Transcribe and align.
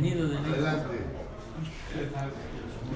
Bienvenido 0.00 0.28
de 0.28 0.38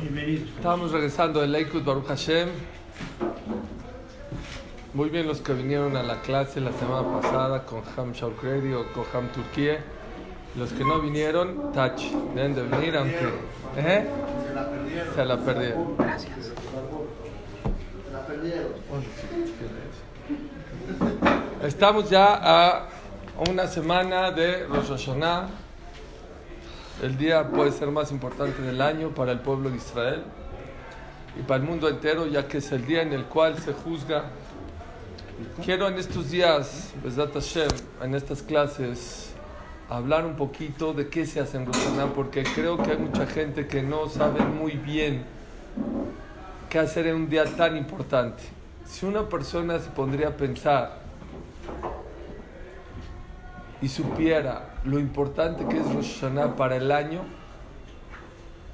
Bienvenido. 0.00 0.46
Estamos 0.56 0.90
regresando 0.92 1.40
de 1.40 1.48
Lakewood 1.48 1.84
Baruch 1.84 2.06
Hashem. 2.06 2.48
Muy 4.94 5.10
bien 5.10 5.26
los 5.26 5.40
que 5.40 5.52
vinieron 5.52 5.96
a 5.96 6.02
la 6.02 6.22
clase 6.22 6.60
la 6.60 6.72
semana 6.72 7.20
pasada 7.20 7.64
con 7.64 7.82
Ham 7.96 8.12
Shaukredi 8.12 8.72
o 8.72 8.92
con 8.92 9.04
Ham 9.12 9.28
Turquía. 9.28 9.84
Los 10.56 10.72
que 10.72 10.84
no 10.84 11.00
vinieron, 11.00 11.72
touch, 11.72 12.02
deben 12.34 12.54
de 12.54 12.62
venir 12.62 12.96
aunque 12.96 13.28
¿eh? 13.76 14.06
se 15.14 15.24
la 15.24 15.38
perdieron. 15.38 15.96
Gracias. 15.96 16.52
Estamos 21.64 22.10
ya 22.10 22.40
a 22.42 22.88
una 23.48 23.66
semana 23.66 24.30
de 24.30 24.66
Rosh 24.66 24.88
Hashanah. 24.88 25.48
El 27.02 27.16
día 27.16 27.48
puede 27.48 27.72
ser 27.72 27.90
más 27.90 28.12
importante 28.12 28.60
del 28.60 28.82
año 28.82 29.14
para 29.14 29.32
el 29.32 29.40
pueblo 29.40 29.70
de 29.70 29.78
Israel 29.78 30.24
y 31.40 31.42
para 31.42 31.62
el 31.62 31.66
mundo 31.66 31.88
entero, 31.88 32.26
ya 32.26 32.46
que 32.46 32.58
es 32.58 32.70
el 32.70 32.84
día 32.84 33.00
en 33.00 33.14
el 33.14 33.24
cual 33.24 33.58
se 33.58 33.72
juzga. 33.72 34.24
Quiero 35.64 35.88
en 35.88 35.94
estos 35.94 36.30
días, 36.30 36.92
en 38.02 38.14
estas 38.14 38.42
clases, 38.42 39.32
hablar 39.88 40.26
un 40.26 40.36
poquito 40.36 40.92
de 40.92 41.08
qué 41.08 41.24
se 41.24 41.40
hace 41.40 41.56
en 41.56 41.64
Rosh 41.64 41.78
Hashanah, 41.78 42.12
porque 42.12 42.42
creo 42.42 42.76
que 42.76 42.90
hay 42.90 42.98
mucha 42.98 43.26
gente 43.26 43.66
que 43.66 43.82
no 43.82 44.10
sabe 44.10 44.44
muy 44.44 44.72
bien 44.72 45.24
qué 46.68 46.78
hacer 46.78 47.06
en 47.06 47.16
un 47.16 47.30
día 47.30 47.46
tan 47.56 47.74
importante. 47.78 48.42
Si 48.84 49.06
una 49.06 49.26
persona 49.30 49.78
se 49.78 49.88
pondría 49.88 50.28
a 50.28 50.32
pensar 50.32 51.03
y 53.84 53.88
supiera 53.90 54.76
lo 54.84 54.98
importante 54.98 55.68
que 55.68 55.78
es 55.78 55.94
Rosh 55.94 56.20
Hashanah 56.20 56.56
para 56.56 56.76
el 56.76 56.90
año, 56.90 57.20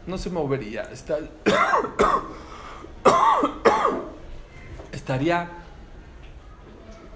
no 0.06 0.16
se 0.16 0.30
movería. 0.30 0.82
Está- 0.82 1.18
estaría 4.92 5.48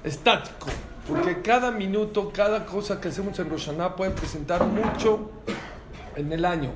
estático. 0.03 0.67
Porque 1.07 1.41
cada 1.41 1.71
minuto, 1.71 2.33
cada 2.35 2.67
cosa 2.67 3.01
que 3.01 3.11
hacemos 3.11 3.39
en 3.39 3.49
Rosh 3.49 3.67
Hashanah 3.67 3.95
puede 3.95 4.11
presentar 4.11 4.67
mucho 4.67 5.31
en 6.17 6.33
el 6.33 6.45
año. 6.45 6.73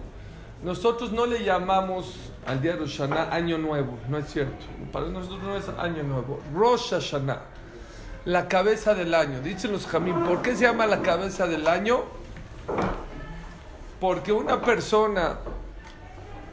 Nosotros 0.63 1.11
no 1.11 1.27
le 1.27 1.43
llamamos 1.43 2.15
al 2.47 2.63
día 2.63 2.75
de 2.75 2.79
Rosh 2.79 2.99
Hashanah 2.99 3.35
año 3.35 3.59
nuevo, 3.59 3.99
no 4.09 4.19
es 4.19 4.29
cierto. 4.29 4.65
Para 4.93 5.09
nosotros 5.09 5.43
no 5.43 5.57
es 5.57 5.69
año 5.81 6.05
nuevo. 6.05 6.39
Rosh 6.55 6.91
Hashanah, 6.91 7.41
la 8.25 8.49
cabeza 8.49 8.95
del 8.95 9.15
año. 9.15 9.41
Dicen 9.41 9.73
los 9.73 9.87
jamín, 9.87 10.25
¿por 10.25 10.43
qué 10.43 10.55
se 10.55 10.63
llama 10.63 10.87
la 10.87 11.03
cabeza 11.03 11.47
del 11.47 11.67
año? 11.67 12.03
Porque 14.01 14.33
una 14.33 14.61
persona, 14.61 15.39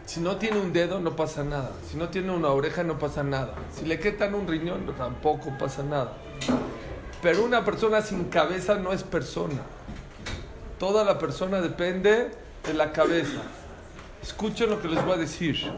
si 0.06 0.20
no 0.20 0.38
tiene 0.38 0.60
un 0.60 0.74
dedo, 0.74 1.00
no 1.00 1.16
pasa 1.16 1.44
nada. 1.44 1.72
Si 1.90 1.98
no 1.98 2.10
tiene 2.10 2.32
una 2.32 2.50
oreja, 2.50 2.84
no 2.84 2.98
pasa 2.98 3.24
nada. 3.24 3.54
Si 3.74 3.86
le 3.86 4.00
quitan 4.00 4.34
un 4.34 4.48
riñón, 4.48 4.86
tampoco 4.98 5.56
pasa 5.58 5.84
nada. 5.84 6.14
Pero 7.22 7.44
una 7.44 7.64
persona 7.64 8.02
sin 8.02 8.26
cabeza 8.26 8.76
no 8.76 8.94
es 8.94 9.04
persona. 9.04 9.62
Toda 10.80 11.04
la 11.04 11.18
persona 11.18 11.62
depende 11.62 12.32
de 12.66 12.74
la 12.74 12.92
cabeza. 12.92 13.42
Escuchen 14.22 14.70
lo 14.70 14.82
que 14.82 14.88
les 14.88 15.04
voy 15.04 15.14
a 15.14 15.18
decir. 15.18 15.72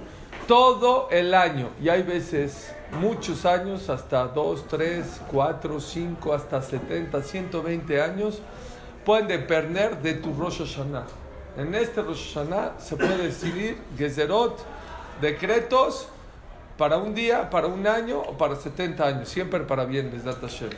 Todo 0.48 1.10
el 1.12 1.34
año, 1.34 1.70
y 1.82 1.90
hay 1.90 2.04
veces, 2.04 2.74
muchos 2.92 3.46
años, 3.46 3.90
hasta 3.90 4.28
2, 4.28 4.68
3, 4.68 5.22
4, 5.30 5.80
5, 5.80 6.34
hasta 6.34 6.62
70, 6.62 7.22
120 7.22 8.02
años, 8.02 8.42
pueden 9.06 9.28
depender 9.28 10.02
de 10.02 10.16
tu 10.16 10.34
Rosh 10.34 10.60
Hashanah. 10.60 11.06
En 11.58 11.74
este 11.76 12.02
Rosh 12.02 12.34
Hashanah 12.34 12.80
se 12.80 12.96
puede 12.96 13.18
decidir 13.18 13.78
Gezerot, 13.98 14.60
decretos, 15.22 16.10
para 16.78 16.98
un 16.98 17.16
día, 17.16 17.50
para 17.50 17.68
un 17.68 17.88
año 17.88 18.20
o 18.20 18.38
para 18.38 18.56
70 18.56 19.04
años, 19.04 19.30
siempre 19.30 19.62
para 19.62 19.86
bien, 19.86 20.12
Besdat 20.12 20.42
Hashem. 20.42 20.70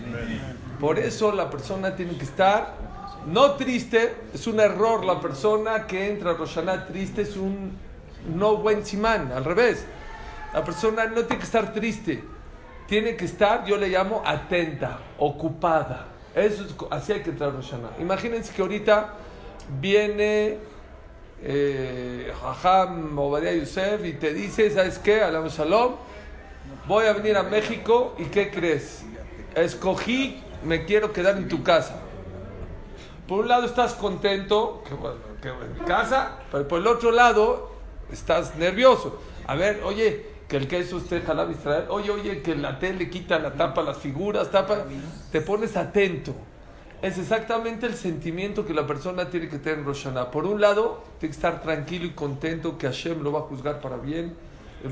Por 0.79 0.97
eso 0.97 1.31
la 1.33 1.49
persona 1.49 1.95
tiene 1.95 2.17
que 2.17 2.23
estar 2.23 2.73
no 3.27 3.51
triste, 3.51 4.15
es 4.33 4.47
un 4.47 4.61
error 4.61 5.03
la 5.03 5.19
persona 5.19 5.85
que 5.85 6.09
entra 6.09 6.31
a 6.31 6.33
Rosh 6.35 6.55
Hashanah 6.55 6.85
triste, 6.85 7.23
es 7.23 7.35
un 7.35 7.73
no 8.33 8.57
buen 8.57 8.85
simán, 8.85 9.31
al 9.33 9.43
revés. 9.43 9.85
La 10.53 10.63
persona 10.63 11.05
no 11.05 11.21
tiene 11.21 11.37
que 11.37 11.43
estar 11.43 11.73
triste, 11.73 12.23
tiene 12.87 13.15
que 13.15 13.25
estar, 13.25 13.65
yo 13.65 13.77
le 13.77 13.89
llamo 13.89 14.23
atenta, 14.25 14.99
ocupada. 15.17 16.07
Eso 16.33 16.63
es, 16.63 16.75
así 16.89 17.11
hay 17.11 17.21
que 17.21 17.31
entrar 17.31 17.53
Rosh. 17.53 17.73
Imagínense 17.99 18.53
que 18.53 18.61
ahorita 18.61 19.13
viene 19.79 20.57
eh, 21.43 22.33
Jajam 22.41 23.17
Obadiah 23.17 23.53
y 23.53 24.13
te 24.13 24.33
dice, 24.33 24.71
¿sabes 24.71 24.97
qué? 24.97 25.21
Alam 25.21 25.47
Shalom, 25.47 25.95
voy 26.87 27.05
a 27.05 27.13
venir 27.13 27.37
a 27.37 27.43
México 27.43 28.15
y 28.17 28.25
¿qué 28.25 28.49
crees? 28.49 29.03
Escogí, 29.55 30.41
me 30.63 30.85
quiero 30.85 31.13
quedar 31.13 31.37
en 31.37 31.47
tu 31.47 31.63
casa. 31.63 32.01
Por 33.27 33.41
un 33.41 33.47
lado 33.47 33.65
estás 33.65 33.93
contento, 33.93 34.83
que 34.87 34.95
bueno, 34.95 35.17
que 35.41 35.49
en 35.49 35.73
mi 35.75 35.85
casa, 35.85 36.39
pero 36.51 36.67
por 36.67 36.79
el 36.79 36.87
otro 36.87 37.11
lado 37.11 37.71
estás 38.11 38.55
nervioso. 38.55 39.21
A 39.45 39.55
ver, 39.55 39.81
oye, 39.83 40.25
que 40.49 40.57
el 40.57 40.67
queso 40.67 40.97
esté 40.97 41.21
jalado 41.21 41.51
Israel, 41.51 41.85
oye, 41.89 42.09
oye, 42.09 42.41
que 42.41 42.55
la 42.55 42.79
tele 42.79 43.09
quita 43.09 43.37
la 43.37 43.53
tapa, 43.53 43.83
las 43.83 43.99
figuras, 43.99 44.49
tapa, 44.49 44.85
te 45.31 45.41
pones 45.41 45.77
atento. 45.77 46.33
Es 47.03 47.19
exactamente 47.19 47.85
el 47.85 47.93
sentimiento 47.93 48.65
que 48.65 48.73
la 48.73 48.85
persona 48.85 49.29
tiene 49.29 49.47
que 49.47 49.59
tener 49.59 49.79
en 49.79 49.85
Rosh 49.85 50.05
Hashanah. 50.05 50.31
Por 50.31 50.45
un 50.45 50.59
lado, 50.59 51.03
tiene 51.19 51.31
que 51.31 51.37
estar 51.37 51.61
tranquilo 51.61 52.05
y 52.05 52.09
contento 52.09 52.77
que 52.77 52.87
Hashem 52.87 53.21
lo 53.21 53.31
va 53.31 53.39
a 53.39 53.43
juzgar 53.43 53.79
para 53.79 53.97
bien, 53.97 54.35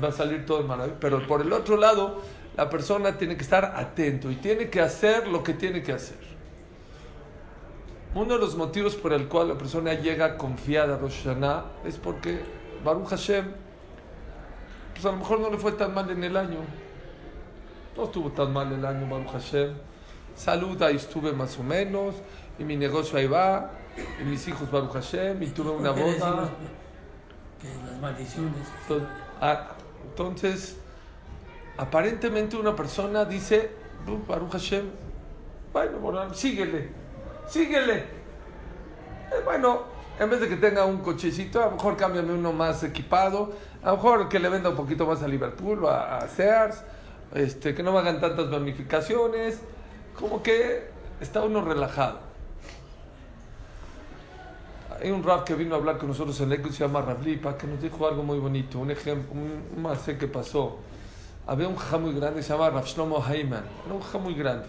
va 0.02 0.08
a 0.08 0.12
salir 0.12 0.46
todo 0.46 0.62
de 0.62 0.64
maravilla. 0.68 0.96
Pero 1.00 1.26
por 1.26 1.42
el 1.42 1.52
otro 1.52 1.76
lado, 1.76 2.22
la 2.56 2.70
persona 2.70 3.18
tiene 3.18 3.36
que 3.36 3.42
estar 3.42 3.64
atento 3.76 4.30
y 4.30 4.36
tiene 4.36 4.70
que 4.70 4.80
hacer 4.80 5.26
lo 5.26 5.42
que 5.42 5.54
tiene 5.54 5.82
que 5.82 5.92
hacer. 5.92 6.18
Uno 8.14 8.34
de 8.34 8.40
los 8.40 8.56
motivos 8.56 8.94
por 8.94 9.12
el 9.12 9.26
cual 9.28 9.48
la 9.48 9.58
persona 9.58 9.92
llega 9.94 10.38
confiada 10.38 10.94
a 10.94 10.98
Rosh 10.98 11.26
es 11.84 11.96
porque 11.96 12.40
Baruch 12.84 13.08
Hashem, 13.08 13.44
pues 15.00 15.06
a 15.06 15.12
lo 15.12 15.18
mejor 15.18 15.38
no 15.38 15.48
le 15.48 15.58
fue 15.58 15.70
tan 15.72 15.94
mal 15.94 16.10
en 16.10 16.24
el 16.24 16.36
año. 16.36 16.58
No 17.96 18.04
estuvo 18.04 18.30
tan 18.32 18.52
mal 18.52 18.72
el 18.72 18.84
año, 18.84 19.08
Baruch 19.08 19.30
Hashem. 19.30 19.74
Salud, 20.34 20.80
ahí 20.82 20.96
estuve 20.96 21.32
más 21.32 21.56
o 21.56 21.62
menos. 21.62 22.16
Y 22.58 22.64
mi 22.64 22.76
negocio 22.76 23.16
ahí 23.16 23.28
va. 23.28 23.70
Y 24.20 24.24
mis 24.24 24.46
hijos, 24.48 24.68
Baruch 24.70 24.92
Hashem. 24.92 25.40
Y 25.40 25.46
tuve 25.50 25.70
una 25.70 25.94
¿Por 25.94 26.04
qué 26.04 26.18
boda. 26.18 26.50
las 27.86 28.00
maldiciones. 28.00 28.54
Entonces, 28.82 29.08
ah, 29.40 29.68
entonces, 30.10 30.76
aparentemente 31.76 32.56
una 32.56 32.74
persona 32.74 33.24
dice, 33.24 33.70
"Uh, 34.08 34.26
Baruch 34.26 34.50
Hashem, 34.50 34.84
bueno, 35.72 35.98
bueno, 35.98 36.34
síguele, 36.34 36.88
síguele. 37.46 37.98
Eh, 37.98 39.42
bueno, 39.44 39.82
en 40.18 40.28
vez 40.30 40.40
de 40.40 40.48
que 40.48 40.56
tenga 40.56 40.84
un 40.84 40.98
cochecito, 40.98 41.62
a 41.62 41.66
lo 41.66 41.72
mejor 41.72 41.96
cámbiame 41.96 42.32
uno 42.32 42.52
más 42.52 42.82
equipado, 42.82 43.52
a 43.88 43.92
lo 43.92 43.96
mejor 43.96 44.28
que 44.28 44.38
le 44.38 44.50
venda 44.50 44.68
un 44.68 44.76
poquito 44.76 45.06
más 45.06 45.22
a 45.22 45.28
Liverpool 45.28 45.86
a, 45.86 46.18
a 46.18 46.28
Sears, 46.28 46.84
este, 47.34 47.74
que 47.74 47.82
no 47.82 47.90
me 47.90 48.00
hagan 48.00 48.20
tantas 48.20 48.50
ramificaciones, 48.50 49.62
como 50.14 50.42
que 50.42 50.90
está 51.22 51.40
uno 51.40 51.62
relajado. 51.62 52.18
Hay 55.00 55.10
un 55.10 55.22
rap 55.22 55.44
que 55.44 55.54
vino 55.54 55.74
a 55.74 55.78
hablar 55.78 55.96
con 55.96 56.08
nosotros 56.08 56.38
en 56.42 56.50
Lakewood, 56.50 56.72
se 56.72 56.80
llama 56.80 57.00
Rav 57.00 57.24
Lipa, 57.24 57.56
que 57.56 57.66
nos 57.66 57.80
dijo 57.80 58.06
algo 58.06 58.22
muy 58.22 58.38
bonito, 58.38 58.78
un 58.78 58.90
ejemplo, 58.90 59.32
un, 59.32 59.82
macé 59.82 60.18
que 60.18 60.28
pasó. 60.28 60.76
Había 61.46 61.66
un 61.66 61.76
jajá 61.76 61.96
muy 61.96 62.12
grande, 62.12 62.42
se 62.42 62.52
llama 62.52 62.68
Rav 62.68 62.84
Shlomo 62.84 63.24
Haiman, 63.24 63.64
era 63.86 63.94
un 63.94 64.02
jajá 64.02 64.18
muy 64.18 64.34
grande. 64.34 64.66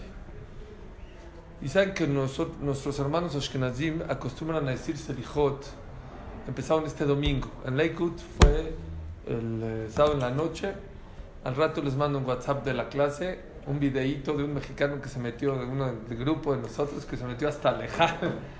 Y 1.61 1.67
saben 1.67 1.93
que 1.93 2.07
nosotros, 2.07 2.57
nuestros 2.61 2.97
hermanos 2.99 3.35
Ashkenazim 3.35 4.01
acostumbran 4.07 4.65
a 4.65 4.71
decir 4.71 4.97
Selichot, 4.97 5.65
empezaron 6.47 6.85
este 6.85 7.03
domingo. 7.03 7.49
En 7.65 7.75
Lakewood 7.75 8.17
fue 8.39 8.87
el 9.29 9.61
eh, 9.63 9.87
sábado 9.89 10.15
en 10.15 10.19
la 10.21 10.31
noche, 10.31 10.73
al 11.43 11.55
rato 11.55 11.81
les 11.81 11.95
mando 11.95 12.17
un 12.17 12.25
WhatsApp 12.25 12.65
de 12.65 12.73
la 12.73 12.89
clase, 12.89 13.39
un 13.67 13.79
videíto 13.79 14.35
de 14.35 14.43
un 14.43 14.53
mexicano 14.55 14.99
que 15.01 15.09
se 15.09 15.19
metió, 15.19 15.55
de 15.55 15.65
un 15.65 16.05
grupo 16.09 16.55
de 16.55 16.61
nosotros, 16.61 17.05
que 17.05 17.15
se 17.15 17.25
metió 17.25 17.47
hasta 17.47 17.71
Leján. 17.71 18.17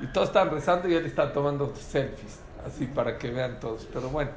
Y 0.00 0.06
todos 0.08 0.28
estaban 0.28 0.52
rezando 0.52 0.88
y 0.88 0.94
él 0.94 1.06
está 1.06 1.32
tomando 1.32 1.72
selfies, 1.74 2.40
así 2.64 2.86
para 2.86 3.18
que 3.18 3.30
vean 3.30 3.58
todos. 3.60 3.88
Pero 3.92 4.08
bueno, 4.10 4.30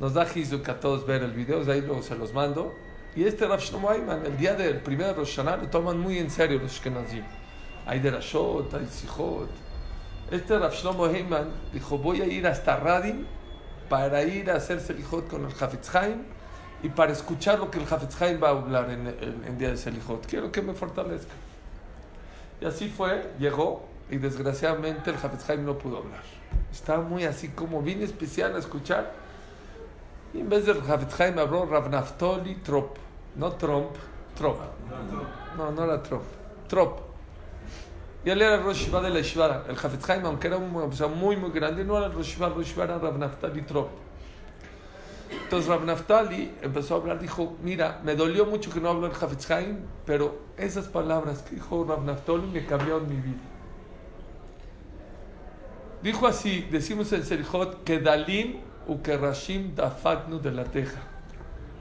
nos 0.00 0.14
da 0.14 0.26
Hizuk 0.32 0.68
a 0.68 0.78
todos 0.78 1.06
ver 1.06 1.22
el 1.22 1.32
video, 1.32 1.64
de 1.64 1.72
ahí 1.72 1.80
luego 1.80 2.02
se 2.02 2.16
los 2.16 2.32
mando. 2.32 2.72
Y 3.16 3.24
este 3.24 3.46
Rav 3.46 3.60
Shlomo 3.60 3.90
Ayman, 3.90 4.26
el 4.26 4.36
día 4.36 4.54
del 4.54 4.78
primer 4.78 5.16
Rosh 5.16 5.36
Hashanah, 5.36 5.56
lo 5.56 5.68
toman 5.68 5.98
muy 5.98 6.18
en 6.18 6.30
serio 6.30 6.58
los 6.60 6.72
Ashkenazim. 6.72 7.24
Hay 7.86 8.00
derashot, 8.00 8.74
hay 8.74 8.86
sijot. 8.86 9.50
Este 10.30 10.58
Rav 10.58 10.72
Shlomo 10.72 11.06
Ayman 11.06 11.48
dijo, 11.72 11.98
voy 11.98 12.20
a 12.20 12.26
ir 12.26 12.46
hasta 12.46 12.76
Radim 12.76 13.26
para 13.88 14.22
ir 14.22 14.50
a 14.50 14.56
hacer 14.56 14.80
selijot 14.80 15.28
con 15.28 15.44
el 15.44 15.52
Hafetz 15.52 15.94
Haim 15.94 16.22
y 16.84 16.90
para 16.90 17.12
escuchar 17.12 17.58
lo 17.58 17.70
que 17.70 17.78
el 17.78 17.84
Hafetz 17.84 18.20
Haim 18.20 18.42
va 18.42 18.48
a 18.48 18.50
hablar 18.50 18.90
en 18.90 19.06
el 19.46 19.56
día 19.56 19.70
de 19.70 19.78
Selijot. 19.78 20.26
Quiero 20.26 20.52
que 20.52 20.60
me 20.60 20.74
fortalezca. 20.74 21.32
Y 22.60 22.66
así 22.66 22.90
fue, 22.90 23.32
llegó 23.38 23.86
y 24.10 24.18
desgraciadamente 24.18 25.08
el 25.08 25.16
Hafetz 25.16 25.48
Haim 25.48 25.64
no 25.64 25.78
pudo 25.78 25.98
hablar. 25.98 26.20
Estaba 26.70 27.02
muy 27.02 27.24
así 27.24 27.48
como 27.48 27.80
bien 27.80 28.02
especial 28.02 28.54
a 28.54 28.58
escuchar. 28.58 29.12
Y 30.34 30.40
en 30.40 30.48
vez 30.50 30.66
del 30.66 30.78
Hafetz 30.78 31.18
Haim 31.20 31.38
habló 31.38 31.64
Rav 31.64 31.88
Naftoli 31.88 32.56
Trop, 32.56 32.98
no 33.36 33.52
Trump, 33.52 33.92
Trop. 34.36 34.58
No, 35.56 35.70
no 35.70 35.84
era 35.84 36.02
Trop, 36.02 36.22
Trop. 36.68 37.13
Y 38.24 38.30
él 38.30 38.40
era 38.40 38.56
Rosh 38.56 38.88
de 38.88 39.10
la 39.10 39.18
Ishvara. 39.18 39.64
El 39.68 39.76
Hafetz 39.76 40.08
Haim, 40.08 40.24
aunque 40.24 40.46
era 40.46 40.56
una 40.56 40.86
persona 40.86 41.14
muy, 41.14 41.36
muy 41.36 41.50
grande, 41.50 41.84
no 41.84 41.98
era 41.98 42.06
el 42.06 42.12
Rosh 42.12 42.34
Shiva, 42.34 42.48
Rosh 42.48 42.72
era 42.78 42.98
Rav 42.98 43.18
Naftali 43.18 43.62
Trop. 43.62 43.90
Entonces 45.30 45.68
Rav 45.68 45.84
Naftali 45.84 46.54
empezó 46.62 46.94
a 46.94 46.98
hablar, 46.98 47.18
dijo, 47.18 47.56
mira, 47.62 48.00
me 48.02 48.14
dolió 48.14 48.46
mucho 48.46 48.70
que 48.70 48.80
no 48.80 48.88
habló 48.88 49.06
el 49.06 49.12
Hafetz 49.12 49.50
Haim, 49.50 49.78
pero 50.06 50.38
esas 50.56 50.86
palabras 50.86 51.42
que 51.42 51.56
dijo 51.56 51.84
Rav 51.84 52.02
Naftali 52.04 52.46
me 52.46 52.64
cambiaron 52.64 53.08
mi 53.08 53.16
vida. 53.16 53.40
Dijo 56.02 56.26
así, 56.26 56.68
decimos 56.70 57.12
en 57.12 57.24
Serjot, 57.24 57.82
que 57.82 57.98
Dalim 57.98 58.60
u 58.86 59.00
que 59.02 59.16
Rashim 59.16 59.74
de 59.74 60.52
la 60.52 60.64
teja. 60.64 61.00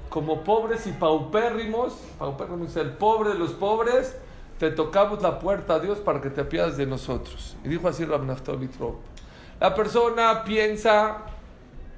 Como 0.09 0.43
pobres 0.43 0.87
y 0.87 0.91
paupérrimos, 0.91 1.93
paupérrimos 2.17 2.75
el 2.77 2.91
pobre 2.91 3.31
de 3.31 3.39
los 3.39 3.51
pobres, 3.51 4.15
te 4.59 4.71
tocamos 4.71 5.21
la 5.21 5.39
puerta 5.39 5.75
a 5.75 5.79
Dios 5.79 5.99
para 5.99 6.21
que 6.21 6.29
te 6.29 6.41
apiades 6.41 6.77
de 6.77 6.85
nosotros. 6.85 7.55
Y 7.63 7.69
dijo 7.69 7.87
así 7.87 8.05
Naftali 8.05 8.67
Trop. 8.67 8.95
La 9.59 9.73
persona 9.73 10.43
piensa, 10.43 11.17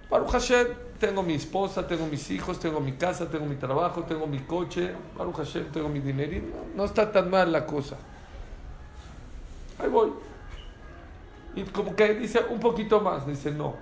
Baruch 0.10 0.32
Hashem, 0.32 0.68
tengo 1.00 1.24
mi 1.24 1.34
esposa, 1.34 1.88
tengo 1.88 2.06
mis 2.08 2.30
hijos, 2.32 2.60
tengo 2.60 2.80
mi 2.80 2.94
casa, 2.94 3.30
tengo 3.30 3.46
mi 3.46 3.56
trabajo, 3.56 4.04
tengo 4.04 4.28
mi 4.28 4.40
coche, 4.40 4.94
Baruch 5.18 5.38
Hashem, 5.38 5.72
tengo 5.72 5.90
mi 5.90 6.00
dinero. 6.00 6.46
No, 6.76 6.86
está 6.86 7.12
tan 7.12 7.30
mal 7.30 7.52
la 7.52 7.66
cosa. 7.66 7.98
Ahí 9.80 9.90
voy. 9.90 10.12
Y 11.56 11.64
como 11.64 11.96
que 11.96 12.14
dice 12.16 12.46
un 12.50 12.60
poquito 12.60 13.02
más, 13.02 13.26
dice 13.26 13.52
no. 13.52 13.76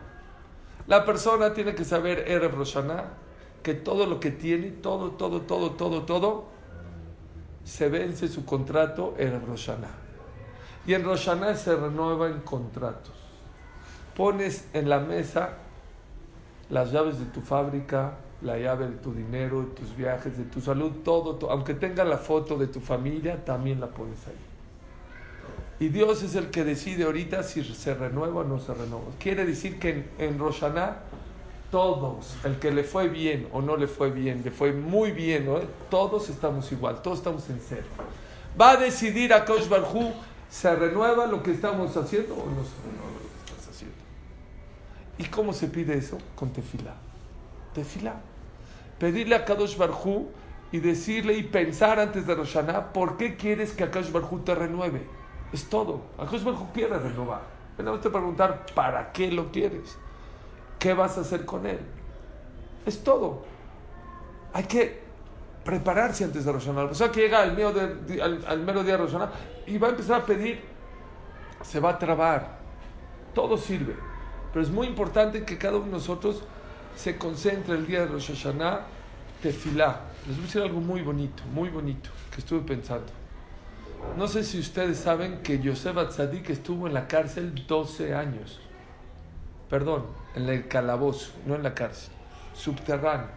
La 0.88 1.06
persona 1.06 1.54
tiene 1.54 1.76
que 1.76 1.86
saber, 1.86 2.26
Erev 2.28 2.56
Roshaná, 2.56 3.06
que 3.64 3.74
todo 3.74 4.06
lo 4.06 4.20
que 4.20 4.32
tiene, 4.32 4.70
todo, 4.70 5.12
todo, 5.12 5.42
todo, 5.42 5.72
todo, 5.72 6.04
todo, 6.04 6.53
se 7.64 7.90
vence 7.90 8.28
su 8.28 8.46
contrato 8.46 9.16
Erev 9.18 9.46
Roshaná. 9.46 9.90
Y 10.86 10.94
en 10.94 11.04
Roshaná 11.04 11.56
se 11.56 11.76
renueva 11.76 12.28
en 12.28 12.42
contratos. 12.42 13.16
Pones 14.16 14.68
en 14.74 14.90
la 14.90 15.00
mesa 15.00 15.58
las 16.70 16.92
llaves 16.92 17.20
de 17.20 17.26
tu 17.26 17.42
fábrica, 17.42 18.18
la 18.42 18.58
llave 18.58 18.88
de 18.88 18.98
tu 18.98 19.14
dinero, 19.14 19.62
de 19.62 19.68
tus 19.68 19.96
viajes, 19.96 20.38
de 20.38 20.44
tu 20.44 20.60
salud, 20.60 20.92
todo, 21.04 21.50
aunque 21.50 21.74
tenga 21.74 22.04
la 22.04 22.18
foto 22.18 22.58
de 22.58 22.68
tu 22.68 22.80
familia, 22.80 23.44
también 23.44 23.80
la 23.80 23.88
pones 23.88 24.28
ahí. 24.28 24.34
Y 25.80 25.90
Dios 25.90 26.24
es 26.24 26.36
el 26.36 26.50
que 26.50 26.64
decide 26.64 27.06
ahorita 27.06 27.44
si 27.44 27.64
se 27.64 27.94
renueva 27.94 28.42
o 28.42 28.44
no 28.44 28.60
se 28.60 28.74
renueva. 28.74 29.08
Quiere 29.20 29.46
decir 29.46 29.80
que 29.80 29.90
en, 29.90 30.10
en 30.18 30.40
Roshaná, 30.40 30.98
todos, 31.74 32.36
el 32.44 32.60
que 32.60 32.70
le 32.70 32.84
fue 32.84 33.08
bien 33.10 33.48
o 33.52 33.60
no 33.60 33.76
le 33.76 33.88
fue 33.88 34.12
bien, 34.12 34.44
le 34.46 34.52
fue 34.52 34.72
muy 34.72 35.12
bien, 35.12 35.50
todos 35.90 36.30
estamos 36.30 36.72
igual, 36.72 37.02
todos 37.02 37.18
estamos 37.18 37.50
en 37.50 37.60
cero. 37.68 37.88
Va 38.62 38.74
a 38.74 38.78
decidir 38.78 39.34
a 39.34 39.44
Kosh 39.44 39.68
Barhu, 39.68 40.14
¿se 40.52 40.76
renueva 40.76 41.26
lo 41.26 41.42
que 41.42 41.50
estamos 41.50 41.98
haciendo 41.98 42.36
o 42.36 42.46
no 42.46 42.64
se 42.64 42.76
renueva? 42.86 43.14
¿Y 45.18 45.24
cómo 45.26 45.52
se 45.52 45.66
pide 45.66 45.98
eso? 45.98 46.20
Con 46.36 46.54
tefilá. 46.54 46.94
Tefilá. 47.74 48.22
Pedirle 49.00 49.34
a 49.34 49.44
Kadosh 49.44 49.76
Barhu 49.76 50.30
y 50.72 50.78
decirle 50.78 51.34
y 51.34 51.42
pensar 51.42 52.00
antes 52.00 52.28
de 52.28 52.36
Roshaná, 52.36 52.94
¿por 52.94 53.18
qué 53.18 53.36
quieres 53.36 53.72
que 53.72 53.90
Kadosh 53.90 54.12
Barhu 54.12 54.42
te 54.42 54.54
renueve? 54.54 55.08
Es 55.52 55.68
todo. 55.68 56.02
Kadosh 56.18 56.44
Barhu 56.44 56.72
quiere 56.72 57.00
renovar. 57.00 57.42
Venimos 57.76 58.06
a 58.06 58.12
preguntar, 58.12 58.64
¿para 58.76 59.12
qué 59.12 59.32
lo 59.32 59.52
quieres? 59.52 59.98
¿Qué 60.84 60.94
vas 60.94 61.18
a 61.18 61.22
hacer 61.22 61.46
con 61.46 61.66
él? 61.66 61.80
Es 62.86 63.06
todo. 63.06 63.46
Hay 64.52 64.66
que 64.66 65.00
prepararse 65.64 66.26
antes 66.26 66.44
de 66.44 66.52
Roshaná. 66.52 66.84
O 66.84 66.94
sea 66.94 67.10
que 67.10 67.22
llega 67.22 67.42
al, 67.42 67.58
al, 68.22 68.46
al 68.46 68.60
mero 68.60 68.84
día 68.84 68.98
de 68.98 69.06
Roshaná 69.06 69.32
y 69.66 69.78
va 69.78 69.88
a 69.88 69.92
empezar 69.92 70.20
a 70.20 70.26
pedir, 70.26 70.60
se 71.62 71.80
va 71.80 71.92
a 71.92 71.98
trabar. 71.98 72.58
Todo 73.34 73.56
sirve. 73.56 73.96
Pero 74.52 74.62
es 74.62 74.70
muy 74.70 74.88
importante 74.88 75.46
que 75.46 75.58
cada 75.58 75.78
uno 75.78 75.86
de 75.86 75.92
nosotros 75.94 76.44
se 76.98 77.18
concentre 77.18 77.76
el 77.76 77.88
día 77.88 78.02
de 78.02 78.08
Rosh 78.08 78.34
Hashanah, 78.34 78.82
tefilá. 79.42 80.02
Les 80.28 80.36
voy 80.36 80.44
a 80.44 80.48
decir 80.48 80.62
algo 80.64 80.82
muy 80.82 81.02
bonito, 81.02 81.44
muy 81.46 81.70
bonito, 81.70 82.10
que 82.30 82.42
estuve 82.42 82.60
pensando. 82.60 83.08
No 84.18 84.28
sé 84.28 84.44
si 84.44 84.60
ustedes 84.60 84.98
saben 84.98 85.44
que 85.44 85.60
Yosef 85.60 85.96
Atzadik 85.96 86.50
estuvo 86.50 86.88
en 86.88 86.94
la 86.94 87.08
cárcel 87.08 87.66
12 87.66 88.14
años. 88.14 88.60
Perdón, 89.70 90.23
en 90.36 90.50
el 90.50 90.68
calabozo, 90.68 91.32
no 91.46 91.56
en 91.56 91.64
la 91.64 91.74
cárcel. 91.74 92.12
Subterráneo. 92.56 93.30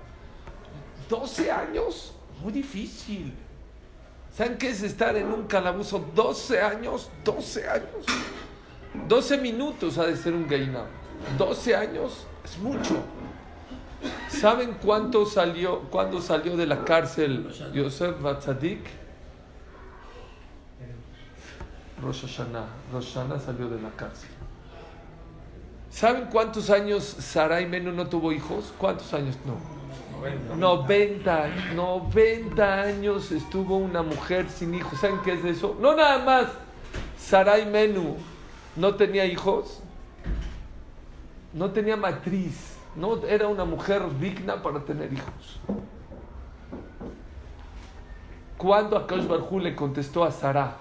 12 1.08 1.50
años, 1.50 2.14
muy 2.42 2.52
difícil. 2.52 3.32
¿Saben 4.32 4.58
qué 4.58 4.70
es 4.70 4.82
estar 4.82 5.16
en 5.16 5.28
un 5.28 5.46
calabozo 5.46 6.10
12 6.14 6.60
años? 6.60 7.10
12 7.24 7.68
años. 7.68 8.06
12 9.08 9.38
minutos 9.38 9.98
ha 9.98 10.06
de 10.06 10.16
ser 10.16 10.34
un 10.34 10.46
gainado. 10.46 10.88
12 11.38 11.76
años 11.76 12.26
es 12.44 12.58
mucho. 12.58 13.02
¿Saben 14.28 14.76
cuánto 14.82 15.24
salió, 15.24 15.80
cuándo 15.90 16.20
salió 16.20 16.56
de 16.56 16.66
la 16.66 16.84
cárcel 16.84 17.48
Yosef 17.72 18.20
Batzadik? 18.20 18.80
Rosh 22.02 22.22
Hashanah. 22.22 22.66
Rosh 22.92 23.14
Hashanah 23.14 23.40
salió 23.40 23.68
de 23.68 23.80
la 23.80 23.90
cárcel. 23.90 24.28
¿Saben 25.96 26.26
cuántos 26.26 26.68
años 26.68 27.04
Sarai 27.04 27.64
Menu 27.64 27.90
no 27.90 28.06
tuvo 28.06 28.30
hijos? 28.30 28.74
¿Cuántos 28.76 29.14
años 29.14 29.38
no? 29.46 29.56
90, 30.54 31.48
90 31.74 32.82
años 32.82 33.32
estuvo 33.32 33.78
una 33.78 34.02
mujer 34.02 34.50
sin 34.50 34.74
hijos. 34.74 35.00
¿Saben 35.00 35.20
qué 35.24 35.32
es 35.32 35.44
eso? 35.46 35.74
No 35.80 35.96
nada 35.96 36.22
más. 36.22 36.48
Sarai 37.16 37.64
Menu 37.64 38.14
no 38.76 38.94
tenía 38.96 39.24
hijos, 39.24 39.80
no 41.54 41.70
tenía 41.70 41.96
matriz, 41.96 42.76
no 42.94 43.24
era 43.26 43.48
una 43.48 43.64
mujer 43.64 44.02
digna 44.20 44.62
para 44.62 44.80
tener 44.80 45.10
hijos. 45.10 45.60
¿Cuándo 48.58 48.98
Akash 48.98 49.26
Barhu 49.26 49.60
le 49.60 49.74
contestó 49.74 50.24
a 50.24 50.30
Sara? 50.30 50.76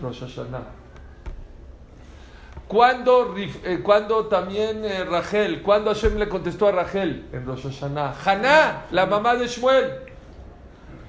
Rosh 0.00 0.20
Hashanah. 0.20 0.79
¿Cuándo, 2.70 3.34
eh, 3.36 3.82
también 4.30 4.84
eh, 4.84 5.02
Rachel? 5.02 5.60
¿Cuándo 5.60 5.92
Hashem 5.92 6.16
le 6.16 6.28
contestó 6.28 6.68
a 6.68 6.70
Rachel? 6.70 7.26
En 7.32 7.44
Rosh 7.44 7.64
Hashanah. 7.64 8.14
Haná, 8.24 8.86
la 8.92 9.06
mamá 9.06 9.34
de 9.34 9.48
Shmuel. 9.48 9.90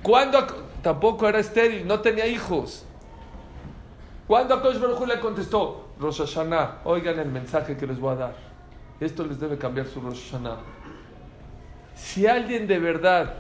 ¿Cuándo? 0.02 0.40
Tampoco 0.82 1.30
era 1.30 1.38
estéril, 1.38 1.86
no 1.86 2.00
tenía 2.00 2.26
hijos. 2.26 2.84
¿Cuándo 4.26 4.56
Akash 4.56 4.80
Baruj 4.80 5.06
le 5.06 5.20
contestó? 5.20 5.90
Rosh 6.00 6.22
Hashanah, 6.22 6.80
oigan 6.84 7.20
el 7.20 7.30
mensaje 7.30 7.78
que 7.78 7.86
les 7.86 8.00
voy 8.00 8.14
a 8.14 8.16
dar. 8.16 8.36
Esto 9.00 9.24
les 9.24 9.40
debe 9.40 9.60
cambiar 9.60 9.86
su 9.86 10.02
Rosh 10.02 10.32
Hashanah. 10.32 10.58
Si 11.94 12.26
alguien 12.26 12.66
de 12.66 12.80
verdad 12.80 13.36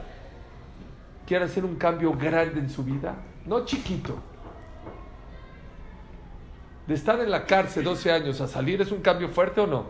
quiere 1.25 1.45
hacer 1.45 1.65
un 1.65 1.75
cambio 1.75 2.13
grande 2.13 2.59
en 2.59 2.69
su 2.69 2.83
vida, 2.83 3.15
no 3.47 3.65
chiquito, 3.65 4.19
de 6.87 6.93
estar 6.93 7.19
en 7.19 7.31
la 7.31 7.45
cárcel 7.45 7.83
12 7.83 8.11
años 8.11 8.41
a 8.41 8.47
salir, 8.47 8.81
¿es 8.81 8.91
un 8.91 9.01
cambio 9.01 9.29
fuerte 9.29 9.61
o 9.61 9.67
no? 9.67 9.85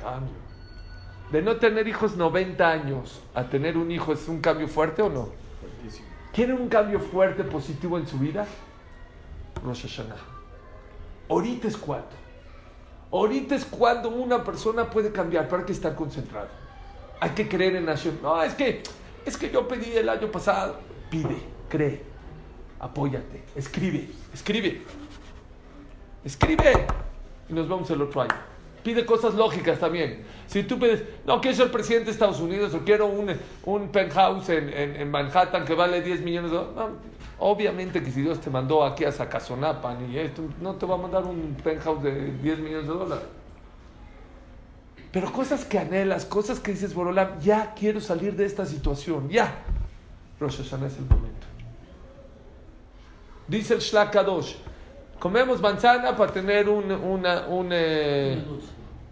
Cambio. 0.00 0.34
De 1.32 1.42
no 1.42 1.56
tener 1.56 1.86
hijos 1.86 2.16
90 2.16 2.68
años 2.68 3.20
a 3.34 3.44
tener 3.44 3.76
un 3.76 3.90
hijo, 3.90 4.12
¿es 4.12 4.28
un 4.28 4.40
cambio 4.40 4.68
fuerte 4.68 5.02
o 5.02 5.10
no? 5.10 5.28
¿Quieren 6.32 6.60
un 6.60 6.68
cambio 6.68 7.00
fuerte, 7.00 7.44
positivo 7.44 7.98
en 7.98 8.06
su 8.06 8.18
vida? 8.18 8.46
Rosh 9.64 9.82
Hashanah. 9.82 10.16
Ahorita 11.28 11.68
es 11.68 11.76
cuando. 11.76 12.08
Ahorita 13.10 13.54
es 13.54 13.64
cuando 13.64 14.10
una 14.10 14.44
persona 14.44 14.88
puede 14.88 15.10
cambiar, 15.12 15.48
pero 15.48 15.60
hay 15.60 15.66
que 15.66 15.72
estar 15.72 15.94
concentrado. 15.94 16.48
Hay 17.20 17.30
que 17.30 17.48
creer 17.48 17.76
en 17.76 17.86
Hashem. 17.86 18.18
No, 18.22 18.42
es 18.42 18.54
que, 18.54 18.82
es 19.26 19.36
que 19.36 19.50
yo 19.50 19.66
pedí 19.66 19.96
el 19.96 20.08
año 20.08 20.30
pasado. 20.30 20.78
Pide, 21.10 21.38
cree, 21.68 22.02
apóyate, 22.78 23.42
escribe, 23.56 24.08
escribe. 24.32 24.82
Escribe. 26.24 26.86
Y 27.48 27.52
nos 27.52 27.68
vamos 27.68 27.90
el 27.90 28.02
otro 28.02 28.22
año. 28.22 28.34
Pide 28.82 29.04
cosas 29.04 29.34
lógicas 29.34 29.78
también. 29.78 30.24
Si 30.46 30.62
tú 30.62 30.78
pides, 30.78 31.02
no, 31.26 31.40
quiero 31.40 31.56
ser 31.56 31.70
presidente 31.70 32.06
de 32.06 32.10
Estados 32.12 32.40
Unidos 32.40 32.72
o 32.74 32.80
quiero 32.80 33.06
un, 33.06 33.34
un 33.64 33.88
penthouse 33.88 34.48
en, 34.50 34.72
en, 34.72 35.10
Manhattan 35.10 35.64
que 35.64 35.74
vale 35.74 36.00
10 36.00 36.22
millones 36.22 36.50
de 36.50 36.56
dólares. 36.56 36.96
obviamente 37.38 38.02
que 38.02 38.10
si 38.10 38.22
Dios 38.22 38.40
te 38.40 38.50
mandó 38.50 38.84
aquí 38.84 39.04
a 39.04 39.12
Zacazonapan 39.12 40.10
y 40.10 40.18
esto, 40.18 40.42
no 40.60 40.76
te 40.76 40.86
va 40.86 40.94
a 40.94 40.98
mandar 40.98 41.24
un 41.24 41.56
penthouse 41.62 42.02
de 42.02 42.32
10 42.32 42.58
millones 42.60 42.86
de 42.86 42.94
dólares. 42.94 43.24
Pero 45.10 45.32
cosas 45.32 45.64
que 45.64 45.78
anhelas, 45.78 46.24
cosas 46.26 46.60
que 46.60 46.72
dices, 46.72 46.94
Borolam, 46.94 47.40
ya 47.40 47.74
quiero 47.74 48.00
salir 48.00 48.36
de 48.36 48.44
esta 48.44 48.66
situación, 48.66 49.28
ya. 49.28 49.64
Rosh 50.38 50.58
Hashanah 50.58 50.86
es 50.86 50.98
el 50.98 51.06
momento. 51.06 51.46
Dice 53.48 53.74
el 53.74 53.80
Shlakadosh, 53.80 54.54
comemos 55.18 55.60
manzana 55.60 56.16
para 56.16 56.32
tener 56.32 56.68
un, 56.68 56.90
una, 56.90 57.46
un, 57.48 57.68
eh, 57.72 58.42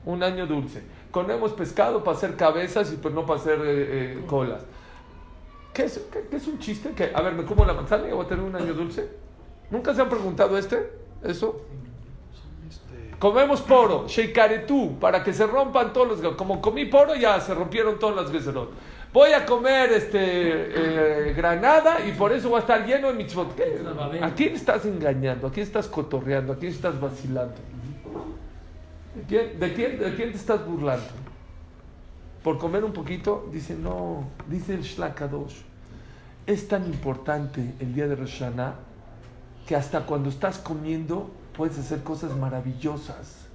un 0.05 0.23
año 0.23 0.47
dulce. 0.47 0.83
Comemos 1.11 1.53
pescado 1.53 2.05
para 2.05 2.17
hacer 2.17 2.37
cabezas 2.37 2.93
y 2.93 2.97
pues 2.97 3.15
no 3.15 3.25
para 3.25 3.41
hacer 3.41 3.59
eh, 3.61 3.65
eh, 4.19 4.25
colas. 4.27 4.63
¿Qué 5.73 5.85
es, 5.85 5.99
qué- 6.13 6.27
qué 6.31 6.37
es 6.37 6.47
un 6.47 6.59
chiste? 6.59 6.91
que 6.93 7.11
A 7.15 7.21
ver, 7.23 7.35
me 7.35 7.45
como 7.45 7.65
la 7.65 7.73
manzana 7.75 8.09
y 8.09 8.13
voy 8.13 8.25
a 8.25 8.29
tener 8.29 8.45
un 8.45 8.55
año 8.57 8.73
dulce. 8.75 9.09
¿Nunca 9.71 9.95
se 9.95 10.03
han 10.03 10.09
preguntado 10.09 10.57
este? 10.59 10.91
¿Eso? 11.23 11.61
Comemos 13.19 13.63
poro, 13.63 14.07
sheikaretú, 14.07 14.99
para 14.99 15.25
que 15.25 15.33
se 15.33 15.47
rompan 15.47 15.93
todos 15.93 16.21
los... 16.23 16.35
Como 16.35 16.61
comí 16.61 16.85
poro, 16.85 17.15
ya 17.15 17.41
se 17.41 17.55
rompieron 17.55 17.99
todas 17.99 18.15
las 18.17 18.31
gezerot. 18.31 18.71
Voy 19.13 19.33
a 19.33 19.47
comer 19.47 19.93
este, 19.93 20.19
eh, 20.21 21.35
granada 21.35 22.07
y 22.07 22.13
por 22.13 22.33
eso 22.33 22.49
voy 22.49 22.59
a 22.59 22.61
estar 22.61 22.85
lleno 22.87 23.09
de 23.09 23.15
mitzvot. 23.15 23.55
¿Qué? 23.55 23.81
¿A 24.21 24.35
quién 24.35 24.55
estás 24.55 24.85
engañando? 24.85 25.47
¿A 25.47 25.53
quién 25.53 25.67
estás 25.67 25.87
cotorreando? 25.87 26.53
¿A 26.53 26.57
quién 26.59 26.73
estás 26.73 27.01
vacilando? 27.01 27.55
¿De 29.15 29.23
quién, 29.23 29.59
de 29.59 29.73
quién, 29.73 29.99
de 29.99 30.15
quién 30.15 30.31
te 30.33 30.37
estás 30.37 30.67
burlando? 30.67 31.07
Por 32.43 32.59
comer 32.59 32.85
un 32.85 32.93
poquito, 32.93 33.49
dice, 33.53 33.75
no, 33.75 34.29
dice 34.49 34.75
el 34.75 34.83
Shlakadosh. 34.83 35.57
Es 36.47 36.69
tan 36.69 36.85
importante 36.85 37.75
el 37.81 37.95
día 37.95 38.07
de 38.07 38.15
Rosh 38.15 38.39
Hashanah 38.39 38.75
que 39.67 39.75
hasta 39.75 40.07
cuando 40.07 40.29
estás 40.29 40.59
comiendo 40.59 41.31
puedes 41.57 41.79
hacer 41.79 42.03
cosas 42.03 42.37
maravillosas. 42.37 43.47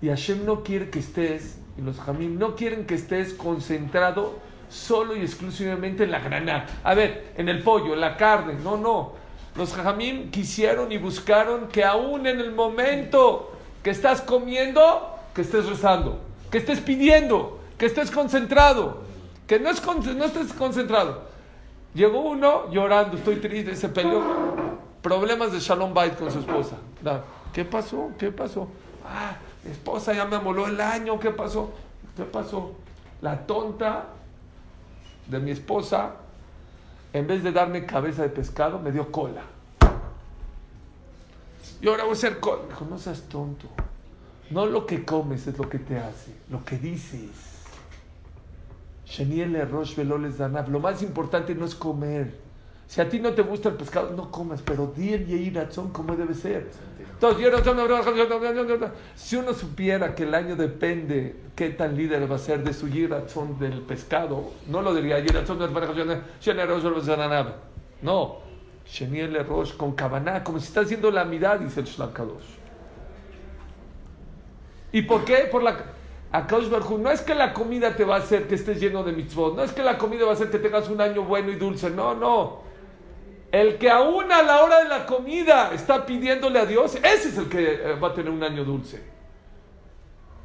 Y 0.00 0.08
Hashem 0.08 0.44
no 0.44 0.62
quiere 0.62 0.90
que 0.90 0.98
estés, 0.98 1.58
y 1.78 1.82
los 1.82 1.98
Jamim 1.98 2.38
no 2.38 2.54
quieren 2.54 2.86
que 2.86 2.94
estés 2.94 3.32
concentrado 3.32 4.38
solo 4.74 5.16
y 5.16 5.20
exclusivamente 5.20 6.04
en 6.04 6.10
la 6.10 6.18
grana. 6.18 6.66
A 6.82 6.94
ver, 6.94 7.32
en 7.36 7.48
el 7.48 7.62
pollo, 7.62 7.94
en 7.94 8.00
la 8.00 8.16
carne, 8.16 8.54
no, 8.62 8.76
no. 8.76 9.12
Los 9.56 9.72
Jamim 9.72 10.30
quisieron 10.30 10.90
y 10.90 10.98
buscaron 10.98 11.68
que 11.68 11.84
aún 11.84 12.26
en 12.26 12.40
el 12.40 12.52
momento 12.52 13.52
que 13.82 13.90
estás 13.90 14.20
comiendo, 14.20 15.16
que 15.34 15.42
estés 15.42 15.66
rezando, 15.66 16.18
que 16.50 16.58
estés 16.58 16.80
pidiendo, 16.80 17.60
que 17.78 17.86
estés 17.86 18.10
concentrado, 18.10 19.02
que 19.46 19.60
no, 19.60 19.70
es 19.70 19.80
con- 19.80 20.18
no 20.18 20.24
estés 20.24 20.52
concentrado. 20.52 21.22
Llegó 21.94 22.22
uno 22.22 22.70
llorando, 22.70 23.16
estoy 23.16 23.36
triste, 23.36 23.76
se 23.76 23.88
peleó. 23.88 24.22
Problemas 25.02 25.52
de 25.52 25.60
Shalom 25.60 25.94
Bait 25.94 26.16
con 26.18 26.32
su 26.32 26.40
esposa. 26.40 26.76
¿Qué 27.52 27.64
pasó? 27.64 28.10
¿Qué 28.18 28.32
pasó? 28.32 28.66
Ah, 29.06 29.36
mi 29.62 29.70
esposa 29.70 30.12
ya 30.14 30.24
me 30.24 30.36
amoló 30.36 30.66
el 30.66 30.80
año, 30.80 31.20
¿qué 31.20 31.30
pasó? 31.30 31.70
¿Qué 32.16 32.24
pasó? 32.24 32.72
La 33.20 33.46
tonta 33.46 34.06
de 35.28 35.38
mi 35.38 35.50
esposa, 35.50 36.16
en 37.12 37.26
vez 37.26 37.42
de 37.42 37.52
darme 37.52 37.86
cabeza 37.86 38.22
de 38.22 38.28
pescado, 38.28 38.78
me 38.78 38.92
dio 38.92 39.10
cola. 39.10 39.42
Y 41.80 41.88
ahora 41.88 42.04
voy 42.04 42.12
a 42.12 42.14
hacer 42.14 42.40
cola. 42.40 42.62
Dijo, 42.68 42.86
no 42.88 42.98
seas 42.98 43.22
tonto. 43.22 43.68
No 44.50 44.66
lo 44.66 44.86
que 44.86 45.04
comes 45.04 45.46
es 45.46 45.58
lo 45.58 45.68
que 45.68 45.78
te 45.78 45.98
hace, 45.98 46.32
lo 46.50 46.64
que 46.64 46.76
dices. 46.78 47.30
Lo 50.68 50.80
más 50.80 51.02
importante 51.02 51.54
no 51.54 51.64
es 51.64 51.74
comer. 51.74 52.38
Si 52.86 53.00
a 53.00 53.08
ti 53.08 53.20
no 53.20 53.32
te 53.32 53.42
gusta 53.42 53.70
el 53.70 53.76
pescado, 53.76 54.10
no 54.14 54.30
comas, 54.30 54.62
pero 54.62 54.92
di 54.94 55.14
el 55.14 55.26
Yehirazón 55.26 55.90
como 55.90 56.16
debe 56.16 56.34
ser. 56.34 56.70
Si 59.14 59.36
uno 59.36 59.54
supiera 59.54 60.14
que 60.14 60.24
el 60.24 60.34
año 60.34 60.56
depende 60.56 61.36
qué 61.54 61.70
tan 61.70 61.96
líder 61.96 62.30
va 62.30 62.36
a 62.36 62.38
ser 62.38 62.62
de 62.62 62.72
su 62.72 62.88
Yehirazón 62.88 63.58
del 63.58 63.80
pescado, 63.82 64.50
no 64.68 64.82
lo 64.82 64.94
diría 64.94 65.20
Yehirazón 65.20 65.58
del 65.58 65.72
Danab. 65.72 67.54
No, 68.02 68.38
Sheniel 68.86 69.46
Rosh 69.46 69.76
con 69.76 69.92
Kabaná, 69.92 70.44
como 70.44 70.58
si 70.58 70.66
está 70.66 70.80
haciendo 70.80 71.10
la 71.10 71.24
mirada, 71.24 71.58
dice 71.58 71.80
el 71.80 71.86
Shlakadosh. 71.86 72.44
¿Y 74.92 75.02
por 75.02 75.24
qué? 75.24 75.48
Por 75.50 75.62
la... 75.62 75.76
Akadosh 76.30 76.68
Baruj 76.68 76.90
Hu, 76.90 76.98
no 76.98 77.10
es 77.10 77.20
que 77.20 77.34
la 77.34 77.54
comida 77.54 77.94
te 77.94 78.04
va 78.04 78.16
a 78.16 78.18
hacer 78.18 78.48
que 78.48 78.56
estés 78.56 78.80
lleno 78.80 79.04
de 79.04 79.12
mitzvot, 79.12 79.54
no 79.54 79.62
es 79.62 79.72
que 79.72 79.84
la 79.84 79.96
comida 79.96 80.24
va 80.24 80.32
a 80.32 80.34
hacer 80.34 80.50
que 80.50 80.58
tengas 80.58 80.88
un 80.88 81.00
año 81.00 81.22
bueno 81.22 81.50
y 81.50 81.54
dulce, 81.54 81.90
no, 81.90 82.14
no. 82.16 82.63
El 83.54 83.78
que 83.78 83.88
aún 83.88 84.32
a 84.32 84.42
la 84.42 84.64
hora 84.64 84.82
de 84.82 84.88
la 84.88 85.06
comida 85.06 85.70
está 85.72 86.04
pidiéndole 86.04 86.58
a 86.58 86.66
Dios, 86.66 86.96
ese 86.96 87.28
es 87.28 87.38
el 87.38 87.48
que 87.48 87.74
eh, 87.74 87.94
va 88.02 88.08
a 88.08 88.12
tener 88.12 88.32
un 88.32 88.42
año 88.42 88.64
dulce. 88.64 89.00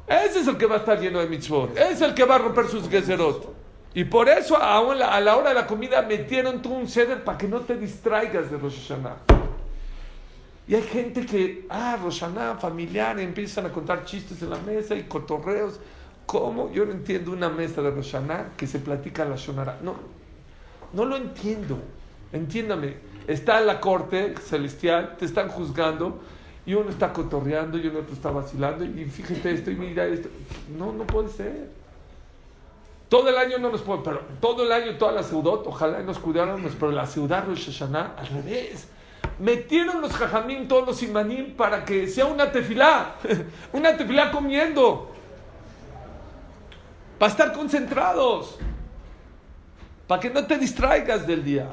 Ese 0.06 0.38
es 0.38 0.46
el 0.46 0.56
que 0.56 0.66
va 0.66 0.76
a 0.76 0.78
estar 0.78 1.00
lleno 1.00 1.18
de 1.18 1.26
mitzvot, 1.26 1.76
ese 1.76 1.92
es 1.92 2.02
el 2.02 2.14
que 2.14 2.24
va 2.24 2.36
a 2.36 2.38
romper 2.38 2.68
sus 2.68 2.88
gezerot. 2.88 3.52
Y 3.94 4.04
por 4.04 4.28
eso 4.28 4.56
aún 4.56 5.02
a 5.02 5.18
la 5.18 5.36
hora 5.36 5.48
de 5.48 5.56
la 5.56 5.66
comida 5.66 6.02
metieron 6.02 6.62
tú 6.62 6.72
un 6.72 6.86
ceder 6.86 7.24
para 7.24 7.36
que 7.36 7.48
no 7.48 7.62
te 7.62 7.76
distraigas 7.76 8.48
de 8.48 8.58
Rosh 8.58 8.78
Hashanah. 8.86 9.16
Y 10.68 10.76
hay 10.76 10.82
gente 10.82 11.26
que, 11.26 11.66
ah, 11.68 11.98
Roshaná, 12.00 12.58
familiar, 12.58 13.18
empiezan 13.18 13.66
a 13.66 13.72
contar 13.72 14.04
chistes 14.04 14.40
en 14.40 14.50
la 14.50 14.58
mesa 14.58 14.94
y 14.94 15.02
cotorreos. 15.02 15.80
¿Cómo? 16.26 16.70
Yo 16.70 16.86
no 16.86 16.92
entiendo 16.92 17.32
una 17.32 17.48
mesa 17.48 17.82
de 17.82 17.90
Roshaná 17.90 18.52
que 18.56 18.68
se 18.68 18.78
platica 18.78 19.24
la 19.24 19.34
Shonara. 19.34 19.80
No, 19.82 19.96
no 20.92 21.04
lo 21.04 21.16
entiendo. 21.16 21.76
Entiéndame. 22.32 22.96
Está 23.26 23.60
en 23.60 23.66
la 23.66 23.80
corte 23.80 24.34
celestial, 24.38 25.16
te 25.18 25.24
están 25.24 25.48
juzgando 25.48 26.20
y 26.66 26.74
uno 26.74 26.90
está 26.90 27.12
cotorreando 27.12 27.78
y 27.78 27.86
uno 27.86 28.00
está 28.12 28.30
vacilando 28.30 28.84
y 28.84 29.04
fíjate 29.04 29.52
esto 29.52 29.70
y 29.70 29.76
mira 29.76 30.06
esto. 30.06 30.28
No, 30.76 30.92
no 30.92 31.04
puede 31.06 31.28
ser. 31.28 31.68
Todo 33.08 33.28
el 33.28 33.36
año 33.36 33.58
no 33.58 33.70
nos 33.70 33.82
puede, 33.82 34.02
pero 34.04 34.20
todo 34.40 34.62
el 34.62 34.70
año, 34.70 34.96
toda 34.96 35.10
la 35.10 35.24
ciudad, 35.24 35.66
ojalá 35.66 36.00
nos 36.00 36.20
cuidáramos, 36.20 36.72
pero 36.78 36.92
la 36.92 37.06
ciudad 37.06 37.44
Rosh 37.44 37.66
Hashanah, 37.66 38.14
al 38.16 38.26
revés. 38.28 38.86
Metieron 39.40 40.00
los 40.00 40.12
jajamín, 40.12 40.68
todos 40.68 40.86
los 40.86 41.02
imanim, 41.02 41.56
para 41.56 41.84
que 41.84 42.06
sea 42.06 42.26
una 42.26 42.52
tefilá, 42.52 43.16
una 43.72 43.96
tefilá 43.96 44.30
comiendo, 44.30 45.10
para 47.18 47.32
estar 47.32 47.52
concentrados, 47.52 48.58
para 50.06 50.20
que 50.20 50.30
no 50.30 50.46
te 50.46 50.56
distraigas 50.56 51.26
del 51.26 51.42
día. 51.42 51.68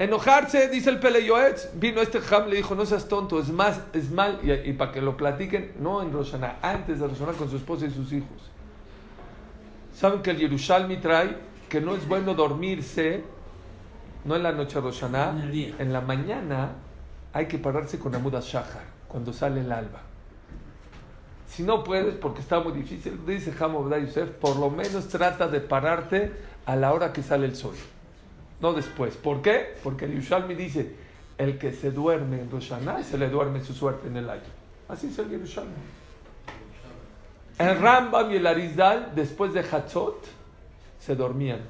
Enojarse, 0.00 0.68
dice 0.68 0.88
el 0.88 0.98
Peleyoetz, 0.98 1.72
vino 1.74 2.00
este 2.00 2.22
jam, 2.22 2.48
le 2.48 2.56
dijo, 2.56 2.74
no 2.74 2.86
seas 2.86 3.06
tonto, 3.06 3.38
es 3.38 3.50
más, 3.50 3.82
es 3.92 4.10
mal, 4.10 4.40
y, 4.42 4.50
y 4.50 4.72
para 4.72 4.92
que 4.92 5.02
lo 5.02 5.14
platiquen, 5.14 5.74
no 5.78 6.00
en 6.00 6.10
Roshaná, 6.10 6.56
antes 6.62 7.00
de 7.00 7.06
Roshaná 7.06 7.32
con 7.32 7.50
su 7.50 7.58
esposa 7.58 7.84
y 7.84 7.90
sus 7.90 8.10
hijos. 8.10 8.50
¿Saben 9.94 10.22
que 10.22 10.30
el 10.30 10.38
Yerushalmi 10.38 10.96
trae 10.96 11.36
que 11.68 11.82
no 11.82 11.94
es 11.94 12.08
bueno 12.08 12.32
dormirse, 12.32 13.22
no 14.24 14.36
en 14.36 14.42
la 14.42 14.52
noche 14.52 14.76
de 14.76 14.80
Roshaná, 14.80 15.34
En 15.78 15.92
la 15.92 16.00
mañana 16.00 16.70
hay 17.34 17.44
que 17.44 17.58
pararse 17.58 17.98
con 17.98 18.14
Amuda 18.14 18.40
Shahar, 18.40 18.84
cuando 19.06 19.34
sale 19.34 19.60
el 19.60 19.70
alba. 19.70 20.00
Si 21.46 21.62
no 21.62 21.84
puedes, 21.84 22.14
porque 22.14 22.40
está 22.40 22.58
muy 22.60 22.72
difícil, 22.72 23.20
dice 23.26 23.52
Hamobda 23.60 23.98
Yosef, 23.98 24.30
por 24.30 24.56
lo 24.56 24.70
menos 24.70 25.08
trata 25.08 25.46
de 25.46 25.60
pararte 25.60 26.32
a 26.64 26.74
la 26.74 26.94
hora 26.94 27.12
que 27.12 27.22
sale 27.22 27.44
el 27.44 27.54
sol, 27.54 27.74
no 28.60 28.72
después. 28.72 29.16
¿Por 29.16 29.42
qué? 29.42 29.74
Porque 29.82 30.04
el 30.04 30.12
Yerushalmi 30.12 30.54
dice, 30.54 30.94
el 31.38 31.58
que 31.58 31.72
se 31.72 31.90
duerme 31.90 32.40
en 32.40 32.50
Roshaná, 32.50 33.02
se 33.02 33.16
le 33.16 33.28
duerme 33.28 33.62
su 33.62 33.72
suerte 33.72 34.08
en 34.08 34.16
el 34.16 34.28
año. 34.28 34.42
Así 34.88 35.06
es 35.06 35.18
el 35.18 35.30
Yerushalmi. 35.30 35.72
El 37.58 37.78
Rambam 37.78 38.30
y 38.32 38.36
el 38.36 38.46
Arizal, 38.46 39.12
después 39.14 39.52
de 39.52 39.60
Hatzot, 39.60 40.26
se 40.98 41.14
dormían. 41.14 41.60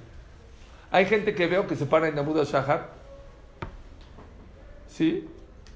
Hay 0.91 1.07
gente 1.07 1.35
que 1.35 1.47
veo 1.47 1.67
que 1.67 1.77
se 1.77 1.87
para 1.87 2.09
en 2.09 2.19
Amuda 2.19 2.45
Shahar. 2.45 2.91
¿Sí? 4.89 5.29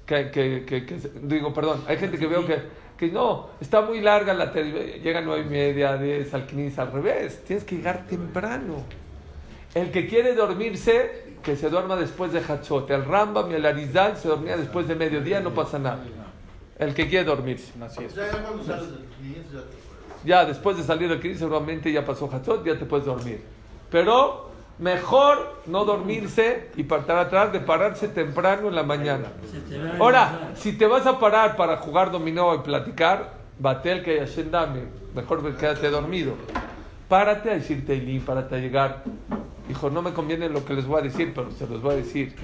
Que, 0.05 0.29
que, 0.29 0.65
que, 0.65 0.99
digo, 1.23 1.53
perdón, 1.53 1.83
hay 1.87 1.97
gente 1.97 2.17
que 2.17 2.27
veo 2.27 2.45
que, 2.45 2.61
que 2.97 3.07
no, 3.07 3.49
está 3.59 3.81
muy 3.81 4.01
larga 4.01 4.33
la 4.33 4.51
tele, 4.51 4.99
llega 4.99 5.19
a 5.19 5.21
nueve 5.21 5.45
y 5.47 5.49
media, 5.49 5.97
diez, 5.97 6.33
al 6.33 6.45
15, 6.45 6.81
al 6.81 6.91
revés. 6.91 7.43
Tienes 7.43 7.63
que 7.63 7.77
llegar 7.77 8.05
temprano. 8.05 8.83
El 9.75 9.91
que 9.91 10.07
quiere 10.07 10.33
dormirse, 10.33 11.35
que 11.43 11.57
se 11.57 11.69
duerma 11.69 11.97
después 11.97 12.31
de 12.31 12.39
Hatzot. 12.39 12.89
El 12.89 13.03
Rambam 13.03 13.51
y 13.51 13.55
el 13.55 13.65
Arizal 13.65 14.15
se 14.15 14.29
dormía 14.29 14.55
después 14.55 14.87
de 14.87 14.95
mediodía, 14.95 15.41
no 15.41 15.53
pasa 15.53 15.77
nada. 15.77 15.99
El 16.79 16.93
que 16.93 17.09
quiere 17.09 17.25
dormirse. 17.25 17.73
Ya 17.77 18.41
cuando 18.41 18.63
sales 18.63 18.89
del 18.91 19.05
15 19.05 19.41
ya 19.53 19.59
te 19.59 19.65
puedes. 19.65 20.23
Ya 20.23 20.45
después 20.45 20.77
de 20.77 20.83
salir 20.83 21.09
del 21.09 21.19
crisis, 21.19 21.39
seguramente 21.39 21.91
ya 21.91 22.05
pasó 22.05 22.29
Hatzot, 22.31 22.65
ya 22.65 22.79
te 22.79 22.85
puedes 22.85 23.05
dormir. 23.05 23.41
Pero 23.91 24.49
mejor 24.79 25.61
no 25.65 25.83
dormirse 25.83 26.71
y 26.77 26.85
tratar 26.85 27.17
atrás 27.17 27.51
de 27.51 27.59
pararse 27.59 28.07
temprano 28.07 28.69
en 28.69 28.75
la 28.75 28.83
mañana. 28.83 29.27
Ahora, 29.99 30.51
si 30.55 30.77
te 30.77 30.87
vas 30.87 31.05
a 31.05 31.19
parar 31.19 31.57
para 31.57 31.77
jugar 31.77 32.11
dominó 32.11 32.55
y 32.55 32.59
platicar, 32.59 33.33
batel 33.59 34.03
que 34.03 34.19
Hashem 34.19 34.51
dame, 34.51 34.83
mejor 35.13 35.53
quédate 35.57 35.89
dormido. 35.89 36.33
Párate 37.09 37.51
a 37.51 37.53
decir 37.55 37.85
Teilín, 37.85 38.21
párate 38.21 38.55
a 38.55 38.57
llegar. 38.57 39.03
Hijo, 39.69 39.89
no 39.89 40.01
me 40.01 40.13
conviene 40.13 40.49
lo 40.49 40.63
que 40.63 40.73
les 40.73 40.85
voy 40.85 40.99
a 40.99 41.03
decir, 41.03 41.33
pero 41.33 41.51
se 41.51 41.67
los 41.67 41.81
voy 41.81 41.93
a 41.93 41.97
decir. 41.97 42.35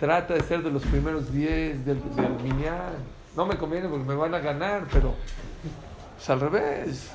Trata 0.00 0.34
de 0.34 0.40
ser 0.40 0.62
de 0.62 0.70
los 0.70 0.82
primeros 0.82 1.32
10 1.32 1.86
del, 1.86 2.00
del. 2.16 2.30
No 3.36 3.46
me 3.46 3.56
conviene 3.56 3.88
porque 3.88 4.04
me 4.04 4.14
van 4.14 4.34
a 4.34 4.40
ganar, 4.40 4.86
pero 4.92 5.14
Pues 6.16 6.30
al 6.30 6.40
revés. 6.40 7.10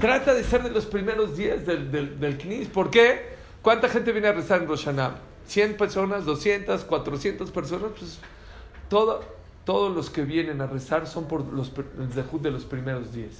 Trata 0.00 0.34
de 0.34 0.44
ser 0.44 0.62
de 0.62 0.70
los 0.70 0.86
primeros 0.86 1.36
días 1.36 1.64
del, 1.64 1.90
del, 1.90 2.20
del. 2.20 2.68
¿Por 2.68 2.90
qué? 2.90 3.32
¿Cuánta 3.62 3.88
gente 3.88 4.12
viene 4.12 4.28
a 4.28 4.32
rezar 4.32 4.60
en 4.60 4.68
Rosh 4.68 4.84
Hashanah? 4.84 5.14
¿100 5.48 5.76
personas? 5.76 6.24
¿200? 6.24 6.86
¿400 6.86 7.50
personas? 7.50 7.90
Pues 7.98 8.18
todo, 8.88 9.22
todos 9.64 9.94
los 9.94 10.10
que 10.10 10.22
vienen 10.24 10.60
a 10.60 10.66
rezar 10.66 11.06
son 11.06 11.26
por 11.26 11.44
los, 11.52 11.72
de 11.74 12.50
los 12.50 12.64
primeros 12.64 13.12
días. 13.12 13.38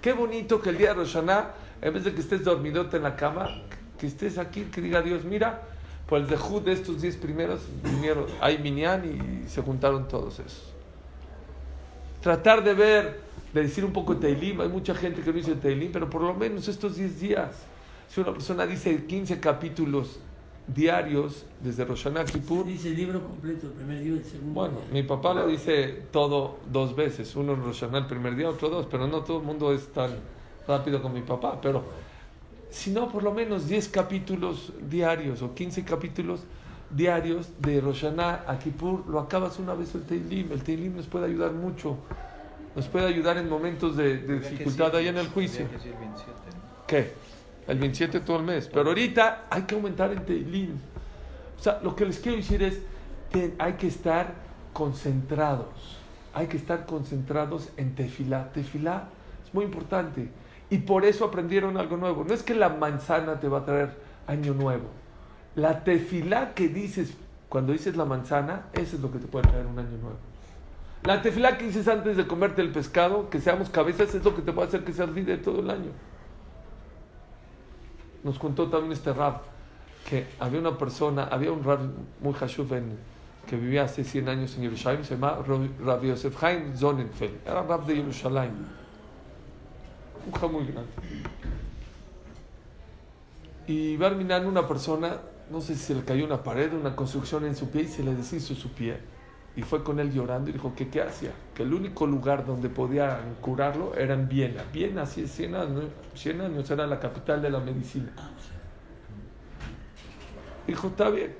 Qué 0.00 0.12
bonito 0.12 0.60
que 0.60 0.70
el 0.70 0.78
día 0.78 0.88
de 0.88 0.94
Rosh 0.94 1.14
Hashanah, 1.14 1.54
en 1.82 1.94
vez 1.94 2.04
de 2.04 2.14
que 2.14 2.20
estés 2.20 2.44
dormidote 2.44 2.96
en 2.96 3.02
la 3.02 3.16
cama, 3.16 3.62
que 3.98 4.06
estés 4.06 4.38
aquí, 4.38 4.62
que 4.64 4.80
diga 4.80 5.02
Dios, 5.02 5.24
mira, 5.24 5.62
por 6.08 6.20
el 6.20 6.26
zehut 6.26 6.64
de 6.64 6.72
estos 6.72 7.02
10 7.02 7.16
primeros, 7.16 7.60
vinieron, 7.82 8.26
hay 8.40 8.58
minyan 8.58 9.04
y 9.04 9.48
se 9.48 9.60
juntaron 9.60 10.08
todos 10.08 10.38
esos. 10.38 10.72
Tratar 12.22 12.64
de 12.64 12.74
ver, 12.74 13.20
de 13.52 13.62
decir 13.62 13.84
un 13.84 13.92
poco 13.92 14.16
Teilim, 14.16 14.60
hay 14.60 14.68
mucha 14.68 14.94
gente 14.94 15.20
que 15.20 15.30
no 15.30 15.36
dice 15.36 15.54
Teilim, 15.54 15.92
pero 15.92 16.08
por 16.08 16.22
lo 16.22 16.34
menos 16.34 16.66
estos 16.68 16.96
10 16.96 17.20
días, 17.20 17.50
si 18.08 18.20
una 18.20 18.32
persona 18.32 18.66
dice 18.66 19.04
15 19.04 19.38
capítulos 19.38 20.20
diarios 20.66 21.44
desde 21.62 21.84
Rosh 21.84 22.04
Hashanah 22.04 22.20
a 22.20 22.24
Kippur, 22.24 22.66
Dice 22.66 22.88
el 22.88 22.96
libro 22.96 23.22
completo, 23.22 23.66
el 23.66 23.72
primer 23.72 24.00
día 24.00 24.14
y 24.14 24.18
el 24.18 24.24
segundo. 24.24 24.54
bueno, 24.54 24.76
mi 24.92 25.02
papá 25.02 25.34
lo 25.34 25.46
dice 25.46 26.04
todo 26.10 26.58
dos 26.70 26.94
veces, 26.94 27.34
uno 27.36 27.54
en 27.54 27.64
Rosh 27.64 27.80
Hashanah 27.80 27.98
el 27.98 28.06
primer 28.06 28.36
día, 28.36 28.48
otro 28.48 28.68
dos, 28.68 28.86
pero 28.90 29.06
no 29.06 29.20
todo 29.22 29.38
el 29.38 29.44
mundo 29.44 29.72
es 29.72 29.88
tan 29.88 30.10
rápido 30.66 31.02
como 31.02 31.14
mi 31.14 31.22
papá, 31.22 31.58
pero 31.60 31.84
si 32.70 32.90
no, 32.90 33.08
por 33.08 33.22
lo 33.22 33.32
menos 33.32 33.68
10 33.68 33.88
capítulos 33.88 34.72
diarios 34.88 35.42
o 35.42 35.54
15 35.54 35.84
capítulos 35.84 36.40
diarios 36.90 37.48
de 37.60 37.80
Rosh 37.80 38.02
Hashanah 38.02 38.44
a 38.46 38.58
Kippur, 38.58 39.06
lo 39.08 39.20
acabas 39.20 39.58
una 39.58 39.74
vez 39.74 39.94
el 39.94 40.04
Teilim, 40.04 40.52
el 40.52 40.62
Teilim 40.62 40.96
nos 40.96 41.06
puede 41.06 41.26
ayudar 41.26 41.52
mucho, 41.52 41.96
nos 42.74 42.86
puede 42.86 43.06
ayudar 43.06 43.36
en 43.38 43.48
momentos 43.48 43.96
de, 43.96 44.18
de 44.18 44.40
dificultad 44.40 44.96
ahí 44.96 45.08
en 45.08 45.18
el 45.18 45.28
juicio. 45.28 45.68
Que 45.70 45.78
ser 45.78 45.96
27, 45.96 46.32
¿no? 46.54 46.86
¿Qué? 46.86 47.12
El 47.66 47.78
27 47.78 48.20
todo 48.20 48.38
el 48.38 48.44
mes. 48.44 48.68
Pero 48.72 48.88
ahorita 48.88 49.46
hay 49.50 49.62
que 49.62 49.74
aumentar 49.74 50.12
en 50.12 50.24
Teilim. 50.24 50.76
O 51.58 51.62
sea, 51.62 51.80
lo 51.82 51.94
que 51.94 52.06
les 52.06 52.18
quiero 52.18 52.38
decir 52.38 52.62
es 52.62 52.80
que 53.30 53.54
hay 53.58 53.74
que 53.74 53.88
estar 53.88 54.32
concentrados. 54.72 55.98
Hay 56.32 56.46
que 56.46 56.56
estar 56.56 56.86
concentrados 56.86 57.68
en 57.76 57.94
Tefilá. 57.94 58.52
Tefilá 58.52 59.08
es 59.44 59.52
muy 59.52 59.64
importante. 59.64 60.30
Y 60.70 60.78
por 60.78 61.04
eso 61.04 61.24
aprendieron 61.24 61.76
algo 61.76 61.96
nuevo. 61.96 62.24
No 62.24 62.34
es 62.34 62.42
que 62.42 62.54
la 62.54 62.68
manzana 62.68 63.40
te 63.40 63.48
va 63.48 63.58
a 63.58 63.64
traer 63.64 63.96
año 64.26 64.54
nuevo. 64.54 64.86
La 65.54 65.82
tefilá 65.82 66.54
que 66.54 66.68
dices 66.68 67.16
cuando 67.48 67.72
dices 67.72 67.96
la 67.96 68.04
manzana, 68.04 68.66
eso 68.74 68.96
es 68.96 69.02
lo 69.02 69.10
que 69.10 69.18
te 69.18 69.26
puede 69.26 69.48
traer 69.48 69.66
un 69.66 69.78
año 69.78 69.96
nuevo. 69.96 70.18
La 71.04 71.22
tefilá 71.22 71.56
que 71.56 71.64
dices 71.64 71.88
antes 71.88 72.16
de 72.16 72.26
comerte 72.26 72.60
el 72.60 72.70
pescado, 72.70 73.30
que 73.30 73.40
seamos 73.40 73.70
cabezas, 73.70 74.14
es 74.14 74.24
lo 74.24 74.34
que 74.34 74.42
te 74.42 74.52
puede 74.52 74.68
hacer 74.68 74.84
que 74.84 74.92
seas 74.92 75.08
líder 75.10 75.42
todo 75.42 75.60
el 75.60 75.70
año. 75.70 75.90
Nos 78.22 78.38
contó 78.38 78.68
también 78.68 78.92
este 78.92 79.12
rab 79.12 79.40
que 80.08 80.26
había 80.40 80.60
una 80.60 80.76
persona, 80.76 81.24
había 81.24 81.52
un 81.52 81.64
rab 81.64 81.80
muy 82.20 82.34
hashuv 82.34 82.74
en, 82.74 82.98
que 83.46 83.56
vivía 83.56 83.84
hace 83.84 84.04
100 84.04 84.28
años 84.28 84.54
en 84.56 84.62
Jerusalén, 84.64 85.04
se 85.04 85.14
llama 85.14 85.38
Rab 85.84 86.02
Yosef 86.02 86.42
Haim 86.42 86.76
Zonenfeld, 86.76 87.46
era 87.46 87.62
rab 87.62 87.86
de 87.86 87.96
Jerusalén, 87.96 88.50
un 90.26 90.52
muy 90.52 90.64
grande. 90.64 90.90
Y 93.68 93.98
mirando 93.98 94.48
una 94.48 94.66
persona, 94.66 95.18
no 95.50 95.60
sé 95.60 95.74
si 95.74 95.80
se 95.80 95.94
le 95.94 96.02
cayó 96.02 96.24
una 96.24 96.42
pared, 96.42 96.72
una 96.72 96.96
construcción 96.96 97.44
en 97.44 97.54
su 97.54 97.68
pie 97.68 97.82
y 97.82 97.88
se 97.88 98.02
le 98.02 98.14
deshizo 98.14 98.54
su 98.54 98.70
pie. 98.70 98.98
Y 99.56 99.62
fue 99.62 99.82
con 99.82 100.00
él 100.00 100.12
llorando 100.12 100.48
y 100.48 100.54
dijo 100.54 100.72
qué 100.74 101.02
hacía, 101.02 101.32
que 101.54 101.64
el 101.64 101.74
único 101.74 102.06
lugar 102.06 102.46
donde 102.46 102.70
podían 102.70 103.34
curarlo 103.40 103.94
era 103.94 104.14
en 104.14 104.28
Viena. 104.28 104.64
Viena, 104.72 105.02
es, 105.02 105.30
100 105.30 105.54
años, 105.54 105.84
100 106.14 106.40
años 106.40 106.70
era 106.70 106.86
la 106.86 106.98
capital 106.98 107.42
de 107.42 107.50
la 107.50 107.60
medicina. 107.60 108.10
Dijo, 110.66 110.88
está 110.88 111.10
bien. 111.10 111.34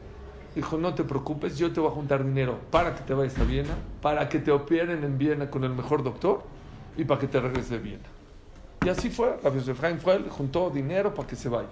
Dijo, 0.54 0.76
no 0.76 0.94
te 0.94 1.04
preocupes, 1.04 1.56
yo 1.56 1.72
te 1.72 1.80
voy 1.80 1.90
a 1.90 1.94
juntar 1.94 2.24
dinero 2.24 2.58
para 2.70 2.94
que 2.94 3.02
te 3.02 3.14
vayas 3.14 3.38
a 3.38 3.44
Viena, 3.44 3.74
para 4.02 4.28
que 4.28 4.38
te 4.38 4.50
operen 4.50 5.04
en 5.04 5.16
Viena 5.16 5.50
con 5.50 5.64
el 5.64 5.70
mejor 5.70 6.02
doctor 6.02 6.42
y 6.96 7.04
para 7.04 7.20
que 7.20 7.28
te 7.28 7.40
regreses 7.40 7.70
de 7.70 7.78
Viena. 7.78 8.17
Y 8.84 8.88
así 8.88 9.10
fue. 9.10 9.38
Rabbi 9.42 9.60
Haim 9.82 9.98
fue, 9.98 10.18
le 10.20 10.30
juntó 10.30 10.70
dinero 10.70 11.14
para 11.14 11.28
que 11.28 11.36
se 11.36 11.48
vaya. 11.48 11.68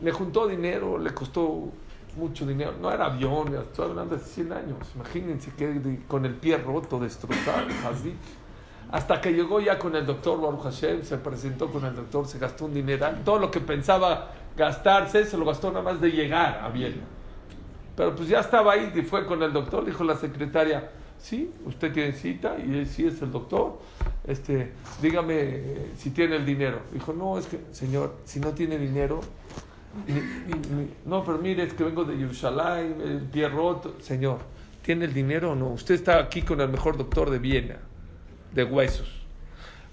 Le 0.00 0.12
juntó 0.12 0.46
dinero, 0.46 0.98
le 0.98 1.12
costó 1.12 1.70
mucho 2.16 2.46
dinero. 2.46 2.74
No 2.80 2.90
era 2.90 3.06
avión, 3.06 3.54
estoy 3.54 3.90
hablando 3.90 4.16
de 4.16 4.22
100 4.22 4.52
años. 4.52 4.78
Imagínense 4.94 5.52
que 5.52 6.00
con 6.08 6.24
el 6.24 6.34
pie 6.34 6.58
roto, 6.58 6.98
destrozado, 6.98 7.66
así. 7.90 8.14
Hasta 8.92 9.20
que 9.20 9.32
llegó 9.32 9.60
ya 9.60 9.78
con 9.78 9.94
el 9.94 10.04
doctor 10.04 10.40
Baruch 10.40 10.62
Hashem, 10.62 11.04
se 11.04 11.16
presentó 11.18 11.70
con 11.70 11.84
el 11.84 11.94
doctor, 11.94 12.26
se 12.26 12.38
gastó 12.38 12.64
un 12.64 12.74
dineral. 12.74 13.22
Todo 13.24 13.38
lo 13.38 13.50
que 13.50 13.60
pensaba 13.60 14.32
gastarse, 14.56 15.24
se 15.24 15.36
lo 15.36 15.44
gastó 15.44 15.70
nada 15.70 15.82
más 15.82 16.00
de 16.00 16.10
llegar 16.10 16.60
a 16.64 16.68
Viena. 16.70 17.02
Pero 17.96 18.16
pues 18.16 18.28
ya 18.28 18.40
estaba 18.40 18.72
ahí 18.72 18.92
y 18.94 19.02
fue 19.02 19.26
con 19.26 19.42
el 19.42 19.52
doctor, 19.52 19.84
dijo 19.84 20.02
la 20.02 20.16
secretaria, 20.16 20.90
sí, 21.20 21.50
usted 21.66 21.92
tiene 21.92 22.12
cita 22.12 22.56
y 22.58 22.74
él 22.74 22.86
sí 22.86 23.06
es 23.06 23.20
el 23.22 23.30
doctor, 23.30 23.78
este, 24.26 24.72
dígame 25.00 25.34
eh, 25.38 25.90
si 25.96 26.10
tiene 26.10 26.36
el 26.36 26.46
dinero. 26.46 26.80
Dijo, 26.92 27.12
no, 27.12 27.38
es 27.38 27.46
que, 27.46 27.60
señor, 27.72 28.16
si 28.24 28.40
no 28.40 28.50
tiene 28.50 28.78
dinero, 28.78 29.20
no, 31.04 31.24
pero 31.24 31.38
mire, 31.38 31.64
es 31.64 31.74
que 31.74 31.84
vengo 31.84 32.04
de 32.04 32.16
Jerusalén, 32.16 32.96
el 33.02 33.20
pie 33.22 33.48
roto. 33.48 33.96
Señor, 34.00 34.38
¿tiene 34.82 35.04
el 35.04 35.12
dinero 35.12 35.52
o 35.52 35.54
no? 35.54 35.68
Usted 35.68 35.94
está 35.94 36.18
aquí 36.18 36.42
con 36.42 36.60
el 36.60 36.68
mejor 36.68 36.96
doctor 36.96 37.30
de 37.30 37.38
Viena, 37.38 37.76
de 38.54 38.64
huesos. 38.64 39.20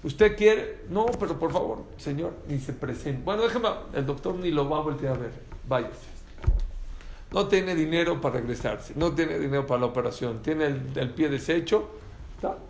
¿Usted 0.04 0.36
quiere? 0.36 0.82
No, 0.88 1.06
pero 1.18 1.38
por 1.38 1.52
favor, 1.52 1.84
señor, 1.96 2.32
ni 2.48 2.58
se 2.58 2.72
presente. 2.72 3.22
Bueno, 3.24 3.42
déjeme, 3.42 3.68
el 3.92 4.06
doctor 4.06 4.36
ni 4.36 4.52
lo 4.52 4.68
va 4.68 4.78
a 4.78 4.82
voltear 4.82 5.16
a 5.16 5.18
ver. 5.18 5.32
Váyase. 5.68 6.17
No 7.32 7.46
tiene 7.46 7.74
dinero 7.74 8.20
para 8.20 8.36
regresarse, 8.36 8.94
no 8.96 9.12
tiene 9.12 9.38
dinero 9.38 9.66
para 9.66 9.80
la 9.80 9.86
operación, 9.86 10.40
tiene 10.42 10.66
el, 10.66 10.92
el 10.94 11.10
pie 11.10 11.28
deshecho. 11.28 11.88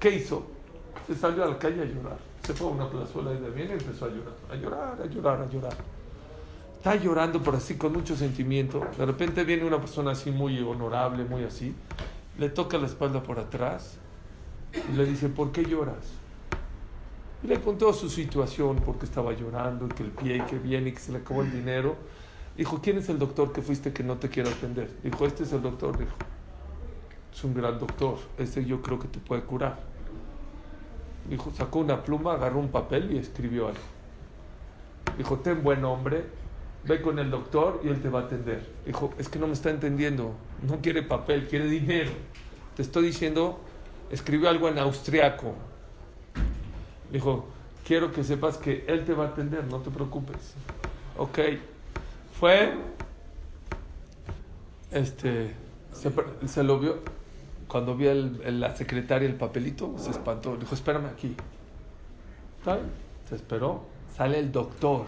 ¿Qué 0.01 0.11
hizo? 0.17 0.47
Se 1.07 1.15
salió 1.15 1.45
a 1.45 1.49
la 1.49 1.59
calle 1.59 1.83
a 1.83 1.85
llorar. 1.85 2.19
Se 2.45 2.55
fue 2.55 2.69
a 2.69 2.71
una 2.71 2.89
plazuela 2.89 3.31
de 3.33 3.51
Viena 3.51 3.75
y 3.75 3.79
empezó 3.79 4.07
a 4.07 4.09
llorar, 4.09 4.35
a 4.51 4.55
llorar, 4.57 4.99
a 5.03 5.07
llorar, 5.07 5.43
a 5.43 5.49
llorar. 5.49 5.77
Está 6.77 6.95
llorando 6.95 7.43
por 7.43 7.55
así, 7.55 7.77
con 7.77 7.93
mucho 7.93 8.17
sentimiento. 8.17 8.87
De 8.97 9.05
repente 9.05 9.45
viene 9.45 9.65
una 9.65 9.79
persona 9.79 10.13
así 10.13 10.31
muy 10.31 10.59
honorable, 10.61 11.25
muy 11.25 11.45
así. 11.45 11.75
Le 12.39 12.49
toca 12.49 12.79
la 12.79 12.87
espalda 12.87 13.23
por 13.23 13.39
atrás 13.39 13.99
y 14.73 14.97
le 14.97 15.05
dice, 15.05 15.29
¿por 15.29 15.53
qué 15.53 15.65
lloras? 15.65 16.13
Y 17.43 17.49
le 17.49 17.61
contó 17.61 17.93
su 17.93 18.09
situación, 18.09 18.77
porque 18.77 19.05
estaba 19.05 19.33
llorando, 19.33 19.89
que 19.89 20.05
el 20.05 20.11
pie, 20.11 20.45
que 20.49 20.59
viene, 20.59 20.93
que 20.93 21.01
se 21.01 21.13
le 21.13 21.19
acabó 21.19 21.43
el 21.43 21.53
dinero. 21.53 21.97
Dijo, 22.59 22.81
¿quién 22.83 22.99
es 22.99 23.09
el 23.09 23.21
doctor 23.21 23.53
que 23.53 23.63
fuiste 23.63 23.93
que 23.93 24.03
no 24.03 24.17
te 24.17 24.29
quiere 24.29 24.51
atender? 24.51 24.91
Dijo, 25.05 25.25
este 25.25 25.45
es 25.45 25.53
el 25.53 25.63
doctor, 25.63 25.97
dijo. 25.97 26.17
Es 27.33 27.45
un 27.45 27.55
gran 27.55 27.79
doctor, 27.79 28.19
este 28.37 28.65
yo 28.65 28.83
creo 28.83 28.99
que 28.99 29.07
te 29.07 29.21
puede 29.21 29.43
curar. 29.43 29.79
Dijo, 31.31 31.53
sacó 31.53 31.79
una 31.79 32.03
pluma, 32.03 32.33
agarró 32.33 32.59
un 32.59 32.69
papel 32.69 33.13
y 33.13 33.19
escribió 33.19 33.69
algo. 33.69 33.79
Dijo, 35.17 35.39
ten 35.39 35.63
buen 35.63 35.85
hombre, 35.85 36.25
ve 36.83 37.01
con 37.01 37.21
el 37.21 37.31
doctor 37.31 37.81
y 37.85 37.89
él 37.89 38.03
te 38.03 38.09
va 38.09 38.23
a 38.23 38.23
atender. 38.25 38.69
Dijo, 38.85 39.15
es 39.19 39.29
que 39.29 39.39
no 39.39 39.47
me 39.47 39.53
está 39.53 39.71
entendiendo, 39.71 40.35
no 40.67 40.81
quiere 40.81 41.05
papel, 41.05 41.47
quiere 41.47 41.67
dinero. 41.67 42.11
Te 42.75 42.83
estoy 42.83 43.05
diciendo, 43.05 43.61
escribió 44.11 44.49
algo 44.49 44.69
en 44.69 44.81
austriaco. 44.81 45.55
Dijo, 47.13 47.47
quiero 47.87 48.11
que 48.11 48.25
sepas 48.25 48.57
que 48.59 48.85
él 48.89 49.05
te 49.05 49.15
va 49.15 49.27
a 49.27 49.29
atender, 49.29 49.63
no 49.71 49.79
te 49.79 49.91
preocupes. 49.91 50.55
Ok, 51.17 51.39
fue, 52.39 52.73
este, 54.91 55.55
se, 55.93 56.13
se 56.49 56.63
lo 56.63 56.79
vio, 56.79 56.99
cuando 57.67 57.97
vio 57.97 58.11
el- 58.13 58.61
la 58.61 58.75
secretaria 58.77 59.29
el 59.29 59.35
papelito, 59.35 59.95
se 59.99 60.11
espantó. 60.11 60.57
Dijo, 60.57 60.75
espérame 60.75 61.07
aquí. 61.07 61.35
¿Está 62.59 62.77
bien? 62.77 62.89
Se 63.29 63.35
esperó. 63.35 63.83
Sale 64.17 64.39
el 64.39 64.51
doctor. 64.53 65.07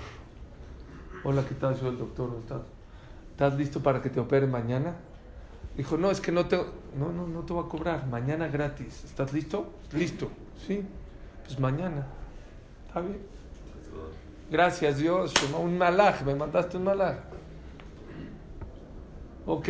Hola, 1.24 1.44
¿qué 1.48 1.54
tal? 1.54 1.76
Soy 1.76 1.88
el 1.88 1.98
doctor. 1.98 2.28
¿Cómo 2.28 2.40
estás? 2.40 2.62
¿Estás 3.32 3.54
listo 3.58 3.80
para 3.82 4.02
que 4.02 4.10
te 4.10 4.20
opere 4.20 4.46
mañana? 4.46 4.94
Dijo, 5.76 5.96
no, 5.96 6.10
es 6.10 6.20
que 6.20 6.32
no 6.32 6.46
te, 6.46 6.56
no, 6.98 7.12
no, 7.12 7.26
no 7.26 7.40
te 7.40 7.52
voy 7.52 7.64
a 7.64 7.68
cobrar. 7.68 8.06
Mañana 8.06 8.48
gratis. 8.48 9.04
¿Estás 9.04 9.32
listo? 9.32 9.72
Listo. 9.92 10.28
Sí. 10.66 10.82
Pues 11.44 11.58
mañana. 11.58 12.06
¿Está 12.88 13.00
bien? 13.00 13.18
Gracias 14.50 14.98
Dios. 14.98 15.32
Shema, 15.34 15.58
Un 15.58 15.78
malaj. 15.78 16.22
Me 16.24 16.34
mandaste 16.34 16.76
un 16.76 16.84
malaj. 16.84 17.16
Ok. 19.46 19.68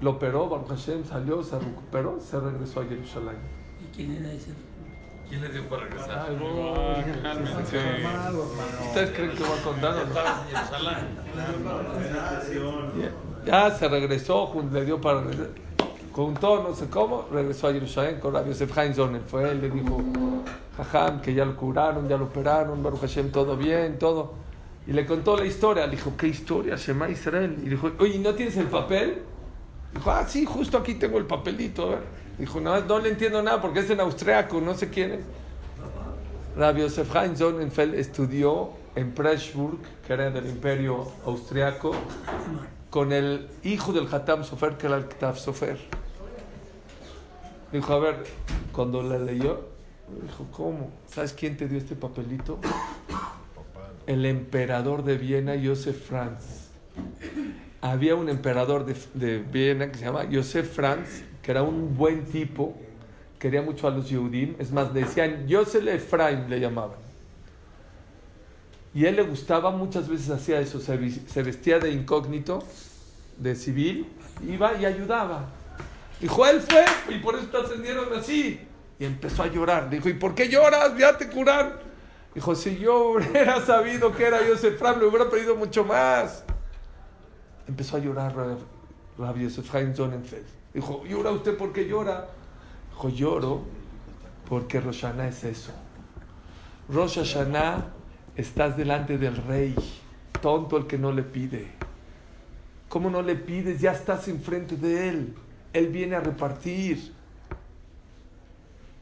Lo 0.00 0.10
operó, 0.12 0.48
Baruch 0.48 0.68
Hashem 0.68 1.04
salió, 1.04 1.42
se 1.42 1.58
recuperó, 1.58 2.20
se 2.20 2.38
regresó 2.38 2.80
a 2.80 2.84
Jerusalén. 2.84 3.36
¿Y 3.82 3.86
quién 3.96 4.12
era 4.12 4.30
ese? 4.32 4.52
¿Quién 5.28 5.40
le 5.40 5.48
dio 5.48 5.68
para 5.68 5.84
regresar? 5.84 6.26
Ay, 6.28 6.36
Ah, 6.38 6.42
voy. 6.42 7.22
cálmense. 7.22 7.78
¿Ustedes 8.86 9.10
creen 9.10 9.30
que 9.32 9.42
va 9.42 9.56
a 9.58 9.62
contar 9.62 9.94
o 9.96 10.06
no? 10.06 10.14
Ya, 13.44 13.70
se 13.70 13.88
regresó, 13.88 14.52
le 14.72 14.84
dio 14.84 15.00
para 15.00 15.20
regresar. 15.22 15.48
Contó 16.16 16.62
no 16.62 16.74
sé 16.74 16.86
cómo, 16.88 17.26
regresó 17.30 17.68
a 17.68 17.74
Jerusalén 17.74 18.18
con 18.20 18.32
Rabbi 18.32 18.48
Yosef 18.48 18.78
Haim. 18.78 18.94
Fue 19.26 19.50
él, 19.50 19.60
le 19.60 19.68
dijo, 19.68 20.02
jajam, 20.78 21.20
que 21.20 21.34
ya 21.34 21.44
lo 21.44 21.54
curaron, 21.54 22.08
ya 22.08 22.16
lo 22.16 22.24
operaron, 22.24 22.82
Baruch 22.82 23.02
Hashem, 23.02 23.30
todo 23.30 23.54
bien, 23.54 23.98
todo. 23.98 24.32
Y 24.86 24.92
le 24.92 25.04
contó 25.04 25.36
la 25.36 25.44
historia. 25.44 25.84
Le 25.84 25.96
dijo, 25.96 26.14
¿qué 26.16 26.28
historia? 26.28 26.76
Shema 26.76 27.10
Israel. 27.10 27.58
Y 27.62 27.68
dijo, 27.68 27.90
oye, 27.98 28.18
¿no 28.18 28.32
tienes 28.32 28.56
el 28.56 28.68
papel? 28.68 29.24
Dijo, 29.92 30.10
ah, 30.10 30.24
sí, 30.26 30.46
justo 30.46 30.78
aquí 30.78 30.94
tengo 30.94 31.18
el 31.18 31.26
papelito. 31.26 31.90
Ver. 31.90 31.98
Dijo, 32.38 32.62
no, 32.62 32.80
no 32.80 32.98
le 32.98 33.10
entiendo 33.10 33.42
nada 33.42 33.60
porque 33.60 33.80
es 33.80 33.90
en 33.90 34.00
austriaco, 34.00 34.58
no 34.62 34.72
sé 34.72 34.88
quién 34.88 35.12
es. 35.12 35.20
Rabbi 36.56 36.80
Yosef 36.80 37.14
Haim 37.14 37.34
estudió 37.94 38.70
en 38.94 39.12
Pressburg, 39.12 39.80
que 40.06 40.14
era 40.14 40.30
del 40.30 40.46
imperio 40.46 41.12
austriaco, 41.26 41.94
con 42.88 43.12
el 43.12 43.50
hijo 43.64 43.92
del 43.92 44.08
Hatam 44.10 44.44
Sofer, 44.44 44.78
que 44.78 44.86
era 44.86 44.96
el 44.96 45.04
Ktav 45.08 45.36
Sofer. 45.36 46.05
Dijo, 47.72 47.92
a 47.92 47.98
ver, 47.98 48.24
cuando 48.72 49.02
la 49.02 49.18
leyó, 49.18 49.68
dijo, 50.22 50.46
¿cómo? 50.52 50.90
¿Sabes 51.06 51.32
quién 51.32 51.56
te 51.56 51.66
dio 51.68 51.78
este 51.78 51.96
papelito? 51.96 52.58
El 54.06 54.24
emperador 54.24 55.02
de 55.02 55.16
Viena, 55.16 55.54
Josef 55.62 56.06
Franz. 56.06 56.68
Había 57.80 58.14
un 58.14 58.28
emperador 58.28 58.86
de, 58.86 58.96
de 59.14 59.38
Viena 59.38 59.90
que 59.90 59.98
se 59.98 60.04
llama 60.04 60.26
Josef 60.32 60.72
Franz, 60.72 61.24
que 61.42 61.50
era 61.50 61.62
un 61.62 61.96
buen 61.96 62.24
tipo, 62.24 62.74
quería 63.38 63.62
mucho 63.62 63.88
a 63.88 63.90
los 63.90 64.08
Yehudim, 64.08 64.54
es 64.58 64.72
más, 64.72 64.94
decían 64.94 65.46
Yosef 65.46 65.86
Efraim, 65.86 66.48
le 66.48 66.60
llamaban. 66.60 66.98
Y 68.94 69.04
él 69.04 69.16
le 69.16 69.22
gustaba, 69.22 69.70
muchas 69.72 70.08
veces 70.08 70.30
hacía 70.30 70.58
eso, 70.60 70.80
se 70.80 71.42
vestía 71.42 71.78
de 71.78 71.90
incógnito, 71.90 72.62
de 73.38 73.54
civil, 73.54 74.06
iba 74.48 74.74
y 74.80 74.86
ayudaba. 74.86 75.50
Dijo, 76.20 76.46
él 76.46 76.60
fue, 76.60 76.84
y 77.14 77.18
por 77.18 77.34
eso 77.36 77.46
te 77.46 77.58
ascendieron 77.58 78.12
así. 78.14 78.60
Y 78.98 79.04
empezó 79.04 79.42
a 79.42 79.48
llorar. 79.48 79.90
Dijo, 79.90 80.08
¿y 80.08 80.14
por 80.14 80.34
qué 80.34 80.48
lloras? 80.48 80.96
Ya 80.96 81.16
te 81.18 81.28
curan. 81.28 81.74
Dijo, 82.34 82.54
si 82.54 82.78
yo 82.78 83.10
hubiera 83.10 83.60
sabido 83.64 84.12
que 84.14 84.24
era 84.26 84.46
Yosef 84.46 84.74
Efraim, 84.74 85.00
le 85.00 85.06
hubiera 85.06 85.28
pedido 85.28 85.56
mucho 85.56 85.84
más. 85.84 86.44
Empezó 87.68 87.96
a 87.96 88.00
llorar 88.00 88.34
Rab- 88.34 88.58
Rabbi 89.18 89.42
Yosef 89.44 89.74
Haim 89.74 89.94
Sonnenfeld. 89.94 90.46
Dijo, 90.72 91.04
¿llora 91.06 91.30
usted 91.30 91.56
por 91.56 91.72
qué 91.72 91.86
llora? 91.86 92.28
Dijo, 92.90 93.08
lloro 93.10 93.62
porque 94.48 94.80
Rosh 94.80 95.02
Hashanah 95.02 95.28
es 95.28 95.44
eso. 95.44 95.72
Rosh 96.88 97.18
estás 98.36 98.76
delante 98.76 99.18
del 99.18 99.36
rey. 99.36 99.74
Tonto 100.40 100.76
el 100.76 100.86
que 100.86 100.98
no 100.98 101.12
le 101.12 101.22
pide. 101.22 101.68
¿Cómo 102.88 103.10
no 103.10 103.22
le 103.22 103.34
pides? 103.34 103.80
Ya 103.80 103.92
estás 103.92 104.28
enfrente 104.28 104.76
de 104.76 105.08
él. 105.08 105.34
Él 105.76 105.88
viene 105.88 106.16
a 106.16 106.20
repartir. 106.20 107.12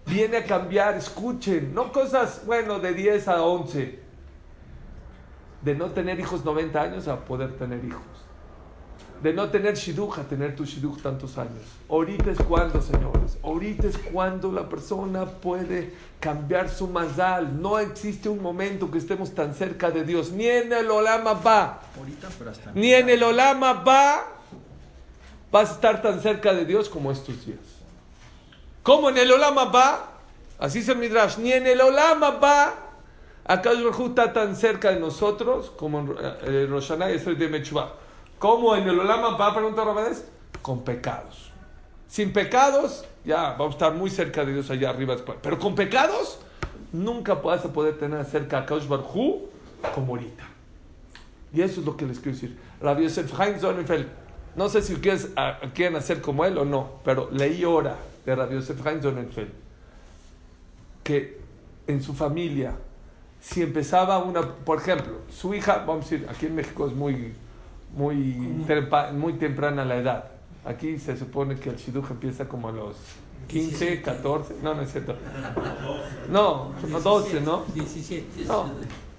Viene 0.07 0.39
a 0.39 0.45
cambiar. 0.45 0.97
Escuchen. 0.97 1.73
No 1.73 1.93
cosas, 1.93 2.43
bueno, 2.45 2.81
de 2.81 2.93
10 2.93 3.29
a 3.29 3.45
11. 3.45 4.01
De 5.63 5.75
no 5.77 5.91
tener 5.93 6.19
hijos 6.19 6.45
90 6.45 6.83
años 6.83 7.07
a 7.07 7.25
poder 7.25 7.57
tener 7.57 7.85
hijos. 7.85 8.03
De 9.23 9.33
no 9.33 9.49
tener 9.51 9.77
shidduch 9.77 10.19
a 10.19 10.25
tener 10.25 10.57
tu 10.57 10.65
shidduch 10.65 11.01
tantos 11.01 11.39
años. 11.39 11.63
Ahorita 11.89 12.33
es 12.33 12.39
cuando, 12.39 12.83
señores. 12.83 13.39
Ahorita 13.45 13.87
es 13.87 13.97
cuando 13.97 14.51
la 14.51 14.69
persona 14.69 15.27
puede 15.27 15.95
cambiar 16.19 16.69
su 16.69 16.89
mazal. 16.89 17.63
No 17.63 17.79
existe 17.79 18.29
un 18.29 18.43
momento 18.43 18.91
que 18.91 18.99
estemos 18.99 19.33
tan 19.33 19.55
cerca 19.55 19.93
de 19.93 20.05
Dios. 20.05 20.33
Ni 20.33 20.49
en 20.49 20.73
el 20.73 20.91
Olama 20.91 21.35
va. 21.35 21.83
Ahorita, 21.97 22.29
pero 22.37 22.51
hasta 22.51 22.73
Ni 22.73 22.93
en 22.93 23.09
el 23.09 23.23
Olama 23.23 23.75
va 23.75 24.35
vas 25.55 25.71
a 25.71 25.75
estar 25.75 26.03
tan 26.03 26.21
cerca 26.21 26.53
de 26.53 26.65
Dios 26.65 26.89
como 26.89 27.13
estos 27.13 27.47
días. 27.47 27.61
Como 28.83 29.09
en 29.09 29.19
el 29.19 29.31
Olama 29.31 29.67
va, 29.67 30.11
así 30.59 30.81
es 30.81 30.89
el 30.89 30.99
Midrash, 30.99 31.39
ni 31.39 31.53
en 31.53 31.65
el 31.65 31.81
Olama 31.81 32.31
va, 32.31 32.75
acá 33.45 33.71
está 33.71 34.33
tan 34.33 34.57
cerca 34.57 34.91
de 34.91 34.99
nosotros 34.99 35.71
como 35.77 36.01
en 36.01 36.17
eh, 36.43 36.67
Rosh 36.69 36.89
Hashanah 36.89 37.13
y 37.13 37.19
de 37.37 37.49
Mechubá. 37.49 37.93
Como 38.41 38.75
en 38.75 38.89
el 38.89 38.99
Olama 38.99 39.37
va, 39.37 39.55
pregunta 39.55 39.85
Rabades, 39.85 40.25
con 40.61 40.83
pecados. 40.83 41.53
Sin 42.09 42.33
pecados, 42.33 43.05
ya 43.25 43.53
vamos 43.53 43.75
a 43.75 43.77
estar 43.77 43.95
muy 43.95 44.11
cerca 44.11 44.45
de 44.45 44.55
Dios 44.55 44.69
allá 44.71 44.91
arriba. 44.91 45.15
después. 45.15 45.39
Pero 45.41 45.61
con 45.61 45.77
pecados, 45.77 46.41
nunca 46.91 47.35
vas 47.35 47.65
a 47.65 47.73
poder 47.73 47.97
tener 47.97 48.25
cerca 48.25 48.59
a 48.59 48.67
Kaush 48.67 48.89
Barhu 48.89 49.49
como 49.95 50.15
ahorita. 50.15 50.49
Y 51.53 51.63
eso 51.63 51.79
es 51.79 51.87
lo 51.87 51.97
que 51.97 52.07
les 52.07 52.19
quiero 52.19 52.33
decir. 52.33 52.59
Rabbi 52.81 53.05
Yosef 53.05 53.39
Haim 53.39 53.61
Sonnenfeld, 53.61 54.24
no 54.57 54.69
sé 54.69 54.83
si 54.83 54.95
ustedes 54.95 55.31
ah, 55.37 55.59
quieren 55.75 55.97
hacer 55.97 56.21
como 56.21 56.45
él 56.45 56.57
o 56.59 56.65
no, 56.65 56.93
pero 57.05 57.29
leí 57.33 57.63
ahora 57.65 57.97
de 58.25 58.35
Rabbi 58.35 58.55
Yosef 58.55 58.87
Haim 58.87 59.03
Sonnenfeld 59.03 59.51
que 61.03 61.39
en 61.87 62.03
su 62.03 62.15
familia, 62.15 62.77
si 63.41 63.63
empezaba 63.63 64.19
una, 64.19 64.41
por 64.43 64.79
ejemplo, 64.79 65.19
su 65.31 65.53
hija, 65.55 65.85
vamos 65.87 66.07
a 66.07 66.11
decir, 66.11 66.27
aquí 66.31 66.47
en 66.47 66.55
México 66.55 66.87
es 66.87 66.95
muy, 66.95 67.35
muy, 67.95 68.17
tempa- 68.67 69.13
muy 69.13 69.35
temprana 69.35 69.85
la 69.85 69.97
edad. 69.97 70.25
Aquí 70.65 70.99
se 70.99 71.15
supone 71.19 71.57
que 71.57 71.69
el 71.69 71.77
shidduch 71.77 72.11
empieza 72.11 72.49
como 72.49 72.69
a 72.71 72.73
los 72.73 72.97
15, 73.49 74.01
14, 74.01 74.55
no, 74.63 74.75
no 74.75 74.81
es 74.81 74.93
cierto. 74.93 75.15
No, 76.31 76.73
no 76.89 77.01
12, 77.01 77.41
¿no? 77.43 77.65
17. 77.75 78.45
No, 78.47 78.71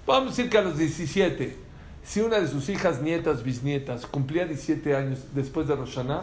vamos 0.04 0.26
a 0.32 0.36
decir 0.36 0.50
que 0.50 0.58
a 0.58 0.62
los 0.62 0.76
17, 0.76 1.56
si 2.06 2.20
una 2.20 2.38
de 2.38 2.46
sus 2.46 2.68
hijas, 2.68 3.02
nietas, 3.02 3.42
bisnietas 3.42 4.06
cumplía 4.06 4.46
17 4.46 4.94
años 4.94 5.18
después 5.34 5.66
de 5.66 5.74
Roshaná 5.74 6.22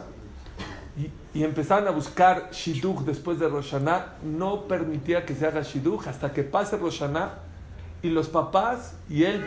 y, 0.98 1.38
y 1.38 1.44
empezaban 1.44 1.88
a 1.88 1.92
buscar 1.92 2.50
Shidduch 2.52 3.02
después 3.02 3.38
de 3.38 3.50
Roshaná, 3.50 4.14
no 4.24 4.64
permitía 4.64 5.26
que 5.26 5.36
se 5.36 5.46
haga 5.46 5.62
Shidduch 5.62 6.08
hasta 6.08 6.32
que 6.32 6.44
pase 6.44 6.78
Roshaná 6.78 7.34
y 8.02 8.10
los 8.10 8.30
papás 8.30 8.94
y 9.10 9.24
él 9.26 9.44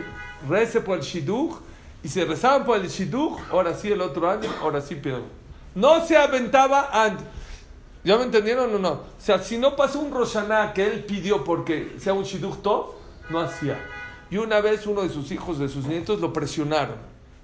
rece 0.47 0.79
por 0.79 0.99
el 0.99 1.03
Shidduch 1.03 1.57
y 2.03 2.07
se 2.07 2.23
rezaban 2.23 2.65
por 2.65 2.79
el 2.79 2.87
Shidduch, 2.87 3.39
ahora 3.51 3.73
sí 3.73 3.91
el 3.91 4.01
otro 4.01 4.29
año, 4.29 4.49
ahora 4.61 4.79
sí 4.79 4.99
pero 5.01 5.23
No 5.73 6.05
se 6.05 6.15
aventaba 6.17 6.89
antes. 6.93 7.25
¿Ya 8.03 8.15
me 8.15 8.23
entendieron 8.23 8.73
o 8.75 8.79
no? 8.79 8.91
O 8.91 9.05
sea, 9.17 9.39
si 9.39 9.57
no 9.57 9.75
pasó 9.75 9.99
un 9.99 10.11
Roshaná 10.11 10.71
que 10.71 10.85
él 10.85 11.03
pidió 11.03 11.43
porque 11.43 11.95
sea 11.99 12.13
un 12.13 12.23
Shidduch 12.23 12.61
Tov, 12.61 12.93
no 13.29 13.39
hacía. 13.39 13.77
Y 14.29 14.37
una 14.37 14.59
vez 14.61 14.85
uno 14.87 15.01
de 15.03 15.09
sus 15.09 15.31
hijos, 15.31 15.57
de 15.59 15.69
sus 15.69 15.85
nietos, 15.85 16.19
lo 16.19 16.33
presionaron. 16.33 16.97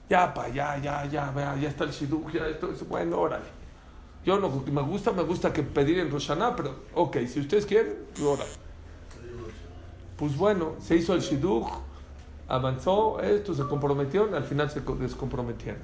Ya, 0.10 0.34
pa, 0.34 0.50
ya, 0.50 0.78
ya, 0.80 1.06
ya, 1.06 1.32
vea, 1.32 1.56
ya 1.56 1.70
está 1.70 1.86
el 1.86 1.92
Shidduch, 1.92 2.32
ya 2.34 2.48
esto 2.48 2.72
es 2.72 2.88
bueno, 2.88 3.18
órale. 3.20 3.46
Yo 4.26 4.38
no, 4.40 4.50
me 4.50 4.82
gusta, 4.82 5.12
me 5.12 5.24
gusta 5.24 5.52
que 5.54 5.64
pedir 5.64 6.00
en 6.00 6.12
Roshaná, 6.12 6.56
pero 6.56 6.76
ok, 6.94 7.18
si 7.28 7.40
ustedes 7.40 7.66
quieren, 7.66 7.96
pues 8.14 8.26
órale. 8.26 8.50
Pues 10.18 10.38
bueno, 10.38 10.74
se 10.80 10.96
hizo 10.96 11.14
el 11.14 11.22
Shidduch, 11.22 11.68
avanzó 12.48 13.20
esto, 13.22 13.54
se 13.54 13.64
comprometieron, 13.64 14.36
al 14.36 14.44
final 14.44 14.70
se 14.70 14.84
co- 14.84 14.96
descomprometieron. 14.96 15.82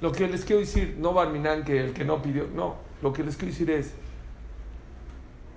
Lo 0.00 0.12
que 0.12 0.26
les 0.28 0.44
quiero 0.44 0.60
decir, 0.60 0.96
no 0.98 1.12
Barminan 1.12 1.64
que 1.64 1.84
el 1.84 1.92
que 1.92 2.04
no 2.04 2.22
pidió, 2.22 2.46
no, 2.54 2.76
lo 3.02 3.12
que 3.12 3.22
les 3.22 3.36
quiero 3.36 3.52
decir 3.52 3.70
es, 3.70 3.92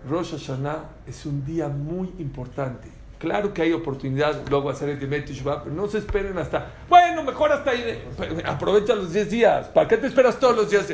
Rosh 0.09 0.31
Hashanah 0.31 0.89
es 1.07 1.25
un 1.25 1.45
día 1.45 1.69
muy 1.69 2.13
importante. 2.19 2.89
Claro 3.23 3.53
que 3.53 3.61
hay 3.61 3.71
oportunidad 3.71 4.41
luego 4.49 4.69
hacer 4.69 4.89
el 4.89 4.99
Demet 4.99 5.23
Tishuvah, 5.23 5.63
pero 5.63 5.73
no 5.73 5.87
se 5.87 5.99
esperen 5.99 6.37
hasta, 6.37 6.73
bueno, 6.89 7.23
mejor 7.23 7.53
hasta 7.53 7.71
ahí, 7.71 8.03
aprovecha 8.43 8.95
los 8.95 9.13
10 9.13 9.29
días. 9.29 9.67
¿Para 9.67 9.87
qué 9.87 9.95
te 9.95 10.07
esperas 10.07 10.37
todos 10.37 10.57
los 10.57 10.69
días? 10.69 10.91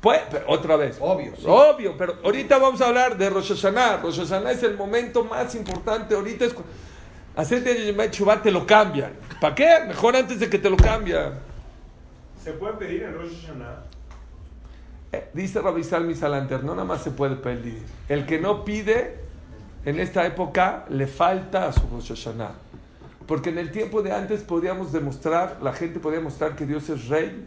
Pues, 0.00 0.22
pero 0.30 0.46
otra 0.48 0.76
vez. 0.76 0.96
Obvio, 0.98 1.36
sí. 1.36 1.44
Obvio, 1.46 1.98
pero 1.98 2.14
ahorita 2.24 2.56
vamos 2.56 2.80
a 2.80 2.88
hablar 2.88 3.18
de 3.18 3.28
Rosh 3.28 3.50
Hashanah. 3.50 3.98
Rosh 3.98 4.20
Hashanah 4.20 4.52
es 4.52 4.62
el 4.62 4.74
momento 4.78 5.22
más 5.22 5.54
importante. 5.54 6.14
Ahorita 6.14 6.46
es 6.46 7.52
el 7.52 7.88
Yom 7.88 7.96
Teshuvah, 8.06 8.40
te 8.40 8.50
lo 8.50 8.66
cambian. 8.66 9.12
¿Para 9.38 9.54
qué? 9.54 9.80
Mejor 9.86 10.16
antes 10.16 10.40
de 10.40 10.48
que 10.48 10.58
te 10.58 10.70
lo 10.70 10.78
cambian. 10.78 11.40
¿Se 12.42 12.52
puede 12.52 12.72
pedir 12.78 13.02
en 13.02 13.18
Rosh 13.18 13.42
Hashanah? 13.42 13.82
Eh, 15.12 15.28
Dice 15.34 15.60
Rabbi 15.60 15.84
Salmi 15.84 16.14
Salanter, 16.14 16.64
no 16.64 16.74
nada 16.74 16.86
más 16.86 17.02
se 17.02 17.10
puede 17.10 17.36
pedir. 17.36 17.82
El 18.08 18.24
que 18.24 18.38
no 18.38 18.64
pide 18.64 19.23
en 19.84 20.00
esta 20.00 20.26
época 20.26 20.86
le 20.88 21.06
falta 21.06 21.68
a 21.68 21.72
su 21.72 21.82
Rosh 21.92 22.08
Hashanah. 22.08 22.52
Porque 23.26 23.50
en 23.50 23.58
el 23.58 23.70
tiempo 23.70 24.02
de 24.02 24.12
antes 24.12 24.42
podíamos 24.42 24.92
demostrar, 24.92 25.58
la 25.62 25.72
gente 25.72 25.98
podía 25.98 26.20
mostrar 26.20 26.56
que 26.56 26.66
Dios 26.66 26.88
es 26.90 27.08
rey 27.08 27.46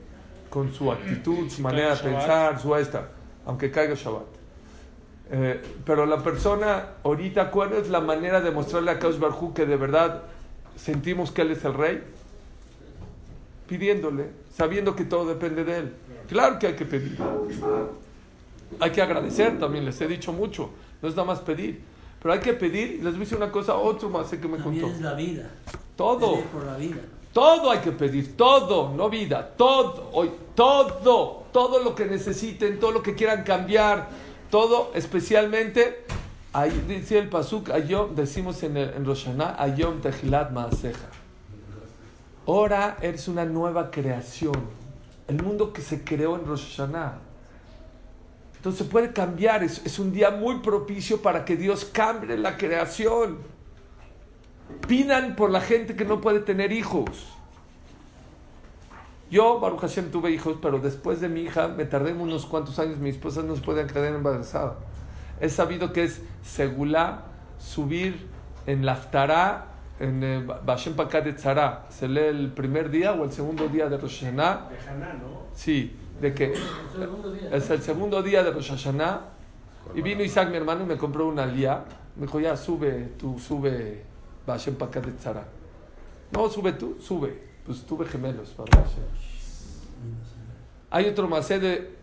con 0.50 0.74
su 0.74 0.92
actitud, 0.92 1.50
su 1.50 1.62
manera 1.62 1.96
de 1.96 2.02
pensar, 2.02 2.60
su 2.60 2.76
esta, 2.76 3.10
aunque 3.46 3.70
caiga 3.70 3.94
Shabbat. 3.94 4.26
Eh, 5.30 5.62
pero 5.86 6.06
la 6.06 6.24
persona, 6.24 6.94
ahorita, 7.04 7.52
¿cuál 7.52 7.74
es 7.74 7.90
la 7.90 8.00
manera 8.00 8.40
de 8.42 8.50
mostrarle 8.52 8.92
a 8.92 9.00
Kaush 9.00 9.20
Barhu 9.20 9.54
que 9.54 9.66
de 9.66 9.76
verdad 9.76 10.24
sentimos 10.76 11.32
que 11.32 11.42
Él 11.42 11.52
es 11.52 11.66
el 11.66 11.74
rey? 11.74 12.04
Pidiéndole, 13.68 14.30
sabiendo 14.56 14.96
que 14.96 15.04
todo 15.04 15.28
depende 15.28 15.64
de 15.64 15.78
Él. 15.78 15.94
Claro 16.30 16.58
que 16.58 16.68
hay 16.68 16.76
que 16.76 16.86
pedir. 16.86 17.18
Hay 18.80 18.92
que 18.92 19.02
agradecer 19.02 19.60
también, 19.60 19.86
les 19.86 20.00
he 20.02 20.08
dicho 20.08 20.32
mucho. 20.32 20.72
No 21.02 21.10
es 21.10 21.16
nada 21.16 21.28
más 21.28 21.40
pedir. 21.40 21.82
Pero 22.22 22.34
hay 22.34 22.40
que 22.40 22.54
pedir, 22.54 23.04
les 23.04 23.14
voy 23.14 23.16
a 23.16 23.20
decir 23.20 23.38
una 23.38 23.52
cosa, 23.52 23.76
otro 23.76 24.10
más 24.10 24.30
que 24.30 24.38
me 24.48 24.58
También 24.58 24.82
contó. 24.82 24.96
es 24.96 25.02
la 25.02 25.14
vida. 25.14 25.50
Todo. 25.96 26.34
Pedir 26.34 26.46
por 26.46 26.66
la 26.66 26.78
vida. 26.78 27.02
Todo 27.34 27.70
hay 27.70 27.80
que 27.80 27.92
pedir, 27.92 28.36
todo, 28.36 28.94
no 28.96 29.12
vida, 29.12 29.54
todo, 29.56 30.10
hoy, 30.12 30.32
todo, 30.56 31.46
todo 31.52 31.84
lo 31.84 31.94
que 31.94 32.06
necesiten, 32.06 32.80
todo 32.80 32.92
lo 32.92 33.04
que 33.04 33.14
quieran 33.14 33.44
cambiar, 33.44 34.10
todo, 34.50 34.90
especialmente, 34.96 36.04
ahí 36.52 36.84
dice 36.88 37.20
el 37.20 37.30
Pasuk, 37.30 37.70
Ayom, 37.70 38.16
decimos 38.16 38.64
en, 38.64 38.78
el, 38.78 38.90
en 38.90 39.06
Rosh 39.06 39.26
Hashanah, 39.26 39.62
Ayom 39.62 40.02
Tejilat 40.02 40.52
Maaseja. 40.52 41.10
Ahora 42.48 42.98
eres 43.02 43.28
una 43.28 43.46
nueva 43.46 43.92
creación, 43.92 44.56
el 45.28 45.44
mundo 45.44 45.74
que 45.74 45.82
se 45.84 46.04
creó 46.04 46.38
en 46.38 46.46
Rosh 46.48 46.76
Hashanah. 46.78 47.20
Entonces 48.58 48.88
puede 48.88 49.14
cambiar, 49.14 49.64
es, 49.64 49.86
es 49.86 50.00
un 50.00 50.12
día 50.12 50.32
muy 50.32 50.60
propicio 50.60 51.22
para 51.22 51.46
que 51.46 51.56
Dios 51.56 51.86
cambie 51.86 52.38
la 52.38 52.58
creación. 52.58 53.38
Pidan 54.88 55.36
por 55.36 55.50
la 55.50 55.62
gente 55.62 55.96
que 55.96 56.06
no 56.06 56.20
puede 56.20 56.42
tener 56.42 56.72
hijos. 56.72 57.28
Yo, 59.30 59.60
Baruch 59.60 59.82
Hashem, 59.82 60.10
tuve 60.10 60.32
hijos, 60.32 60.58
pero 60.62 60.80
después 60.80 61.20
de 61.20 61.28
mi 61.28 61.42
hija 61.42 61.68
me 61.68 61.86
tardé 61.86 62.14
unos 62.14 62.46
cuantos 62.46 62.80
años, 62.80 62.98
mi 62.98 63.10
esposa 63.10 63.42
no 63.44 63.56
se 63.56 63.62
puede 63.62 63.86
quedar 63.86 64.14
embarazada. 64.14 64.78
He 65.42 65.50
sabido 65.50 65.92
que 65.92 66.06
es 66.06 66.22
segulá 66.44 67.26
subir 67.60 68.28
en 68.66 68.86
la 68.86 68.94
Aftará, 68.94 69.68
en 70.00 70.24
eh, 70.24 70.48
Bashem 70.66 70.96
Pakat 70.96 71.26
de 71.26 71.34
Tzara. 71.34 71.88
Se 71.90 72.08
lee 72.08 72.22
el 72.22 72.52
primer 72.52 72.90
día 72.90 73.14
o 73.14 73.24
el 73.24 73.32
segundo 73.32 73.68
día 73.68 73.90
de 73.90 73.98
Rosh 73.98 74.22
Hashanah. 74.22 74.70
De 74.70 74.90
Haná, 74.90 75.14
¿no? 75.14 75.48
Sí, 75.54 75.96
de 76.22 76.34
que 76.34 76.54
es 77.52 77.70
el 77.70 77.82
segundo 77.82 78.22
día 78.22 78.44
de 78.44 78.52
Rosh 78.52 78.70
Hashanah. 78.70 79.22
Y 79.96 80.02
vino 80.02 80.24
Isaac, 80.24 80.50
mi 80.50 80.58
hermano, 80.58 80.84
y 80.84 80.88
me 80.88 80.98
compró 80.98 81.28
una 81.28 81.46
lía. 81.46 81.86
Me 82.16 82.26
dijo, 82.26 82.40
ya, 82.40 82.58
sube, 82.58 83.14
tú 83.18 83.40
sube 83.40 84.04
Bashem 84.46 84.78
de 84.78 85.12
Tzara. 85.14 85.46
No, 86.32 86.50
sube 86.50 86.74
tú, 86.74 86.98
sube. 87.00 87.42
Pues 87.66 87.86
tuve 87.86 88.06
gemelos. 88.06 88.56
Hay 90.90 91.06
otro 91.06 91.28
macé 91.28 91.60
de 91.60 91.96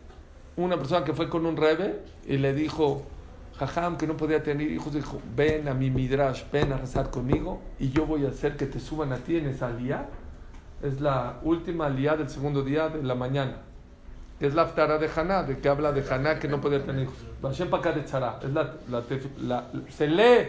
una 0.56 0.76
persona 0.76 1.04
que 1.04 1.14
fue 1.14 1.28
con 1.28 1.46
un 1.46 1.56
rebe 1.56 2.00
y 2.26 2.36
le 2.36 2.52
dijo, 2.52 3.02
Jajam, 3.58 3.96
que 3.96 4.06
no 4.06 4.16
podía 4.16 4.42
tener 4.42 4.70
hijos, 4.70 4.92
dijo, 4.92 5.20
ven 5.34 5.68
a 5.68 5.74
mi 5.74 5.90
midrash, 5.90 6.44
ven 6.52 6.72
a 6.72 6.76
rezar 6.76 7.10
conmigo 7.10 7.60
y 7.78 7.90
yo 7.90 8.04
voy 8.04 8.26
a 8.26 8.28
hacer 8.28 8.56
que 8.56 8.66
te 8.66 8.78
suban 8.78 9.12
a 9.12 9.16
ti 9.16 9.36
en 9.36 9.46
esa 9.46 9.70
lía. 9.70 10.08
Es 10.82 11.00
la 11.00 11.40
última 11.42 11.88
lía 11.88 12.16
del 12.16 12.28
segundo 12.28 12.62
día 12.62 12.88
de 12.88 13.02
la 13.02 13.14
mañana. 13.14 13.62
Es 14.40 14.54
la 14.54 14.62
aftara 14.62 14.98
de 14.98 15.08
Haná, 15.14 15.42
de 15.44 15.58
que 15.58 15.68
habla 15.68 15.92
de 15.92 16.02
Haná 16.08 16.38
que 16.38 16.48
no 16.48 16.60
podía 16.60 16.84
tener 16.84 17.04
hijos. 17.04 17.14
Bashem 17.40 17.70
Pakat 17.70 17.94
de 17.94 18.02
Tzara. 18.02 18.40
Es 18.42 18.50
la, 18.52 18.74
la 18.90 19.02
la- 19.42 19.70
se 19.90 20.06
lee 20.08 20.48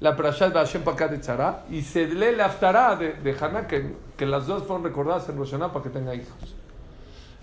la 0.00 0.14
parashat 0.14 0.48
de 0.48 0.54
Bashem 0.54 0.82
Pakat 0.82 1.10
de 1.10 1.18
Tzara 1.18 1.64
y 1.70 1.82
se 1.82 2.06
lee 2.06 2.36
la 2.36 2.46
aftara 2.46 2.94
de, 2.96 3.14
de 3.14 3.36
Haná, 3.38 3.66
que, 3.66 3.94
que 4.16 4.26
las 4.26 4.46
dos 4.46 4.62
fueron 4.62 4.84
recordadas 4.84 5.28
en 5.28 5.36
Rosh 5.36 5.50
Hashanah 5.50 5.72
para 5.72 5.82
que 5.82 5.90
tenga 5.90 6.14
hijos. 6.14 6.54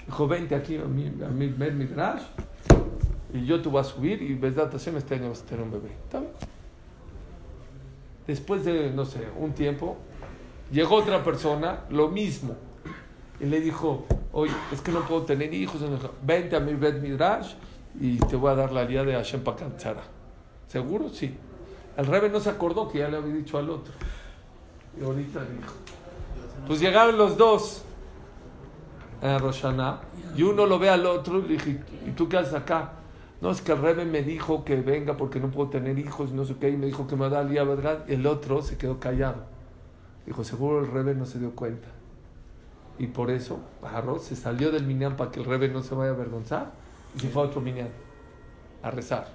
Dijo, 0.06 0.28
vente 0.28 0.56
aquí 0.56 0.78
a 0.78 0.86
mi, 0.86 1.08
a 1.08 1.28
mi 1.30 1.48
Midrash 1.50 2.22
y 3.34 3.46
yo 3.46 3.62
te 3.62 3.70
voy 3.70 3.82
a 3.82 3.84
subir 3.84 4.22
y 4.22 4.36
Besdat 4.36 4.72
Hashem 4.72 4.98
este 4.98 5.16
año 5.16 5.30
vas 5.30 5.42
a 5.42 5.46
tener 5.46 5.64
un 5.64 5.72
bebé. 5.72 5.90
Después 8.28 8.64
de, 8.64 8.90
no 8.92 9.06
sé, 9.06 9.20
un 9.38 9.54
tiempo, 9.54 9.98
llegó 10.72 10.96
otra 10.96 11.24
persona, 11.24 11.82
lo 11.90 12.08
mismo, 12.10 12.56
y 13.44 13.46
le 13.46 13.60
dijo, 13.60 14.06
oye, 14.32 14.54
es 14.72 14.80
que 14.80 14.94
no 14.94 15.02
puedo 15.02 15.24
tener 15.24 15.54
hijos, 15.54 15.82
vente 16.22 16.56
a 16.56 16.62
mi 16.62 16.76
Bet 16.76 17.02
Midrash 17.02 17.56
y 18.00 18.18
te 18.18 18.38
voy 18.38 18.52
a 18.52 18.56
dar 18.56 18.72
la 18.72 18.86
lía 18.86 19.04
de 19.04 19.14
Hashem 19.14 19.44
Pakantzara. 19.44 20.04
¿Seguro? 20.68 21.10
Sí. 21.10 21.36
El 21.98 22.06
Rebe 22.06 22.30
no 22.30 22.40
se 22.40 22.50
acordó 22.50 22.88
que 22.90 23.00
ya 23.00 23.10
le 23.10 23.18
había 23.18 23.34
dicho 23.34 23.58
al 23.58 23.70
otro. 23.70 23.94
Y 24.98 25.04
ahorita 25.04 25.42
dijo. 25.42 25.74
Pues 26.66 26.80
llegaron 26.80 27.18
los 27.18 27.38
dos 27.38 27.84
a 29.22 29.38
Rosh 29.40 29.62
Hashanah, 29.62 30.00
y 30.38 30.44
uno 30.44 30.66
lo 30.66 30.80
ve 30.80 30.90
al 30.90 31.06
otro 31.06 31.40
y 31.40 31.42
le 31.42 31.48
dije, 31.56 31.84
¿y 32.08 32.12
tú 32.12 32.30
qué 32.30 32.38
haces 32.38 32.54
acá? 32.54 32.94
No, 33.42 33.52
es 33.52 33.62
que 33.62 33.74
el 33.74 33.82
Rebe 33.82 34.06
me 34.06 34.24
dijo 34.24 34.64
que 34.64 34.78
venga 34.78 35.18
porque 35.18 35.42
no 35.42 35.52
puedo 35.52 35.70
tener 35.70 36.00
hijos, 36.00 36.32
no 36.32 36.46
sé 36.46 36.56
qué, 36.56 36.70
y 36.70 36.78
me 36.78 36.86
dijo 36.86 37.08
que 37.08 37.18
me 37.18 37.28
da 37.28 37.42
el 37.42 37.50
día, 37.50 37.66
¿verdad? 37.66 38.10
El 38.10 38.26
otro 38.26 38.62
se 38.62 38.78
quedó 38.78 39.02
callado. 39.02 39.44
Dijo, 40.26 40.46
seguro 40.46 40.80
el 40.80 40.88
Rebe 40.88 41.14
no 41.14 41.26
se 41.26 41.40
dio 41.40 41.54
cuenta. 41.54 41.90
Y 43.00 43.08
por 43.08 43.32
eso 43.32 43.60
agarró, 43.82 44.20
se 44.20 44.36
salió 44.36 44.72
del 44.72 44.86
minyan 44.86 45.18
para 45.18 45.32
que 45.32 45.40
el 45.40 45.46
Rebe 45.46 45.68
no 45.68 45.82
se 45.82 45.96
vaya 45.96 46.12
a 46.12 46.14
avergonzar 46.14 46.72
y 47.16 47.20
se 47.20 47.30
fue 47.30 47.44
a 47.44 47.46
otro 47.46 47.62
minyan 47.62 47.90
a 48.82 48.92
rezar. 48.92 49.28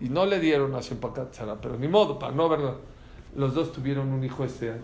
Y 0.00 0.08
no 0.08 0.26
le 0.26 0.38
dieron 0.40 0.74
a 0.74 0.80
Shempakat 0.80 1.30
Tzara, 1.30 1.60
pero 1.60 1.78
ni 1.78 1.88
modo, 1.88 2.18
para 2.18 2.32
no 2.32 2.48
verlo. 2.48 2.80
Los 3.34 3.54
dos 3.54 3.72
tuvieron 3.72 4.08
un 4.08 4.22
hijo 4.24 4.44
este 4.44 4.70
año. 4.70 4.82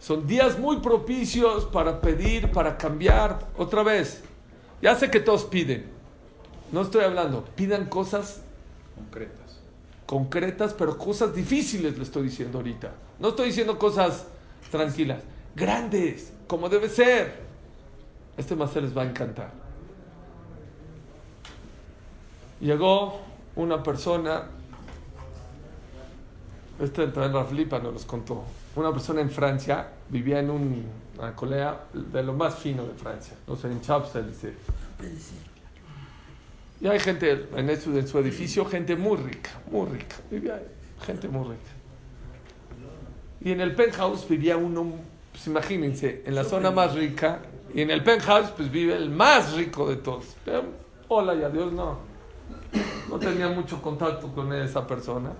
Son 0.00 0.26
días 0.26 0.58
muy 0.58 0.78
propicios 0.80 1.64
para 1.66 2.00
pedir, 2.00 2.50
para 2.50 2.76
cambiar. 2.76 3.46
Otra 3.56 3.82
vez, 3.82 4.22
ya 4.82 4.94
sé 4.96 5.10
que 5.10 5.20
todos 5.20 5.44
piden. 5.44 5.86
No 6.72 6.82
estoy 6.82 7.04
hablando, 7.04 7.44
pidan 7.56 7.86
cosas 7.86 8.42
Concretas. 8.94 9.60
concretas, 10.06 10.74
pero 10.74 10.96
cosas 10.96 11.34
difíciles 11.34 11.96
le 11.96 12.04
estoy 12.04 12.24
diciendo 12.24 12.58
ahorita. 12.58 12.92
No 13.18 13.28
estoy 13.28 13.46
diciendo 13.46 13.78
cosas 13.78 14.26
tranquilas, 14.70 15.20
grandes, 15.54 16.32
como 16.46 16.68
debe 16.68 16.88
ser. 16.88 17.44
Este 18.36 18.56
más 18.56 18.74
les 18.76 18.96
va 18.96 19.02
a 19.02 19.06
encantar. 19.06 19.50
Llegó 22.60 23.20
una 23.56 23.82
persona, 23.82 24.44
este 26.80 27.06
también 27.08 27.32
Raf 27.32 27.52
Lipa 27.52 27.78
nos 27.78 27.92
los 27.92 28.04
contó, 28.04 28.44
una 28.76 28.90
persona 28.92 29.20
en 29.20 29.30
Francia, 29.30 29.88
vivía 30.08 30.40
en 30.40 30.50
un- 30.50 30.86
una 31.18 31.34
colea 31.36 31.84
de 31.92 32.22
lo 32.22 32.32
más 32.32 32.56
fino 32.56 32.84
de 32.84 32.94
Francia, 32.94 33.34
no 33.46 33.54
sé, 33.56 33.68
en 33.68 33.80
Champs-Élysées. 33.80 34.54
Y 36.80 36.86
hay 36.88 36.98
gente 36.98 37.48
en 37.54 37.80
su, 37.80 37.96
en 37.96 38.08
su 38.08 38.18
edificio, 38.18 38.64
gente 38.64 38.96
muy 38.96 39.16
rica, 39.16 39.50
muy 39.70 39.86
rica. 39.90 40.16
Vivía 40.30 40.60
gente 41.06 41.28
muy 41.28 41.44
rica. 41.44 41.70
Y 43.40 43.52
en 43.52 43.60
el 43.60 43.74
penthouse 43.74 44.28
vivía 44.28 44.56
uno, 44.56 44.86
pues 45.34 45.48
imagínense, 45.48 46.22
en 46.24 46.36
la 46.36 46.44
zona 46.44 46.70
más 46.70 46.94
rica. 46.94 47.40
Y 47.74 47.80
en 47.82 47.90
el 47.90 48.04
penthouse, 48.04 48.50
pues 48.50 48.70
vive 48.70 48.94
el 48.94 49.10
más 49.10 49.54
rico 49.54 49.88
de 49.90 49.96
todos. 49.96 50.26
Pero, 50.44 50.62
hola 51.08 51.34
y 51.34 51.42
adiós, 51.42 51.72
no. 51.72 51.98
No 53.10 53.18
tenía 53.18 53.48
mucho 53.48 53.82
contacto 53.82 54.28
con 54.28 54.52
esa 54.52 54.86
persona. 54.86 55.32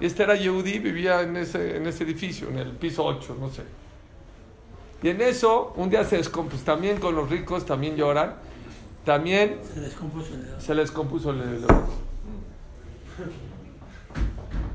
Y 0.00 0.06
este 0.06 0.22
era 0.22 0.36
Yehudi, 0.36 0.78
vivía 0.78 1.22
en 1.22 1.36
ese, 1.36 1.76
en 1.76 1.86
ese 1.88 2.04
edificio, 2.04 2.48
en 2.50 2.58
el 2.58 2.70
piso 2.70 3.04
8, 3.04 3.36
no 3.40 3.50
sé. 3.50 3.64
Y 5.02 5.08
en 5.08 5.20
eso, 5.22 5.72
un 5.74 5.90
día 5.90 6.04
se 6.04 6.18
descompuso, 6.18 6.62
también 6.64 7.00
con 7.00 7.16
los 7.16 7.28
ricos, 7.28 7.66
también 7.66 7.96
lloran. 7.96 8.36
También 9.04 9.58
Se 9.74 9.80
descompuso 9.80 10.34
el 10.34 10.44
dedo. 10.44 10.60
se 10.60 10.74
les 10.74 10.90
compuso 10.92 11.30
el 11.30 11.40
el- 11.40 11.64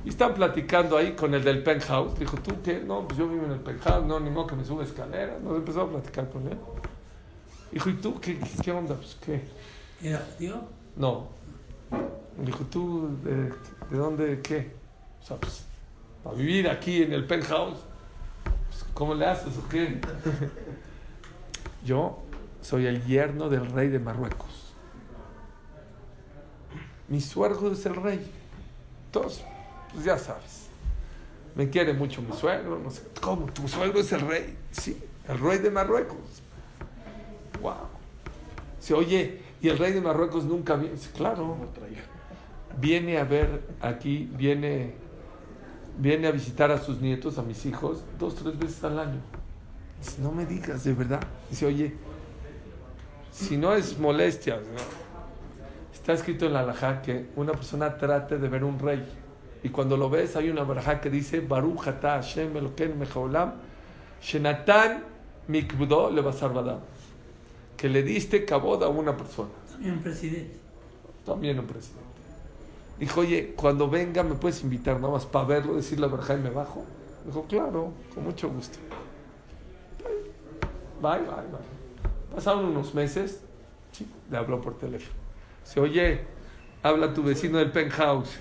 Y 0.06 0.10
están 0.10 0.36
platicando 0.36 0.98
ahí 0.98 1.13
con 1.13 1.34
el 1.34 1.44
del 1.44 1.63
penthouse. 1.63 2.18
Dijo, 2.20 2.38
¿tú 2.38 2.62
qué? 2.63 2.80
No, 2.80 3.08
pues 3.08 3.18
yo 3.18 3.28
vivo 3.28 3.46
en 3.46 3.54
el 3.54 3.60
penthouse. 3.60 4.06
No, 4.06 4.20
ni 4.20 4.30
modo 4.30 4.46
que 4.46 4.56
me 4.56 4.63
sube 4.63 4.84
escaleras. 4.84 5.41
Nos 5.41 5.58
empezó 5.58 5.82
a 5.82 5.89
platicar 5.89 6.30
con 6.30 6.48
él. 6.48 6.58
Dijo, 7.72 7.89
¿y 7.89 7.94
tú 7.96 8.20
qué, 8.20 8.39
qué 8.63 8.72
onda? 8.72 8.94
Pues, 8.94 9.18
¿qué? 9.26 9.41
¿Era 10.04 10.24
judío? 10.38 10.62
No. 10.96 11.30
Dijo, 12.38 12.65
¿tú 12.65 13.18
de, 13.24 13.50
de 13.89 13.98
dónde 13.98 14.41
qué? 14.44 14.76
O 15.24 15.26
sea, 15.26 15.38
pues, 15.38 15.65
para 16.24 16.36
vivir 16.36 16.70
aquí 16.70 17.02
en 17.02 17.12
el 17.12 17.26
penthouse. 17.26 17.80
Pues, 18.44 18.86
¿Cómo 18.94 19.15
le 19.15 19.26
haces 19.26 19.58
o 19.58 19.68
qué? 19.68 20.00
Yo 21.84 22.20
soy 22.62 22.86
el 22.86 23.04
yerno 23.06 23.50
del 23.50 23.72
rey 23.72 23.89
de 23.89 23.98
Marruecos. 23.98 24.74
Mi 27.08 27.20
suegro 27.22 27.72
es 27.72 27.84
el 27.88 27.96
rey. 27.96 28.32
Entonces, 29.08 29.44
pues 29.95 30.05
ya 30.05 30.17
sabes. 30.17 30.67
Me 31.55 31.69
quiere 31.69 31.93
mucho 31.93 32.21
mi 32.21 32.34
suegro. 32.34 32.77
No 32.77 32.91
sé. 32.91 33.03
¿Cómo? 33.21 33.45
¿Tu 33.47 33.67
suegro 33.67 33.99
es 33.99 34.12
el 34.12 34.21
rey? 34.21 34.58
Sí, 34.71 35.01
el 35.27 35.39
rey 35.39 35.60
de 35.60 35.71
Marruecos. 35.71 36.43
Wow. 37.62 37.73
Dice, 38.79 38.93
oye, 38.93 39.41
¿y 39.62 39.69
el 39.69 39.77
rey 39.77 39.93
de 39.93 40.01
Marruecos 40.01 40.43
nunca 40.43 40.75
viene? 40.75 40.95
Claro. 41.15 41.58
Viene 42.77 43.17
a 43.17 43.23
ver 43.23 43.63
aquí, 43.81 44.29
viene, 44.34 44.95
viene 45.97 46.27
a 46.27 46.31
visitar 46.31 46.71
a 46.71 46.77
sus 46.77 46.99
nietos, 46.99 47.38
a 47.38 47.41
mis 47.41 47.65
hijos, 47.65 48.03
dos, 48.19 48.36
tres 48.36 48.60
veces 48.60 48.84
al 48.84 48.99
año. 48.99 49.21
Dice, 49.99 50.21
no 50.21 50.34
me 50.34 50.45
digas, 50.45 50.84
de 50.84 50.93
verdad. 50.93 51.21
Dice, 51.49 51.65
oye, 51.65 51.95
si 53.31 53.55
no 53.55 53.73
es 53.73 53.97
molestia, 53.97 54.58
¿no? 54.58 55.05
está 56.05 56.13
escrito 56.13 56.45
en 56.45 56.53
la 56.53 56.60
alajá 56.60 57.01
que 57.01 57.29
una 57.36 57.53
persona 57.53 57.97
trate 57.97 58.38
de 58.38 58.47
ver 58.47 58.63
un 58.63 58.77
rey. 58.77 59.03
Y 59.65 59.69
cuando 59.69 59.97
lo 59.97 60.12
ves, 60.12 60.36
hay 60.36 60.51
una 60.51 60.63
barajá 60.63 61.01
que 61.01 61.10
dice, 61.10 61.39
Baruch 61.39 61.88
ata 61.88 62.21
Hashem 62.21 62.56
Eloken 62.56 62.99
mejolam, 62.99 63.54
Shenatan 64.21 65.04
mikbudo 65.47 66.12
le 66.12 66.21
basar 66.21 66.54
badam. 66.54 66.82
Que 67.75 67.89
le 67.89 68.04
diste 68.04 68.45
cabod 68.45 68.84
a 68.84 68.89
una 68.89 69.17
persona, 69.17 69.49
También 69.71 69.93
un 69.95 70.04
presidente. 70.04 70.60
también 71.25 71.58
un 71.58 71.65
presidente. 71.65 72.06
Dijo, 72.99 73.21
oye, 73.21 73.56
cuando 73.56 73.89
venga 73.89 74.21
me 74.21 74.36
puedes 74.36 74.62
invitar 74.62 74.99
nada 74.99 75.13
más 75.13 75.25
para 75.25 75.45
verlo, 75.45 75.73
decir 75.73 75.99
la 75.99 76.06
barajá 76.06 76.36
y 76.36 76.41
me 76.41 76.51
bajo. 76.51 76.86
Dijo, 77.25 77.45
claro, 77.45 77.91
con 78.13 78.23
mucho 78.23 78.47
gusto. 78.49 78.78
Bye, 81.01 81.21
bye, 81.21 81.47
bye. 81.51 82.36
Pasaron 82.36 82.65
unos 82.65 82.93
meses, 82.93 83.41
sí, 83.91 84.08
le 84.30 84.38
habló 84.38 84.62
por 84.62 84.78
teléfono. 84.78 85.17
Dice, 85.63 85.80
oye, 85.80 86.21
habla 86.84 87.12
tu 87.15 87.23
vecino 87.23 87.58
del 87.58 87.71
penthouse. 87.71 88.38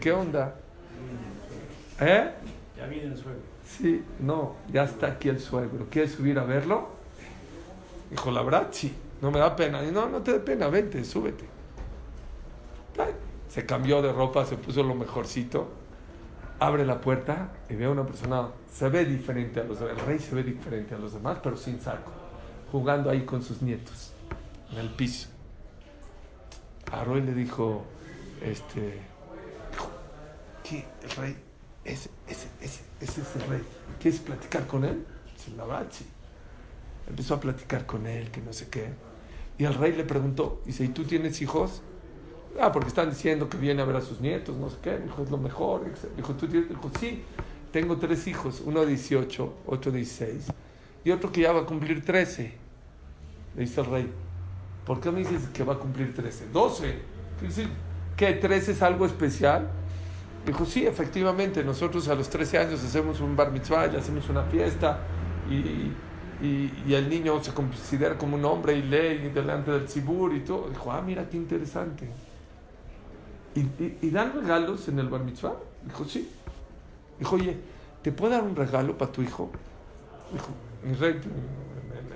¿Qué 0.00 0.12
onda? 0.12 0.54
¿Eh? 2.00 2.30
Ya 2.76 2.86
viene 2.86 3.06
el 3.06 3.16
suegro. 3.16 3.40
Sí, 3.66 4.02
no, 4.20 4.56
ya 4.72 4.84
está 4.84 5.08
aquí 5.08 5.28
el 5.28 5.40
suegro. 5.40 5.86
¿Quieres 5.90 6.12
subir 6.12 6.38
a 6.38 6.44
verlo? 6.44 6.88
Dijo, 8.10 8.30
la 8.30 8.42
verdad, 8.42 8.68
sí, 8.70 8.94
no 9.20 9.30
me 9.30 9.38
da 9.38 9.56
pena. 9.56 9.82
Y 9.84 9.90
no, 9.90 10.08
no 10.08 10.22
te 10.22 10.38
da 10.38 10.44
pena, 10.44 10.68
vente, 10.68 11.04
súbete. 11.04 11.56
Se 13.48 13.64
cambió 13.64 14.02
de 14.02 14.12
ropa, 14.12 14.44
se 14.44 14.56
puso 14.56 14.82
lo 14.82 14.94
mejorcito. 14.94 15.68
Abre 16.58 16.84
la 16.84 17.00
puerta 17.00 17.52
y 17.68 17.74
ve 17.74 17.86
a 17.86 17.90
una 17.90 18.04
persona, 18.04 18.48
se 18.70 18.88
ve 18.88 19.04
diferente 19.04 19.60
a 19.60 19.64
los 19.64 19.80
demás. 19.80 19.96
El 19.98 20.06
rey 20.06 20.18
se 20.18 20.34
ve 20.34 20.42
diferente 20.42 20.94
a 20.94 20.98
los 20.98 21.14
demás, 21.14 21.38
pero 21.42 21.56
sin 21.56 21.80
saco. 21.80 22.12
Jugando 22.70 23.10
ahí 23.10 23.24
con 23.24 23.42
sus 23.42 23.62
nietos, 23.62 24.12
en 24.72 24.78
el 24.78 24.90
piso. 24.90 25.28
A 26.92 27.04
Roy 27.04 27.22
le 27.22 27.34
dijo, 27.34 27.84
este, 28.42 29.00
¿qué? 30.68 30.84
El 31.02 31.10
rey, 31.10 31.36
ese, 31.84 32.10
ese, 32.26 32.48
ese, 32.60 32.82
ese 33.00 33.20
es 33.20 33.36
el 33.36 33.42
rey. 33.48 33.62
¿Quieres 34.00 34.20
platicar 34.20 34.66
con 34.66 34.84
él? 34.84 35.04
Dice, 35.36 35.56
la 35.56 35.64
verdad, 35.64 35.86
sí. 35.90 36.06
Empezó 37.08 37.34
a 37.34 37.40
platicar 37.40 37.86
con 37.86 38.06
él, 38.06 38.30
que 38.30 38.40
no 38.40 38.52
sé 38.52 38.68
qué. 38.68 38.88
Y 39.58 39.64
el 39.64 39.74
rey 39.74 39.92
le 39.92 40.04
preguntó, 40.04 40.60
dice, 40.64 40.84
¿y 40.84 40.88
tú 40.88 41.04
tienes 41.04 41.40
hijos? 41.40 41.82
Ah, 42.60 42.72
porque 42.72 42.88
están 42.88 43.10
diciendo 43.10 43.48
que 43.48 43.58
viene 43.58 43.82
a 43.82 43.84
ver 43.84 43.96
a 43.96 44.00
sus 44.00 44.20
nietos, 44.20 44.56
no 44.56 44.70
sé 44.70 44.76
qué. 44.82 44.98
Dijo, 44.98 45.22
es 45.22 45.30
lo 45.30 45.38
mejor. 45.38 45.84
Dijo, 46.16 46.34
¿tú 46.34 46.48
tienes? 46.48 46.68
Dijo, 46.68 46.90
sí, 46.98 47.22
tengo 47.72 47.96
tres 47.98 48.26
hijos, 48.26 48.62
uno 48.64 48.80
de 48.80 48.86
18, 48.88 49.54
otro 49.66 49.92
de 49.92 49.98
16 49.98 50.46
y 51.06 51.12
otro 51.12 51.30
que 51.30 51.42
ya 51.42 51.52
va 51.52 51.60
a 51.60 51.66
cumplir 51.66 52.04
13. 52.04 52.52
Le 53.54 53.60
dice 53.60 53.80
el 53.80 53.86
rey, 53.86 54.12
¿por 54.84 55.00
qué 55.00 55.12
me 55.12 55.20
dices 55.20 55.46
que 55.54 55.62
va 55.62 55.74
a 55.74 55.78
cumplir 55.78 56.12
13? 56.12 56.48
12. 56.52 56.98
Dice, 57.42 57.68
¿qué 58.16 58.32
13 58.32 58.72
es 58.72 58.82
algo 58.82 59.06
especial? 59.06 59.70
Dijo, 60.46 60.64
sí, 60.64 60.86
efectivamente, 60.86 61.64
nosotros 61.64 62.06
a 62.08 62.14
los 62.14 62.30
13 62.30 62.58
años 62.58 62.84
hacemos 62.84 63.20
un 63.20 63.34
bar 63.34 63.50
mitzvah, 63.50 63.88
y 63.88 63.96
hacemos 63.96 64.28
una 64.28 64.44
fiesta 64.44 65.00
y, 65.50 65.92
y, 66.40 66.94
el 66.94 67.08
niño 67.08 67.42
se 67.42 67.52
considera 67.52 68.16
como 68.16 68.36
un 68.36 68.44
hombre 68.44 68.74
y 68.74 68.82
lee 68.82 69.30
delante 69.34 69.72
del 69.72 69.88
cibur 69.88 70.32
y 70.34 70.40
todo. 70.40 70.68
Dijo, 70.68 70.92
ah, 70.92 71.02
mira 71.02 71.28
qué 71.28 71.36
interesante. 71.36 72.08
¿Y, 73.56 74.06
y, 74.06 74.10
dan 74.10 74.34
regalos 74.34 74.86
en 74.86 75.00
el 75.00 75.08
bar 75.08 75.22
mitzvah? 75.22 75.56
Dijo, 75.84 76.04
sí. 76.04 76.30
Dijo, 77.18 77.34
oye, 77.34 77.56
¿te 78.02 78.12
puedo 78.12 78.30
dar 78.30 78.44
un 78.44 78.54
regalo 78.54 78.96
para 78.96 79.10
tu 79.10 79.22
hijo? 79.22 79.50
Dijo, 80.32 80.48
mi 80.84 80.94
rey, 80.94 81.20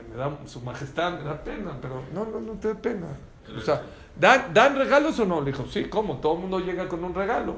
me 0.09 0.16
da 0.16 0.38
su 0.47 0.61
majestad, 0.61 1.19
me 1.19 1.25
da 1.25 1.43
pena, 1.43 1.73
pero 1.83 2.03
no, 2.14 2.27
no, 2.27 2.40
no 2.40 2.53
te 2.53 2.69
da 2.69 2.75
pena. 2.75 3.07
O 3.57 3.61
sea, 3.61 3.83
¿dan, 4.19 4.55
¿dan 4.55 4.77
regalos 4.77 5.19
o 5.19 5.25
no? 5.25 5.40
Le 5.40 5.51
dijo, 5.51 5.66
sí, 5.66 5.87
¿cómo? 5.87 6.19
Todo 6.19 6.35
el 6.35 6.40
mundo 6.40 6.61
llega 6.61 6.87
con 6.87 7.03
un 7.03 7.12
regalo. 7.12 7.57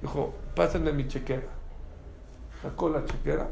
Dijo, 0.00 0.34
pásenme 0.54 0.92
mi 0.92 1.08
chequera. 1.08 1.48
Sacó 2.62 2.88
la 2.88 3.04
chequera. 3.04 3.48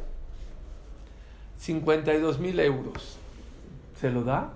52 1.58 2.38
mil 2.38 2.58
euros. 2.60 3.18
¿Se 4.00 4.10
lo 4.10 4.22
da? 4.22 4.52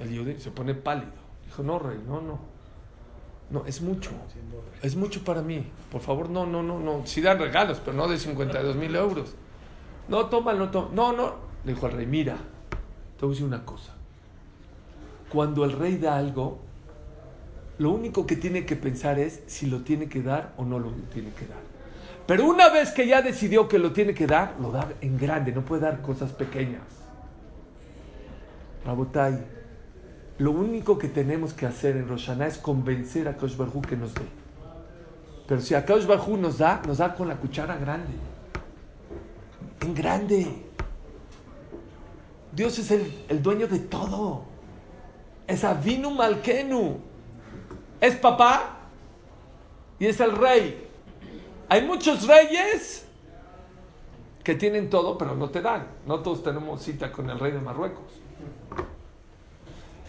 El 0.00 0.10
Yudí 0.10 0.40
se 0.40 0.50
pone 0.50 0.74
pálido. 0.74 1.12
Dijo, 1.46 1.62
no, 1.62 1.78
rey, 1.78 2.02
no, 2.06 2.20
no. 2.20 2.52
No, 3.50 3.64
es 3.66 3.82
mucho. 3.82 4.10
Es 4.82 4.96
mucho 4.96 5.22
para 5.24 5.42
mí. 5.42 5.64
Por 5.90 6.00
favor, 6.00 6.30
no, 6.30 6.46
no, 6.46 6.62
no, 6.62 6.78
no. 6.78 7.02
Sí 7.06 7.20
dan 7.20 7.38
regalos, 7.38 7.80
pero 7.84 7.96
no 7.96 8.08
de 8.08 8.18
52 8.18 8.76
mil 8.76 8.96
euros. 8.96 9.34
No, 10.08 10.26
tómalo, 10.26 10.70
no, 10.70 10.88
no, 10.90 11.12
no. 11.12 11.34
Le 11.64 11.74
dijo 11.74 11.86
al 11.86 11.92
rey, 11.92 12.06
mira, 12.06 12.36
te 13.18 13.26
voy 13.26 13.28
a 13.28 13.32
decir 13.32 13.46
una 13.46 13.64
cosa. 13.64 13.92
Cuando 15.30 15.64
el 15.64 15.72
rey 15.72 15.98
da 15.98 16.16
algo, 16.16 16.60
lo 17.78 17.90
único 17.90 18.26
que 18.26 18.36
tiene 18.36 18.66
que 18.66 18.76
pensar 18.76 19.18
es 19.18 19.42
si 19.46 19.66
lo 19.66 19.82
tiene 19.82 20.08
que 20.08 20.22
dar 20.22 20.52
o 20.56 20.64
no 20.64 20.78
lo 20.78 20.90
tiene 21.12 21.30
que 21.30 21.46
dar. 21.46 21.72
Pero 22.26 22.46
una 22.46 22.68
vez 22.68 22.90
que 22.90 23.06
ya 23.06 23.22
decidió 23.22 23.68
que 23.68 23.78
lo 23.78 23.92
tiene 23.92 24.14
que 24.14 24.26
dar, 24.26 24.54
lo 24.60 24.70
da 24.70 24.88
en 25.00 25.18
grande, 25.18 25.52
no 25.52 25.62
puede 25.62 25.82
dar 25.82 26.02
cosas 26.02 26.32
pequeñas. 26.32 26.82
Rabotai, 28.84 29.38
lo 30.38 30.50
único 30.52 30.98
que 30.98 31.08
tenemos 31.08 31.52
que 31.52 31.66
hacer 31.66 31.96
en 31.96 32.08
Roshaná 32.08 32.46
es 32.46 32.58
convencer 32.58 33.28
a 33.28 33.36
Kaush 33.36 33.56
Barhu 33.56 33.82
que 33.82 33.96
nos 33.96 34.14
dé. 34.14 34.22
Pero 35.46 35.60
si 35.60 35.74
a 35.74 35.84
Kaush 35.84 36.06
Barhu 36.06 36.36
nos 36.36 36.58
da, 36.58 36.80
nos 36.86 36.98
da 36.98 37.14
con 37.14 37.28
la 37.28 37.36
cuchara 37.36 37.76
grande. 37.76 38.12
En 39.80 39.94
grande. 39.94 40.46
Dios 42.52 42.78
es 42.78 42.90
el, 42.90 43.24
el 43.28 43.42
dueño 43.42 43.66
de 43.66 43.80
todo. 43.80 44.44
Es 45.46 45.64
Avinu 45.64 46.10
Malkenu. 46.10 47.11
Es 48.02 48.16
papá 48.16 48.78
y 50.00 50.06
es 50.06 50.18
el 50.18 50.32
rey. 50.32 50.88
Hay 51.68 51.82
muchos 51.82 52.26
reyes 52.26 53.06
que 54.42 54.56
tienen 54.56 54.90
todo, 54.90 55.16
pero 55.16 55.36
no 55.36 55.50
te 55.50 55.62
dan. 55.62 55.86
No 56.04 56.18
todos 56.18 56.42
tenemos 56.42 56.82
cita 56.82 57.12
con 57.12 57.30
el 57.30 57.38
rey 57.38 57.52
de 57.52 57.60
Marruecos. 57.60 58.02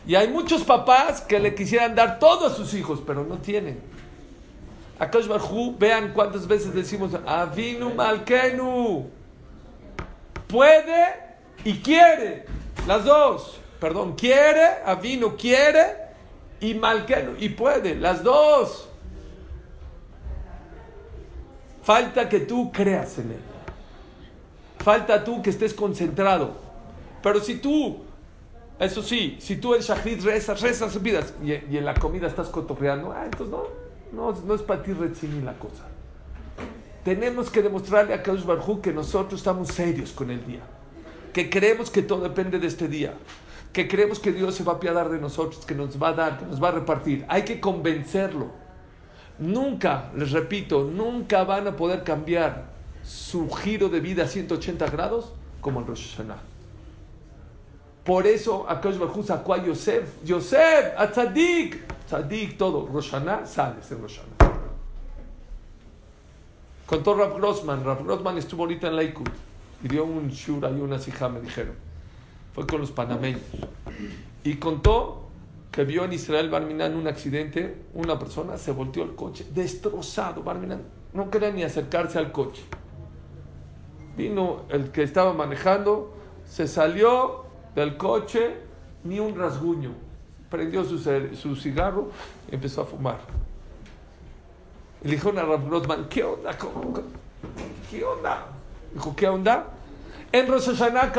Y 0.08 0.16
hay 0.16 0.28
muchos 0.28 0.64
papás 0.64 1.22
que 1.22 1.40
le 1.40 1.54
quisieran 1.54 1.94
dar 1.94 2.18
todo 2.18 2.48
a 2.48 2.50
sus 2.50 2.74
hijos, 2.74 3.00
pero 3.06 3.24
no 3.24 3.38
tienen. 3.38 3.80
Akash 4.98 5.28
Barhu, 5.28 5.76
vean 5.78 6.14
cuántas 6.14 6.48
veces 6.48 6.74
decimos 6.74 7.12
Avinu 7.28 7.94
Malkenu. 7.94 9.08
Puede 10.48 11.14
y 11.64 11.78
quiere. 11.78 12.48
Las 12.88 13.06
dos. 13.06 13.60
Perdón, 13.80 14.16
quiere, 14.16 14.82
Avinu 14.84 15.38
quiere 15.38 16.04
y 16.64 16.74
Malkenu. 16.74 17.36
Y 17.40 17.50
puede, 17.50 17.96
las 17.96 18.24
dos. 18.24 18.88
Falta 21.84 22.30
que 22.30 22.40
tú 22.40 22.72
creas 22.72 23.18
en 23.20 23.32
él. 23.32 23.40
Falta 24.80 25.24
tú 25.24 25.42
que 25.42 25.50
estés 25.50 25.74
concentrado. 25.74 26.56
Pero 27.22 27.42
si 27.42 27.56
tú, 27.56 28.04
eso 28.80 29.04
sí, 29.04 29.38
si 29.40 29.58
tú 29.58 29.76
el 29.76 29.82
shahid 29.82 30.24
rezas, 30.24 30.62
rezas, 30.62 31.02
vidas 31.02 31.34
y, 31.44 31.52
en 31.52 31.86
la 31.86 31.94
comida 31.94 32.28
estás 32.28 32.48
cotorreando, 32.48 33.12
ah, 33.12 33.26
entonces 33.26 33.50
no, 33.50 33.64
no, 34.14 34.42
no 34.46 34.56
es 34.56 34.62
para 34.62 34.82
ti 34.82 34.94
rechini 34.94 35.42
la 35.42 35.54
cosa. 35.54 35.84
Tenemos 37.04 37.50
que 37.50 37.62
demostrarle 37.62 38.14
a 38.14 38.24
Kadosh 38.24 38.46
Barhu 38.46 38.82
que 38.82 38.94
nosotros 38.94 39.42
estamos 39.42 39.68
serios 39.68 40.14
con 40.14 40.32
el 40.32 40.46
día. 40.46 40.62
Que 41.34 41.50
creemos 41.50 41.90
que 41.90 42.02
todo 42.02 42.22
depende 42.22 42.58
de 42.60 42.68
este 42.68 42.88
día. 42.88 43.14
Que 43.74 43.88
creemos 43.88 44.20
que 44.20 44.32
Dios 44.32 44.56
se 44.56 44.64
va 44.64 44.74
a 44.74 44.76
apiadar 44.76 45.10
de 45.10 45.20
nosotros, 45.20 45.66
que 45.66 45.76
nos 45.76 46.02
va 46.02 46.10
a 46.10 46.14
dar, 46.14 46.38
que 46.38 46.46
nos 46.46 46.64
va 46.64 46.70
a 46.70 46.72
repartir. 46.72 47.26
Hay 47.28 47.44
que 47.44 47.60
convencerlo. 47.60 48.52
Nunca, 49.40 50.12
les 50.16 50.32
repito, 50.32 50.84
nunca 50.84 51.44
van 51.44 51.68
a 51.68 51.76
poder 51.76 52.04
cambiar 52.04 52.66
su 53.04 53.50
giro 53.50 53.90
de 53.90 54.00
vida 54.00 54.24
a 54.24 54.28
180 54.28 54.86
grados 54.92 55.34
como 55.60 55.80
el 55.80 55.88
Rosh 55.88 56.12
Hashanah. 56.12 56.42
Por 58.06 58.28
eso 58.28 58.70
Akash 58.70 58.98
Barhu 58.98 59.24
sacó 59.24 59.56
a 59.56 59.66
Yosef, 59.66 60.24
Yosef, 60.24 60.94
a 60.98 61.08
Tzadik, 61.08 61.82
Tzadik, 62.06 62.58
todo, 62.58 62.88
Rosh 62.88 63.10
Hashanah, 63.10 63.46
sales 63.48 63.92
en 63.92 64.02
Rosh 64.02 64.20
Hashanah. 64.20 64.54
Contó 66.86 67.16
Rav 67.16 67.36
Grossman, 67.38 67.84
Rav 67.84 68.04
Grossman 68.04 68.38
estuvo 68.38 68.64
ahorita 68.64 68.88
en 68.88 68.98
Lakewood 68.98 69.30
y 69.84 69.88
dio 69.88 70.04
un 70.04 70.30
shura 70.30 70.70
y 70.70 70.80
una 70.80 71.00
sija, 71.00 71.28
me 71.28 71.42
dijeron. 71.42 71.76
Fue 72.54 72.66
con 72.68 72.80
los 72.82 72.92
panameños. 72.92 73.42
Y 74.44 74.56
contó 74.56 75.24
que 75.72 75.84
vio 75.86 76.06
en 76.06 76.14
Israel 76.14 76.50
Barminan 76.50 76.96
un 76.96 77.08
accidente, 77.08 77.82
una 77.94 78.20
persona 78.20 78.58
se 78.58 78.72
volteó 78.72 79.04
el 79.04 79.16
coche, 79.16 79.46
destrozado, 79.54 80.44
Barminan, 80.44 80.84
no 81.14 81.30
quería 81.32 81.52
ni 81.52 81.64
acercarse 81.64 82.20
al 82.20 82.32
coche. 82.32 82.64
Vino 84.16 84.62
el 84.70 84.92
que 84.92 85.02
estaba 85.04 85.34
manejando, 85.34 86.14
se 86.46 86.68
salió 86.68 87.46
del 87.76 87.98
coche, 87.98 88.58
ni 89.04 89.20
un 89.20 89.36
rasguño. 89.36 89.92
Prendió 90.52 90.84
su, 90.84 91.00
su 91.00 91.56
cigarro 91.56 92.10
y 92.52 92.56
empezó 92.56 92.82
a 92.82 92.86
fumar. 92.86 93.18
Le 95.04 95.12
dijeron 95.12 95.40
a 95.40 95.44
Rav 95.44 95.66
Grossman, 95.68 96.08
¿qué 96.08 96.24
onda? 96.24 96.56
¿Cómo- 96.58 96.82
cómo- 96.94 97.02
¿Qué 97.90 98.04
onda? 98.04 98.46
Dijo, 98.94 99.16
¿qué 99.16 99.28
onda? 99.28 99.68
En 100.34 100.48
Rosh 100.48 100.76
Hashanah, 100.76 101.14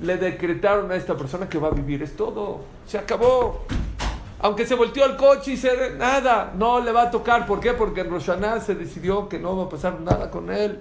le 0.00 0.16
decretaron 0.16 0.92
a 0.92 0.94
esta 0.94 1.16
persona 1.16 1.48
que 1.48 1.58
va 1.58 1.68
a 1.68 1.70
vivir. 1.72 2.04
Es 2.04 2.16
todo. 2.16 2.60
Se 2.86 2.96
acabó. 2.96 3.66
Aunque 4.38 4.64
se 4.64 4.76
volteó 4.76 5.04
el 5.06 5.16
coche 5.16 5.52
y 5.52 5.56
se... 5.56 5.96
Nada, 5.96 6.52
no 6.56 6.78
le 6.78 6.92
va 6.92 7.02
a 7.02 7.10
tocar. 7.10 7.46
¿Por 7.46 7.58
qué? 7.58 7.72
Porque 7.72 8.02
en 8.02 8.10
Rosh 8.10 8.30
se 8.64 8.76
decidió 8.76 9.28
que 9.28 9.40
no 9.40 9.56
va 9.56 9.64
a 9.64 9.68
pasar 9.68 10.00
nada 10.00 10.30
con 10.30 10.52
él. 10.52 10.80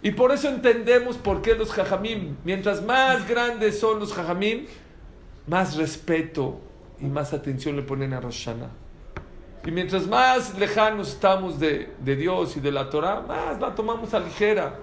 Y 0.00 0.12
por 0.12 0.30
eso 0.30 0.48
entendemos 0.48 1.16
por 1.16 1.42
qué 1.42 1.56
los 1.56 1.72
jajamim, 1.72 2.36
mientras 2.44 2.80
más 2.80 3.26
grandes 3.26 3.80
son 3.80 3.98
los 3.98 4.12
jajamim, 4.12 4.66
más 5.48 5.74
respeto 5.76 6.60
y 7.00 7.06
más 7.06 7.32
atención 7.32 7.74
le 7.74 7.82
ponen 7.82 8.12
a 8.12 8.20
Rosh. 8.20 8.48
Y 9.66 9.70
mientras 9.70 10.06
más 10.06 10.58
lejanos 10.58 11.08
estamos 11.08 11.58
de, 11.58 11.94
de 11.98 12.16
Dios 12.16 12.56
y 12.56 12.60
de 12.60 12.70
la 12.70 12.90
Torah, 12.90 13.22
más 13.22 13.58
la 13.58 13.74
tomamos 13.74 14.12
a 14.12 14.20
ligera. 14.20 14.74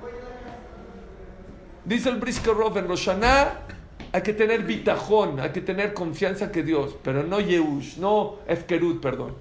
Dice 1.86 2.10
el 2.10 2.18
Brisker 2.18 2.54
Rov 2.54 2.78
en 2.78 2.88
Roshaná, 2.88 3.60
hay 4.12 4.22
que 4.22 4.34
tener 4.34 4.64
bitajón, 4.64 5.40
hay 5.40 5.52
que 5.52 5.62
tener 5.62 5.94
confianza 5.94 6.52
que 6.52 6.64
Dios, 6.64 6.96
pero 7.04 7.24
no 7.24 7.40
Yehush, 7.40 7.98
no 7.98 8.38
Efkerut, 8.48 9.02
perdón. 9.02 9.36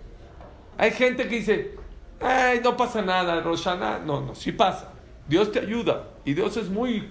Hay 0.76 0.90
gente 0.92 1.26
que 1.26 1.36
dice, 1.36 1.74
ay, 2.20 2.60
no 2.62 2.76
pasa 2.76 3.02
nada, 3.02 3.40
Roshaná. 3.40 3.98
No, 3.98 4.20
no, 4.20 4.34
sí 4.34 4.52
pasa. 4.52 4.92
Dios 5.26 5.52
te 5.52 5.58
ayuda. 5.58 6.08
Y 6.24 6.34
Dios 6.34 6.56
es 6.56 6.68
muy 6.68 7.08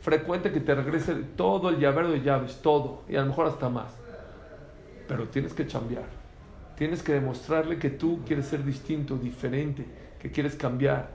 frecuente 0.00 0.52
que 0.52 0.60
te 0.60 0.74
regrese 0.74 1.14
todo 1.36 1.70
el 1.70 1.78
llavero 1.78 2.10
de 2.10 2.20
llaves, 2.20 2.60
todo, 2.62 3.02
y 3.08 3.16
a 3.16 3.20
lo 3.20 3.26
mejor 3.26 3.46
hasta 3.46 3.68
más. 3.68 3.92
Pero 5.08 5.28
tienes 5.28 5.52
que 5.52 5.66
cambiar. 5.66 6.25
Tienes 6.76 7.02
que 7.02 7.12
demostrarle 7.12 7.78
que 7.78 7.90
tú 7.90 8.20
quieres 8.26 8.46
ser 8.46 8.64
distinto, 8.64 9.16
diferente, 9.16 9.84
que 10.18 10.30
quieres 10.30 10.54
cambiar, 10.54 11.10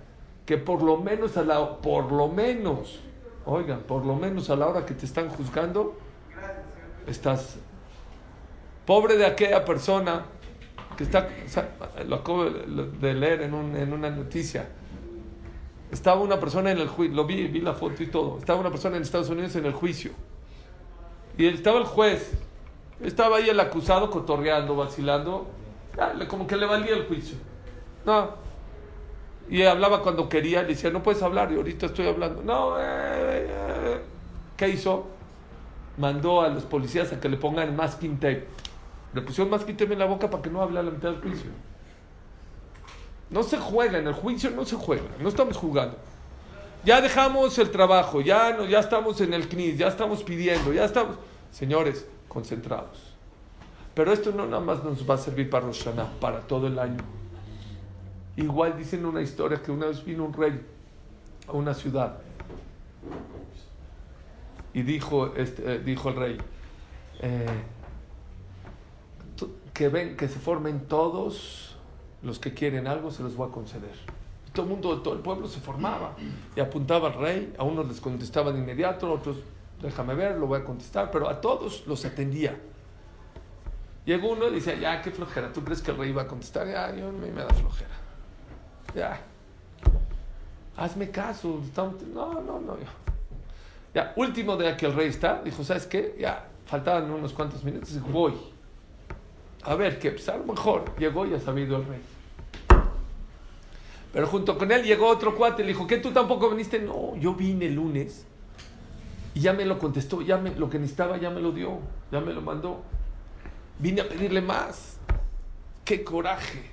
que 0.45 0.57
por 0.57 0.81
lo 0.81 0.97
menos 0.97 1.37
a 1.37 1.43
la 1.43 1.77
por 1.77 2.11
lo 2.11 2.27
menos, 2.27 2.99
oigan, 3.45 3.81
por 3.81 4.05
lo 4.05 4.15
menos 4.15 4.49
a 4.49 4.55
la 4.55 4.67
hora 4.67 4.85
que 4.85 4.93
te 4.93 5.05
están 5.05 5.29
juzgando 5.29 5.97
estás 7.07 7.57
pobre 8.85 9.17
de 9.17 9.25
aquella 9.25 9.65
persona 9.65 10.25
que 10.97 11.03
está 11.03 11.29
lo 12.07 12.17
acabo 12.17 12.45
de 12.45 13.13
leer 13.13 13.41
en, 13.41 13.53
un, 13.53 13.75
en 13.75 13.93
una 13.93 14.09
noticia 14.09 14.67
estaba 15.91 16.21
una 16.21 16.39
persona 16.39 16.71
en 16.71 16.77
el 16.77 16.87
juicio, 16.87 17.15
lo 17.15 17.25
vi, 17.25 17.47
vi 17.47 17.59
la 17.59 17.73
foto 17.73 18.01
y 18.01 18.07
todo. 18.07 18.37
Estaba 18.39 18.59
una 18.59 18.71
persona 18.71 18.95
en 18.95 19.03
Estados 19.03 19.29
Unidos 19.29 19.55
en 19.57 19.65
el 19.65 19.73
juicio. 19.73 20.11
Y 21.37 21.47
estaba 21.47 21.79
el 21.79 21.85
juez. 21.85 22.31
Estaba 23.03 23.37
ahí 23.37 23.49
el 23.49 23.59
acusado 23.59 24.09
cotorreando, 24.09 24.75
vacilando. 24.75 25.47
Como 26.27 26.47
que 26.47 26.55
le 26.55 26.65
valía 26.65 26.93
el 26.93 27.07
juicio. 27.07 27.37
No. 28.05 28.29
Y 29.49 29.63
hablaba 29.63 30.01
cuando 30.01 30.29
quería. 30.29 30.61
Le 30.61 30.69
decía, 30.69 30.89
no 30.89 31.03
puedes 31.03 31.21
hablar. 31.21 31.51
Y 31.51 31.55
ahorita 31.55 31.87
estoy 31.87 32.07
hablando. 32.07 32.41
No. 32.43 32.77
eh, 32.79 33.47
eh. 33.49 34.01
¿Qué 34.55 34.69
hizo? 34.69 35.07
Mandó 35.97 36.41
a 36.41 36.49
los 36.49 36.63
policías 36.63 37.11
a 37.11 37.19
que 37.19 37.27
le 37.27 37.37
pongan 37.37 37.75
masking 37.75 38.19
tape. 38.19 38.47
Le 39.13 39.21
pusieron 39.21 39.49
masking 39.49 39.75
tape 39.75 39.93
en 39.93 39.99
la 39.99 40.05
boca 40.05 40.29
para 40.29 40.41
que 40.43 40.49
no 40.49 40.61
hable 40.61 40.79
a 40.79 40.83
la 40.83 40.91
mitad 40.91 41.09
del 41.09 41.21
juicio. 41.21 41.49
No 43.31 43.43
se 43.43 43.57
juega, 43.57 43.97
en 43.97 44.07
el 44.07 44.13
juicio 44.13 44.51
no 44.51 44.65
se 44.65 44.75
juega, 44.75 45.05
no 45.19 45.29
estamos 45.29 45.57
jugando. 45.57 45.97
Ya 46.83 46.99
dejamos 47.01 47.57
el 47.59 47.71
trabajo, 47.71 48.21
ya, 48.21 48.53
no, 48.53 48.65
ya 48.65 48.79
estamos 48.79 49.21
en 49.21 49.33
el 49.33 49.47
CNIS, 49.47 49.77
ya 49.77 49.87
estamos 49.87 50.23
pidiendo, 50.23 50.73
ya 50.73 50.85
estamos... 50.85 51.15
Señores, 51.51 52.07
concentrados. 52.31 53.13
Pero 53.93 54.13
esto 54.13 54.31
no 54.31 54.45
nada 54.45 54.63
más 54.63 54.81
nos 54.85 55.09
va 55.09 55.15
a 55.15 55.17
servir 55.17 55.49
para 55.49 55.65
Rosh 55.65 55.83
Hashanah, 55.83 56.19
para 56.21 56.39
todo 56.39 56.67
el 56.67 56.79
año. 56.79 57.03
Igual 58.37 58.77
dicen 58.77 59.05
una 59.05 59.21
historia 59.21 59.61
que 59.61 59.69
una 59.69 59.87
vez 59.87 60.05
vino 60.05 60.23
un 60.23 60.31
rey 60.31 60.65
a 61.45 61.51
una 61.51 61.73
ciudad 61.73 62.19
y 64.73 64.81
dijo, 64.83 65.35
este, 65.35 65.75
eh, 65.75 65.79
dijo 65.79 66.07
el 66.07 66.15
rey, 66.15 66.37
eh, 67.19 67.45
que 69.73 69.89
ven, 69.89 70.15
que 70.15 70.29
se 70.29 70.39
formen 70.39 70.87
todos 70.87 71.75
los 72.23 72.39
que 72.39 72.53
quieren 72.53 72.87
algo, 72.87 73.11
se 73.11 73.23
los 73.23 73.35
voy 73.35 73.49
a 73.49 73.51
conceder. 73.51 73.95
Todo 74.53 74.65
el 74.65 74.71
mundo, 74.71 75.01
todo 75.01 75.15
el 75.15 75.19
pueblo 75.19 75.49
se 75.49 75.59
formaba 75.59 76.15
y 76.55 76.61
apuntaba 76.61 77.09
al 77.09 77.15
rey, 77.15 77.53
a 77.57 77.63
unos 77.63 77.89
les 77.89 77.99
contestaba 77.99 78.53
de 78.53 78.59
inmediato, 78.59 79.07
a 79.07 79.11
otros, 79.11 79.37
déjame 79.81 80.15
ver, 80.15 80.37
lo 80.37 80.47
voy 80.47 80.59
a 80.59 80.63
contestar, 80.63 81.11
pero 81.11 81.29
a 81.29 81.41
todos 81.41 81.85
los 81.87 82.05
atendía. 82.05 82.57
Llegó 84.05 84.31
uno 84.31 84.47
y 84.47 84.55
dice, 84.55 84.79
ya, 84.79 85.01
qué 85.01 85.11
flojera, 85.11 85.51
¿tú 85.53 85.63
crees 85.63 85.81
que 85.81 85.91
el 85.91 85.97
rey 85.97 86.09
iba 86.09 86.23
a 86.23 86.27
contestar? 86.27 86.67
Ya, 86.67 86.93
yo 86.95 87.11
mí 87.11 87.29
me 87.29 87.41
da 87.41 87.49
flojera. 87.49 87.91
Ya. 88.95 89.19
Hazme 90.77 91.11
caso. 91.11 91.61
No, 92.13 92.33
no, 92.41 92.59
no. 92.59 92.77
ya. 93.93 94.13
Último 94.15 94.57
día 94.57 94.75
que 94.75 94.87
el 94.87 94.93
rey 94.93 95.09
está, 95.09 95.41
dijo, 95.43 95.63
¿sabes 95.63 95.85
qué? 95.85 96.15
Ya, 96.19 96.47
faltaban 96.65 97.09
unos 97.11 97.33
cuantos 97.33 97.63
minutos, 97.63 97.93
dijo, 97.93 98.07
voy. 98.07 98.33
A 99.63 99.75
ver, 99.75 99.99
que 99.99 100.11
pues, 100.11 100.27
a 100.29 100.37
lo 100.37 100.45
mejor 100.45 100.97
llegó 100.97 101.25
y 101.27 101.35
ha 101.35 101.39
sabido 101.39 101.77
el 101.77 101.85
rey. 101.85 102.01
Pero 104.11 104.27
junto 104.27 104.57
con 104.57 104.71
él 104.71 104.83
llegó 104.83 105.07
otro 105.07 105.35
cuate 105.35 105.61
le 105.61 105.69
dijo, 105.69 105.87
¿qué 105.87 105.97
tú 105.97 106.11
tampoco 106.11 106.49
viniste? 106.49 106.79
No, 106.79 107.15
yo 107.15 107.33
vine 107.35 107.67
el 107.67 107.75
lunes 107.75 108.25
y 109.33 109.39
ya 109.39 109.53
me 109.53 109.65
lo 109.65 109.79
contestó, 109.79 110.21
ya 110.21 110.37
me, 110.37 110.55
lo 110.55 110.69
que 110.69 110.77
necesitaba 110.77 111.17
ya 111.17 111.29
me 111.29 111.41
lo 111.41 111.51
dio, 111.51 111.79
ya 112.11 112.19
me 112.19 112.33
lo 112.33 112.41
mandó. 112.41 112.81
Vine 113.79 114.01
a 114.01 114.07
pedirle 114.07 114.41
más. 114.41 114.97
¡Qué 115.85 116.03
coraje! 116.03 116.71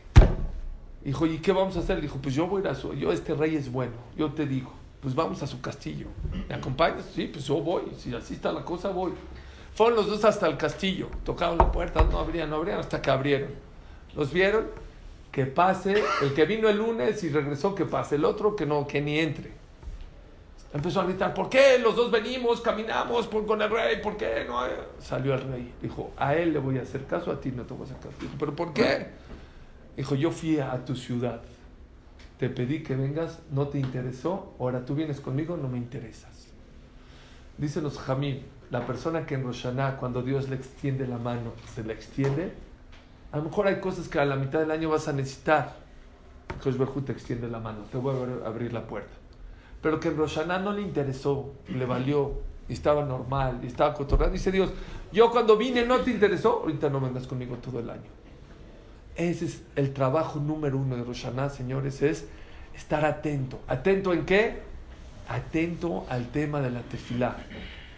Dijo, 1.02 1.26
¿y 1.26 1.38
qué 1.38 1.52
vamos 1.52 1.76
a 1.76 1.80
hacer? 1.80 2.00
Dijo, 2.00 2.18
pues 2.20 2.34
yo 2.34 2.46
voy 2.46 2.60
a 2.60 2.64
ir 2.64 2.68
a 2.68 2.74
su... 2.74 2.92
Yo, 2.94 3.12
este 3.12 3.34
rey 3.34 3.56
es 3.56 3.70
bueno, 3.70 3.94
yo 4.16 4.32
te 4.32 4.46
digo, 4.46 4.72
pues 5.00 5.14
vamos 5.14 5.42
a 5.42 5.46
su 5.46 5.60
castillo. 5.60 6.08
¿Me 6.48 6.54
acompañas? 6.56 7.06
Sí, 7.14 7.30
pues 7.32 7.46
yo 7.46 7.60
voy. 7.60 7.82
Si 7.96 8.14
así 8.14 8.34
está 8.34 8.52
la 8.52 8.64
cosa, 8.64 8.90
voy. 8.90 9.12
Fueron 9.74 9.96
los 9.96 10.08
dos 10.08 10.24
hasta 10.24 10.46
el 10.48 10.56
castillo. 10.56 11.08
Tocaron 11.24 11.56
la 11.56 11.70
puerta, 11.70 12.02
no 12.02 12.18
abrían, 12.18 12.50
no 12.50 12.56
abrían, 12.56 12.80
hasta 12.80 13.00
que 13.00 13.10
abrieron. 13.10 13.50
Los 14.14 14.32
vieron, 14.32 14.66
que 15.30 15.46
pase, 15.46 16.02
el 16.20 16.34
que 16.34 16.44
vino 16.46 16.68
el 16.68 16.78
lunes 16.78 17.22
y 17.22 17.28
regresó, 17.28 17.74
que 17.74 17.84
pase. 17.84 18.16
El 18.16 18.24
otro, 18.24 18.56
que 18.56 18.66
no, 18.66 18.86
que 18.86 19.00
ni 19.00 19.20
entre. 19.20 19.52
Empezó 20.72 21.00
a 21.00 21.04
gritar, 21.04 21.32
¿por 21.32 21.48
qué 21.48 21.78
los 21.78 21.96
dos 21.96 22.10
venimos, 22.10 22.60
caminamos 22.60 23.26
por, 23.26 23.46
con 23.46 23.62
el 23.62 23.70
rey? 23.70 24.02
¿Por 24.02 24.18
qué 24.18 24.44
no? 24.46 24.60
Salió 25.00 25.34
el 25.34 25.42
rey. 25.42 25.74
Dijo, 25.80 26.12
a 26.16 26.34
él 26.34 26.52
le 26.52 26.58
voy 26.58 26.78
a 26.78 26.82
hacer 26.82 27.06
caso, 27.06 27.32
a 27.32 27.40
ti 27.40 27.50
no 27.52 27.62
te 27.62 27.72
voy 27.72 27.82
a 27.82 27.84
hacer 27.84 27.96
caso. 27.96 28.14
Dijo, 28.20 28.34
¿pero 28.38 28.54
por 28.54 28.74
qué? 28.74 29.06
Dijo, 29.96 30.14
yo 30.14 30.30
fui 30.30 30.58
a 30.60 30.84
tu 30.84 30.94
ciudad. 30.94 31.40
Te 32.38 32.50
pedí 32.50 32.82
que 32.82 32.94
vengas, 32.96 33.40
no 33.50 33.68
te 33.68 33.78
interesó. 33.78 34.54
Ahora 34.60 34.84
tú 34.84 34.94
vienes 34.94 35.20
conmigo, 35.20 35.56
no 35.56 35.68
me 35.68 35.78
interesas. 35.78 36.48
Dicen 37.56 37.82
los 37.82 37.98
Jamil, 37.98 38.44
la 38.70 38.86
persona 38.86 39.26
que 39.26 39.34
en 39.34 39.44
Roshaná, 39.44 39.96
cuando 39.96 40.22
Dios 40.22 40.48
le 40.48 40.56
extiende 40.56 41.06
la 41.06 41.18
mano, 41.18 41.52
se 41.74 41.82
la 41.82 41.94
extiende, 41.94 42.52
a 43.32 43.38
lo 43.38 43.44
mejor 43.44 43.66
hay 43.66 43.80
cosas 43.80 44.08
que 44.08 44.20
a 44.20 44.24
la 44.24 44.36
mitad 44.36 44.60
del 44.60 44.70
año 44.70 44.90
vas 44.90 45.08
a 45.08 45.12
necesitar. 45.12 45.76
Berjú 46.64 47.02
te 47.02 47.12
extiende 47.12 47.48
la 47.48 47.58
mano, 47.58 47.80
te 47.90 47.98
voy 47.98 48.14
a 48.14 48.46
abrir 48.46 48.72
la 48.72 48.86
puerta. 48.86 49.17
Pero 49.82 50.00
que 50.00 50.08
en 50.08 50.16
Roshaná 50.16 50.58
no 50.58 50.72
le 50.72 50.82
interesó, 50.82 51.52
le 51.68 51.86
valió, 51.86 52.40
estaba 52.68 53.04
normal, 53.04 53.60
y 53.62 53.66
estaba 53.66 53.94
cotorreando. 53.94 54.34
Dice 54.34 54.50
Dios, 54.50 54.70
yo 55.12 55.30
cuando 55.30 55.56
vine 55.56 55.84
no 55.84 55.98
te 55.98 56.10
interesó, 56.10 56.60
ahorita 56.62 56.90
no 56.90 57.00
vengas 57.00 57.26
conmigo 57.26 57.56
todo 57.56 57.80
el 57.80 57.90
año. 57.90 58.10
Ese 59.16 59.46
es 59.46 59.62
el 59.76 59.92
trabajo 59.92 60.38
número 60.38 60.78
uno 60.78 60.96
de 60.96 61.04
Roshaná, 61.04 61.48
señores, 61.48 62.02
es 62.02 62.26
estar 62.74 63.04
atento. 63.04 63.58
¿Atento 63.66 64.12
en 64.12 64.24
qué? 64.24 64.62
Atento 65.28 66.06
al 66.08 66.28
tema 66.28 66.60
de 66.60 66.70
la 66.70 66.80
tefilá. 66.82 67.36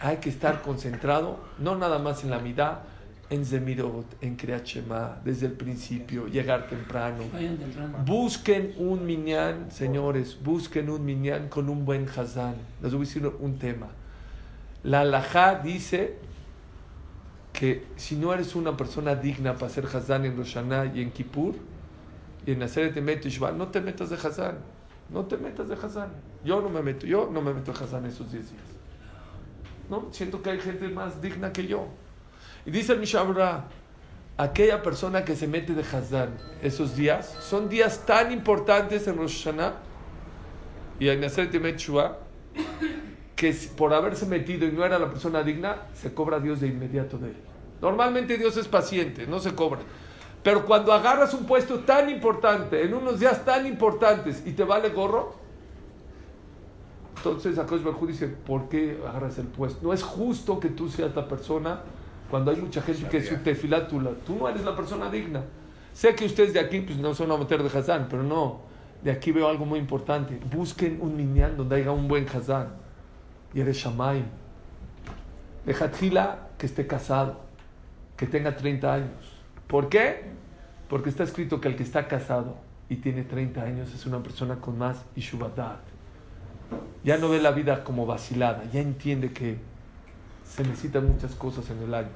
Hay 0.01 0.17
que 0.17 0.31
estar 0.31 0.63
concentrado, 0.63 1.39
no 1.59 1.77
nada 1.77 1.99
más 1.99 2.25
en 2.25 2.31
la 2.31 2.39
midá, 2.39 2.85
en 3.31 3.47
Zemirot, 3.47 4.17
en 4.21 4.37
Kriyat 4.37 4.65
Shema, 4.65 5.21
desde 5.25 5.47
el 5.47 5.53
principio, 5.53 6.27
llegar 6.27 6.69
temprano. 6.69 7.23
Busquen 8.05 8.75
un 8.77 9.07
minyan, 9.07 9.71
señores, 9.71 10.37
busquen 10.43 10.91
un 10.91 11.05
minyan 11.05 11.49
con 11.49 11.69
un 11.69 11.85
buen 11.85 12.09
hazán. 12.09 12.57
Les 12.83 12.93
voy 12.93 13.03
a 13.03 13.05
decir 13.07 13.27
un 13.27 13.59
tema. 13.59 13.87
La 14.83 15.01
halajá 15.01 15.61
dice 15.63 16.17
que 17.53 17.87
si 17.97 18.17
no 18.17 18.35
eres 18.35 18.57
una 18.57 18.77
persona 18.77 19.15
digna 19.15 19.55
para 19.55 19.71
ser 19.71 19.87
hazán 19.87 20.25
en 20.25 20.37
Rosh 20.37 20.55
Hashanah 20.55 20.87
y 20.97 21.03
en 21.03 21.13
Kippur 21.13 21.55
y 22.45 22.53
en 22.53 22.63
Aseret 22.63 22.97
Emet 22.97 23.21
Tishba, 23.21 23.53
no 23.53 23.69
te 23.69 23.81
metas 23.81 24.11
de 24.11 24.17
hazán. 24.17 24.59
No 25.09 25.25
te 25.27 25.37
metas 25.37 25.69
de 25.69 25.75
hazán. 25.75 26.11
Yo 26.45 26.61
no 26.61 26.69
me 26.69 26.83
meto, 26.83 27.07
yo 27.07 27.31
no 27.33 27.43
me 27.43 27.55
meto 27.55 27.73
de 27.73 27.85
hazán 27.85 28.07
esos 28.07 28.33
10 28.33 28.51
días. 28.51 28.63
No, 29.89 30.09
siento 30.11 30.43
que 30.43 30.51
hay 30.51 30.61
gente 30.61 30.89
más 30.89 31.21
digna 31.21 31.53
que 31.53 31.67
yo. 31.67 31.87
Y 32.67 32.71
dice 32.71 32.93
el 32.93 33.01
Mishabra, 33.01 33.65
aquella 34.37 34.83
persona 34.83 35.25
que 35.25 35.37
se 35.37 35.47
mete 35.47 35.75
de 35.75 35.83
Hazán 35.83 36.31
esos 36.63 36.97
días, 36.97 37.37
son 37.41 37.69
días 37.69 38.05
tan 38.07 38.33
importantes 38.33 39.07
en 39.07 39.17
Rosh 39.17 39.45
Hashanah 39.45 39.75
y 40.99 41.09
en 41.09 41.25
Aseret 41.25 41.55
Emet 41.55 41.79
Shua, 41.79 42.19
que 43.35 43.55
por 43.77 43.95
haberse 43.95 44.27
metido 44.27 44.67
y 44.67 44.73
no 44.73 44.85
era 44.85 44.99
la 44.99 45.09
persona 45.09 45.43
digna, 45.43 45.87
se 45.95 46.13
cobra 46.13 46.37
a 46.37 46.41
Dios 46.41 46.61
de 46.61 46.69
inmediato 46.69 47.17
de 47.17 47.29
él. 47.29 47.37
Normalmente 47.81 48.37
Dios 48.37 48.57
es 48.59 48.69
paciente, 48.69 49.27
no 49.27 49.41
se 49.41 49.55
cobra. 49.55 49.81
Pero 50.43 50.65
cuando 50.65 50.93
agarras 50.93 51.35
un 51.35 51.45
puesto 51.45 51.81
tan 51.81 52.11
importante, 52.11 52.83
en 52.83 52.95
unos 52.95 53.21
días 53.21 53.45
tan 53.45 53.67
importantes, 53.67 54.43
y 54.47 54.53
te 54.53 54.65
vale 54.65 54.91
gorro, 54.91 55.35
entonces 57.17 57.59
Akash 57.59 57.83
Barjú 57.83 58.07
dice, 58.07 58.29
¿por 58.29 58.69
qué 58.69 58.99
agarras 59.07 59.39
el 59.39 59.47
puesto? 59.47 59.81
No 59.83 59.93
es 59.93 60.03
justo 60.03 60.59
que 60.59 60.71
tú 60.71 60.89
seas 60.89 61.15
la 61.15 61.29
persona 61.29 61.83
cuando 62.31 62.51
hay 62.51 62.59
mucha 62.59 62.81
gente 62.81 63.09
que 63.09 63.19
es 63.19 63.29
su 63.29 63.37
tefilá, 63.39 63.89
tú, 63.89 64.01
no 64.01 64.49
eres 64.49 64.65
la 64.65 64.77
persona 64.77 65.11
digna. 65.11 65.43
Sé 65.93 66.15
que 66.15 66.25
ustedes 66.25 66.53
de 66.53 66.61
aquí 66.61 66.81
pues, 66.81 66.97
no 66.99 67.13
son 67.15 67.31
a 67.33 67.37
meter 67.37 67.63
de 67.63 67.79
Hazán, 67.79 68.07
pero 68.09 68.23
no. 68.23 68.61
De 69.03 69.11
aquí 69.11 69.33
veo 69.33 69.49
algo 69.49 69.67
muy 69.67 69.79
importante. 69.79 70.39
Busquen 70.55 70.99
un 71.01 71.17
minyan 71.17 71.57
donde 71.57 71.77
haya 71.77 71.91
un 71.91 72.07
buen 72.07 72.27
Hazán. 72.29 72.69
Y 73.53 73.61
eres 73.61 73.77
Shamaim. 73.77 74.25
Deja 75.67 75.91
que 75.91 76.67
esté 76.67 76.87
casado, 76.87 77.41
que 78.17 78.27
tenga 78.27 78.57
30 78.57 78.95
años. 78.95 79.43
¿Por 79.67 79.89
qué? 79.89 80.25
Porque 80.89 81.11
está 81.11 81.25
escrito 81.25 81.61
que 81.61 81.69
el 81.69 81.77
que 81.77 81.83
está 81.83 82.07
casado 82.07 82.57
y 82.89 82.97
tiene 82.97 83.23
30 83.23 83.63
años 83.63 83.95
es 83.95 84.07
una 84.07 84.23
persona 84.23 84.57
con 84.57 84.79
más 84.79 85.05
ishubadat. 85.17 85.81
Ya 87.05 87.19
no 87.19 87.29
ve 87.29 87.41
la 87.41 87.51
vida 87.51 87.85
como 87.85 88.07
vacilada, 88.07 88.65
ya 88.73 88.81
entiende 88.81 89.33
que 89.33 89.59
se 90.51 90.65
necesitan 90.65 91.07
muchas 91.07 91.35
cosas 91.35 91.71
en 91.71 91.83
el 91.83 91.95
año. 91.95 92.09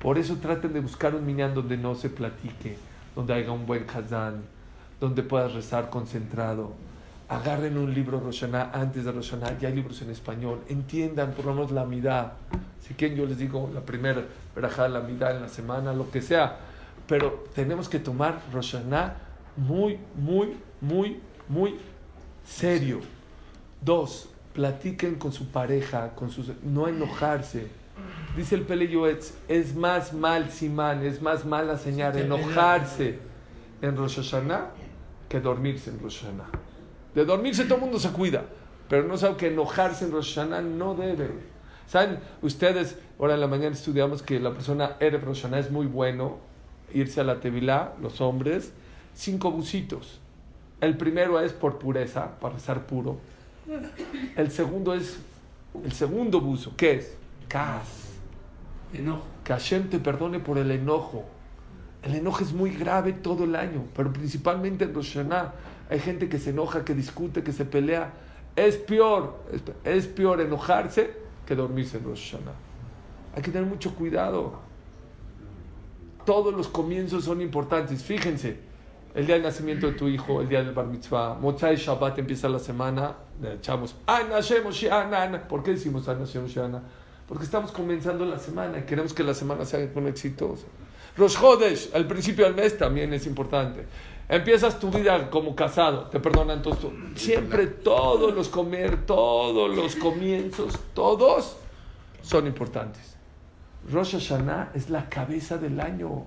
Por 0.00 0.18
eso 0.18 0.36
traten 0.36 0.72
de 0.72 0.80
buscar 0.80 1.14
un 1.14 1.24
minyan 1.26 1.54
donde 1.54 1.76
no 1.76 1.94
se 1.94 2.08
platique, 2.08 2.76
donde 3.14 3.34
haya 3.34 3.52
un 3.52 3.66
buen 3.66 3.84
kazán, 3.84 4.42
donde 5.00 5.22
puedas 5.22 5.52
rezar 5.52 5.90
concentrado. 5.90 6.72
Agarren 7.28 7.78
un 7.78 7.92
libro 7.92 8.20
Roshaná 8.20 8.70
antes 8.72 9.04
de 9.04 9.12
Roshaná, 9.12 9.58
ya 9.58 9.68
hay 9.68 9.74
libros 9.74 10.02
en 10.02 10.10
español. 10.10 10.60
Entiendan 10.68 11.32
por 11.32 11.46
lo 11.46 11.54
menos 11.54 11.70
la 11.70 11.84
mitad. 11.84 12.32
Si 12.80 12.94
quieren, 12.94 13.16
yo 13.16 13.26
les 13.26 13.38
digo 13.38 13.70
la 13.72 13.80
primera 13.80 14.24
verajá, 14.54 14.88
la 14.88 15.00
mitad 15.00 15.34
en 15.34 15.42
la 15.42 15.48
semana, 15.48 15.92
lo 15.92 16.10
que 16.10 16.20
sea. 16.20 16.58
Pero 17.06 17.44
tenemos 17.54 17.88
que 17.88 17.98
tomar 17.98 18.40
Roshaná 18.52 19.16
muy, 19.56 19.98
muy, 20.16 20.56
muy, 20.80 21.20
muy 21.48 21.76
serio. 22.44 23.00
Dos, 23.80 24.28
platiquen 24.52 25.16
con 25.16 25.32
su 25.32 25.48
pareja, 25.48 26.14
con 26.14 26.30
sus, 26.30 26.52
no 26.62 26.88
enojarse. 26.88 27.68
Dice 28.36 28.54
el 28.54 28.62
Pele 28.62 28.88
Yoetz, 28.88 29.34
es 29.48 29.74
más 29.74 30.12
mal 30.12 30.50
simán, 30.50 31.04
es 31.04 31.20
más 31.20 31.44
mala 31.44 31.76
señal 31.76 32.16
enojarse 32.16 33.18
en 33.80 33.96
Rosh 33.96 34.16
Hashanah 34.16 34.70
que 35.28 35.40
dormirse 35.40 35.90
en 35.90 36.00
Rosh 36.00 36.22
Hashanah. 36.22 36.48
De 37.14 37.24
dormirse 37.24 37.64
todo 37.64 37.76
el 37.76 37.80
mundo 37.82 37.98
se 37.98 38.10
cuida, 38.10 38.44
pero 38.88 39.06
no 39.06 39.16
sabe 39.16 39.36
que 39.36 39.48
enojarse 39.48 40.06
en 40.06 40.12
Rosh 40.12 40.34
Hashanah 40.34 40.62
no 40.62 40.94
debe. 40.94 41.28
¿Saben? 41.86 42.20
Ustedes, 42.40 42.98
ahora 43.18 43.34
en 43.34 43.40
la 43.40 43.46
mañana 43.46 43.74
estudiamos 43.74 44.22
que 44.22 44.40
la 44.40 44.52
persona 44.52 44.96
Erev 44.98 45.24
Rosh 45.24 45.42
Hashanah 45.42 45.58
es 45.58 45.70
muy 45.70 45.86
bueno 45.86 46.38
irse 46.94 47.20
a 47.20 47.24
la 47.24 47.40
Tevilá, 47.40 47.92
los 48.00 48.20
hombres, 48.20 48.72
cinco 49.14 49.50
busitos. 49.50 50.20
El 50.80 50.96
primero 50.96 51.38
es 51.40 51.52
por 51.52 51.78
pureza, 51.78 52.38
para 52.40 52.54
rezar 52.54 52.86
puro. 52.86 53.18
El 54.36 54.50
segundo 54.50 54.94
es, 54.94 55.18
el 55.84 55.92
segundo 55.92 56.40
buzo, 56.40 56.72
¿qué 56.76 56.94
es? 56.94 57.16
Kas. 57.48 58.08
Enojo. 58.92 59.24
Que 59.44 59.52
Hashem 59.52 59.88
te 59.88 59.98
perdone 59.98 60.40
por 60.40 60.58
el 60.58 60.70
enojo. 60.70 61.24
El 62.02 62.14
enojo 62.16 62.42
es 62.42 62.52
muy 62.52 62.70
grave 62.70 63.12
todo 63.12 63.44
el 63.44 63.54
año, 63.54 63.84
pero 63.94 64.12
principalmente 64.12 64.84
en 64.84 64.94
Rosh 64.94 65.14
Hashanah. 65.14 65.52
Hay 65.88 66.00
gente 66.00 66.28
que 66.28 66.38
se 66.38 66.50
enoja, 66.50 66.84
que 66.84 66.94
discute, 66.94 67.42
que 67.42 67.52
se 67.52 67.64
pelea. 67.64 68.12
Es 68.56 68.76
peor, 68.76 69.44
es, 69.52 69.62
es 69.84 70.06
peor 70.06 70.40
enojarse 70.40 71.10
que 71.46 71.54
dormirse 71.54 71.98
en 71.98 72.04
Rosh 72.04 72.32
Hashanah. 72.32 72.54
Hay 73.36 73.42
que 73.42 73.50
tener 73.50 73.68
mucho 73.68 73.94
cuidado. 73.94 74.60
Todos 76.26 76.54
los 76.54 76.68
comienzos 76.68 77.24
son 77.24 77.40
importantes. 77.40 78.02
Fíjense, 78.02 78.58
el 79.14 79.26
día 79.26 79.34
del 79.34 79.44
nacimiento 79.44 79.88
de 79.88 79.92
tu 79.92 80.08
hijo, 80.08 80.40
el 80.40 80.48
día 80.48 80.62
del 80.62 80.72
bar 80.72 80.86
mitzvah, 80.86 81.34
Motzai 81.34 81.76
Shabbat 81.76 82.18
empieza 82.18 82.48
la 82.48 82.58
semana, 82.58 83.14
le 83.40 83.54
echamos. 83.54 83.94
¿Por 85.48 85.62
qué 85.62 85.72
decimos? 85.72 86.08
Porque 87.28 87.44
estamos 87.44 87.72
comenzando 87.72 88.24
la 88.24 88.38
semana 88.38 88.78
y 88.78 88.82
queremos 88.82 89.12
que 89.12 89.22
la 89.22 89.34
semana 89.34 89.64
sea 89.64 89.92
con 89.92 90.06
exitosa. 90.06 90.66
Rosh 91.16 91.36
Hodesh, 91.36 91.90
al 91.94 92.06
principio 92.06 92.46
del 92.46 92.54
mes 92.54 92.78
también 92.78 93.12
es 93.12 93.26
importante. 93.26 93.86
Empiezas 94.28 94.78
tu 94.80 94.90
vida 94.90 95.28
como 95.28 95.54
casado, 95.54 96.04
te 96.04 96.18
perdonan 96.18 96.62
todos. 96.62 96.78
Siempre 97.14 97.66
todos 97.66 98.34
los 98.34 98.48
comer, 98.48 99.04
todos 99.04 99.76
los 99.76 99.94
comienzos, 99.96 100.78
todos 100.94 101.58
son 102.22 102.46
importantes. 102.46 103.14
Rosh 103.90 104.12
Hashanah 104.12 104.70
es 104.74 104.88
la 104.88 105.10
cabeza 105.10 105.58
del 105.58 105.80
año. 105.80 106.24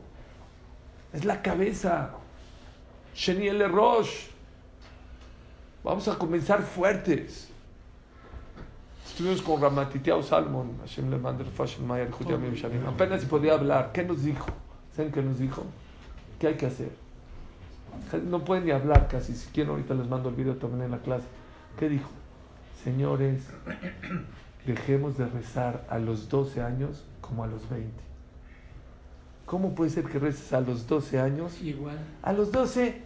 Es 1.13 1.25
la 1.25 1.41
cabeza. 1.41 2.11
Sheni 3.15 3.47
el 3.47 3.71
Rosh. 3.71 4.27
Vamos 5.83 6.07
a 6.07 6.17
comenzar 6.17 6.61
fuertes. 6.61 7.47
Estuvimos 9.05 9.41
con 9.41 9.61
Ramatitiao 9.61 10.21
Salmon, 10.21 10.77
Hashem 10.81 11.09
le 11.09 11.45
Fashion 11.45 11.87
Mayer. 11.87 12.09
Apenas 12.85 13.21
si 13.21 13.27
podía 13.27 13.53
hablar. 13.53 13.91
¿Qué 13.93 14.03
nos 14.03 14.23
dijo? 14.23 14.47
¿Saben 14.93 15.11
qué 15.13 15.21
nos 15.21 15.39
dijo? 15.39 15.63
¿Qué 16.39 16.47
hay 16.47 16.55
que 16.55 16.65
hacer? 16.65 16.91
No 18.25 18.43
pueden 18.43 18.65
ni 18.65 18.71
hablar 18.71 19.07
casi. 19.07 19.33
Si 19.33 19.47
quieren, 19.51 19.71
ahorita 19.71 19.93
les 19.93 20.09
mando 20.09 20.27
el 20.27 20.35
video 20.35 20.55
también 20.55 20.83
en 20.83 20.91
la 20.91 20.99
clase. 20.99 21.27
¿Qué 21.79 21.87
dijo? 21.87 22.09
Señores, 22.83 23.43
dejemos 24.65 25.17
de 25.17 25.27
rezar 25.27 25.85
a 25.89 25.99
los 25.99 26.27
12 26.27 26.61
años 26.61 27.05
como 27.21 27.45
a 27.45 27.47
los 27.47 27.69
20. 27.69 27.89
¿Cómo 29.45 29.75
puede 29.75 29.91
ser 29.91 30.03
que 30.05 30.19
reces 30.19 30.51
a 30.51 30.59
los 30.59 30.87
12 30.87 31.19
años? 31.19 31.61
Igual. 31.61 31.97
A 32.21 32.33
los 32.33 32.51
12 32.51 33.04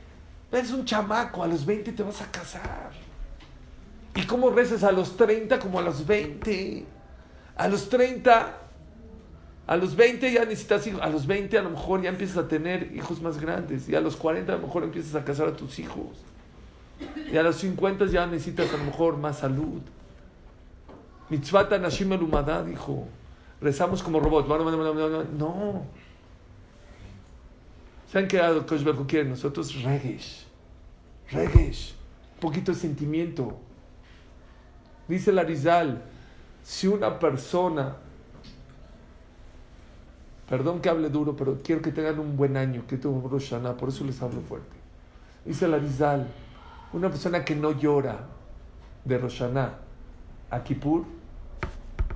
eres 0.52 0.72
un 0.72 0.86
chamaco, 0.86 1.44
a 1.44 1.48
los 1.48 1.66
20 1.66 1.92
te 1.92 2.04
vas 2.04 2.22
a 2.22 2.32
casar. 2.32 2.92
¿Y 4.16 4.24
cómo 4.24 4.50
reces 4.50 4.84
a 4.84 4.92
los 4.92 5.16
30 5.16 5.60
como 5.60 5.80
a 5.80 5.82
los 5.82 6.06
20? 6.06 6.86
A 7.56 7.68
los 7.68 7.90
30, 7.90 8.58
a 9.68 9.76
los 9.76 9.96
20 9.96 10.32
ya 10.32 10.46
necesitas 10.46 10.88
hijos, 10.88 11.02
a 11.02 11.10
los 11.10 11.28
20 11.28 11.58
a 11.58 11.62
lo 11.62 11.70
mejor 11.72 12.02
ya 12.02 12.10
empiezas 12.10 12.38
a 12.38 12.48
tener 12.48 12.96
hijos 12.96 13.22
más 13.22 13.40
grandes 13.40 13.88
y 13.88 13.96
a 13.96 14.02
los 14.02 14.16
40 14.16 14.52
a 14.52 14.56
lo 14.56 14.68
mejor 14.68 14.84
empiezas 14.84 15.16
a 15.16 15.24
casar 15.24 15.48
a 15.50 15.56
tus 15.56 15.78
hijos. 15.80 16.18
Y 17.32 17.38
a 17.38 17.44
los 17.44 17.58
50 17.58 18.08
ya 18.08 18.26
necesitas 18.26 18.74
a 18.74 18.78
lo 18.78 18.84
mejor 18.86 19.18
más 19.18 19.40
salud. 19.40 19.82
Mitzvata 21.30 21.78
Nashim 21.78 22.12
Elumada 22.12 22.64
dijo, 22.64 23.08
rezamos 23.62 24.02
como 24.02 24.20
robots. 24.20 24.48
No. 25.38 25.86
¿Saben 28.12 28.28
qué 28.28 28.40
Kosh 28.68 28.84
Baruj 28.84 29.06
quiere 29.06 29.30
nosotros? 29.30 29.84
Regesh. 29.84 30.46
Regesh. 31.30 31.94
Un 32.36 32.40
poquito 32.40 32.72
de 32.72 32.78
sentimiento. 32.78 33.56
Dice 35.08 35.32
Larizal, 35.32 36.02
si 36.64 36.88
una 36.88 37.20
persona, 37.20 37.98
perdón 40.50 40.82
que 40.82 40.90
hable 40.90 41.10
duro, 41.10 41.36
pero 41.36 41.60
quiero 41.64 41.84
que 41.84 41.92
tengan 41.92 42.20
un 42.20 42.36
buen 42.36 42.58
año, 42.58 42.84
que 42.88 42.98
tuvo 42.98 43.28
Rosh 43.30 43.52
Hashanah, 43.52 43.78
por 43.78 43.90
eso 43.90 44.04
les 44.04 44.20
hablo 44.24 44.42
fuerte. 44.42 44.76
Dice 45.46 45.68
Larizal, 45.68 46.28
una 46.94 47.10
persona 47.10 47.46
que 47.46 47.56
no 47.56 47.78
llora 47.78 48.20
de 49.06 49.18
Rosh 49.20 49.40
Hashanah 49.40 49.78
a 50.50 50.64
Kippur, 50.64 51.06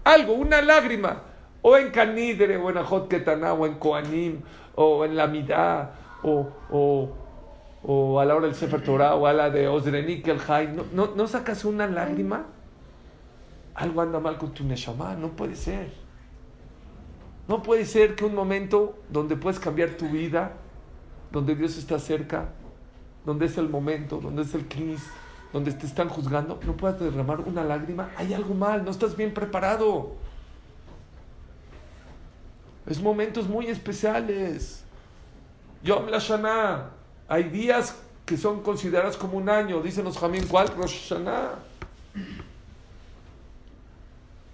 algo, 0.04 0.34
una 0.34 0.60
lágrima, 0.62 1.22
o 1.64 1.78
en 1.78 1.89
Canidre, 1.91 2.57
o 2.57 2.70
en 2.70 2.78
Ajot 2.78 3.07
Ketaná, 3.07 3.53
o 3.53 3.66
en 3.66 3.76
Koanim, 3.76 4.41
o 4.76 5.05
en 5.05 5.16
la 5.16 5.28
Midah, 5.28 5.91
o, 6.22 6.47
o, 6.70 7.09
o, 7.84 8.20
a 8.20 8.26
la 8.26 8.36
hora 8.36 8.45
del 8.47 8.55
Sefer 8.55 8.84
Torah, 8.84 9.16
o 9.16 9.26
a 9.26 9.34
la 9.34 9.49
de 9.49 9.68
Osrenik 9.68 10.28
el 10.28 10.39
Hay, 10.47 10.68
¿no, 10.68 10.84
no, 10.93 11.16
¿no 11.16 11.28
sacas 11.28 11.64
una 11.66 11.88
lágrima? 11.88 12.45
Algo 13.76 14.01
anda 14.01 14.20
mal 14.20 14.38
con 14.38 14.53
tu 14.53 14.66
Neshama, 14.66 15.16
no 15.16 15.30
puede 15.30 15.55
ser. 15.55 15.91
No 17.47 17.64
puede 17.64 17.86
ser 17.86 18.16
que 18.16 18.26
un 18.26 18.36
momento 18.36 18.97
donde 19.09 19.36
puedes 19.38 19.59
cambiar 19.59 19.91
tu 19.91 20.09
vida, 20.09 20.53
donde 21.32 21.55
Dios 21.55 21.78
está 21.78 21.97
cerca, 21.97 22.49
donde 23.26 23.45
es 23.45 23.57
el 23.57 23.70
momento, 23.70 24.20
donde 24.20 24.43
es 24.43 24.53
el 24.53 24.68
knis, 24.68 25.01
donde 25.53 25.72
te 25.72 25.86
están 25.86 26.09
juzgando, 26.09 26.59
no 26.66 26.76
puedas 26.76 26.99
derramar 26.99 27.39
una 27.41 27.64
lágrima. 27.64 28.09
Hay 28.18 28.34
algo 28.34 28.53
mal, 28.53 28.84
no 28.84 28.91
estás 28.91 29.16
bien 29.16 29.34
preparado. 29.34 30.11
Es 32.86 33.01
momentos 33.01 33.47
muy 33.47 33.67
especiales. 33.67 34.84
Yom 35.84 36.07
la 36.07 36.19
Shana. 36.19 36.89
Hay 37.27 37.43
días 37.45 37.95
que 38.25 38.38
son 38.38 38.61
considerados 38.61 39.17
como 39.17 39.38
un 39.38 39.49
año. 39.49 39.81
Dicen 39.81 40.05
los 40.05 40.17
Jamín, 40.17 40.45
¿cuál? 40.47 40.67
Rosh 40.75 41.09
Hashanah. 41.09 41.59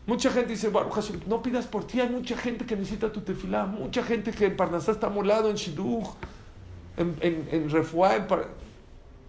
Mucha 0.06 0.32
gente 0.32 0.54
dice, 0.54 0.70
Baruch 0.70 0.94
Hashem, 0.94 1.22
no 1.28 1.42
pidas 1.42 1.68
por 1.68 1.86
ti. 1.86 2.02
Hay 2.02 2.10
mucha 2.10 2.36
gente 2.36 2.66
que 2.66 2.76
necesita 2.76 3.12
tu 3.12 3.22
tefilá. 3.22 3.66
Mucha 3.66 4.02
gente 4.02 4.32
que 4.32 4.46
en 4.46 4.58
Parnasá 4.58 4.92
está 4.92 5.08
molado, 5.08 5.50
en 5.52 5.56
Shidduch, 5.56 6.08
en, 6.98 7.16
en, 7.22 7.48
en 7.52 7.70
Refuá, 7.70 8.16
en 8.16 8.26
Par... 8.26 8.48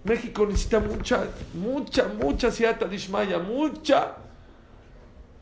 México 0.04 0.46
necesita 0.46 0.80
mucha, 0.80 1.26
mucha, 1.52 2.08
mucha 2.08 2.50
siata 2.50 2.86
dishmaya, 2.86 3.38
mucha 3.38 4.16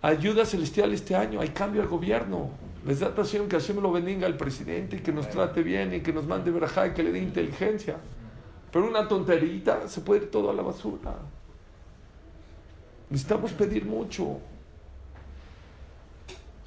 ayuda 0.02 0.44
celestial 0.44 0.92
este 0.92 1.14
año. 1.14 1.40
Hay 1.40 1.50
cambio 1.50 1.82
al 1.82 1.88
gobierno. 1.88 2.50
Les 2.86 3.00
da 3.00 3.12
que 3.12 3.22
Hashem 3.22 3.80
lo 3.80 3.92
bendiga 3.92 4.26
al 4.26 4.36
presidente 4.36 4.96
y 4.96 5.00
que 5.00 5.12
nos 5.12 5.28
trate 5.28 5.62
bien 5.62 5.94
y 5.94 6.00
que 6.00 6.12
nos 6.12 6.26
mande 6.26 6.50
verajá 6.50 6.86
y 6.86 6.90
que 6.92 7.02
le 7.02 7.12
dé 7.12 7.18
inteligencia. 7.18 7.96
Pero 8.72 8.88
una 8.88 9.08
tonterita 9.08 9.88
se 9.88 10.00
puede 10.00 10.22
ir 10.22 10.30
todo 10.30 10.50
a 10.50 10.54
la 10.54 10.62
basura. 10.62 11.14
Necesitamos 13.10 13.52
pedir 13.52 13.84
mucho. 13.84 14.38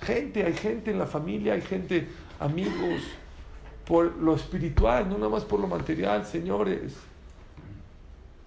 Gente, 0.01 0.43
hay 0.43 0.53
gente 0.53 0.91
en 0.91 0.97
la 0.97 1.05
familia, 1.05 1.53
hay 1.53 1.61
gente, 1.61 2.07
amigos, 2.39 3.03
por 3.85 4.15
lo 4.17 4.35
espiritual, 4.35 5.07
no 5.07 5.17
nada 5.17 5.29
más 5.29 5.45
por 5.45 5.59
lo 5.59 5.67
material, 5.67 6.25
señores. 6.25 6.95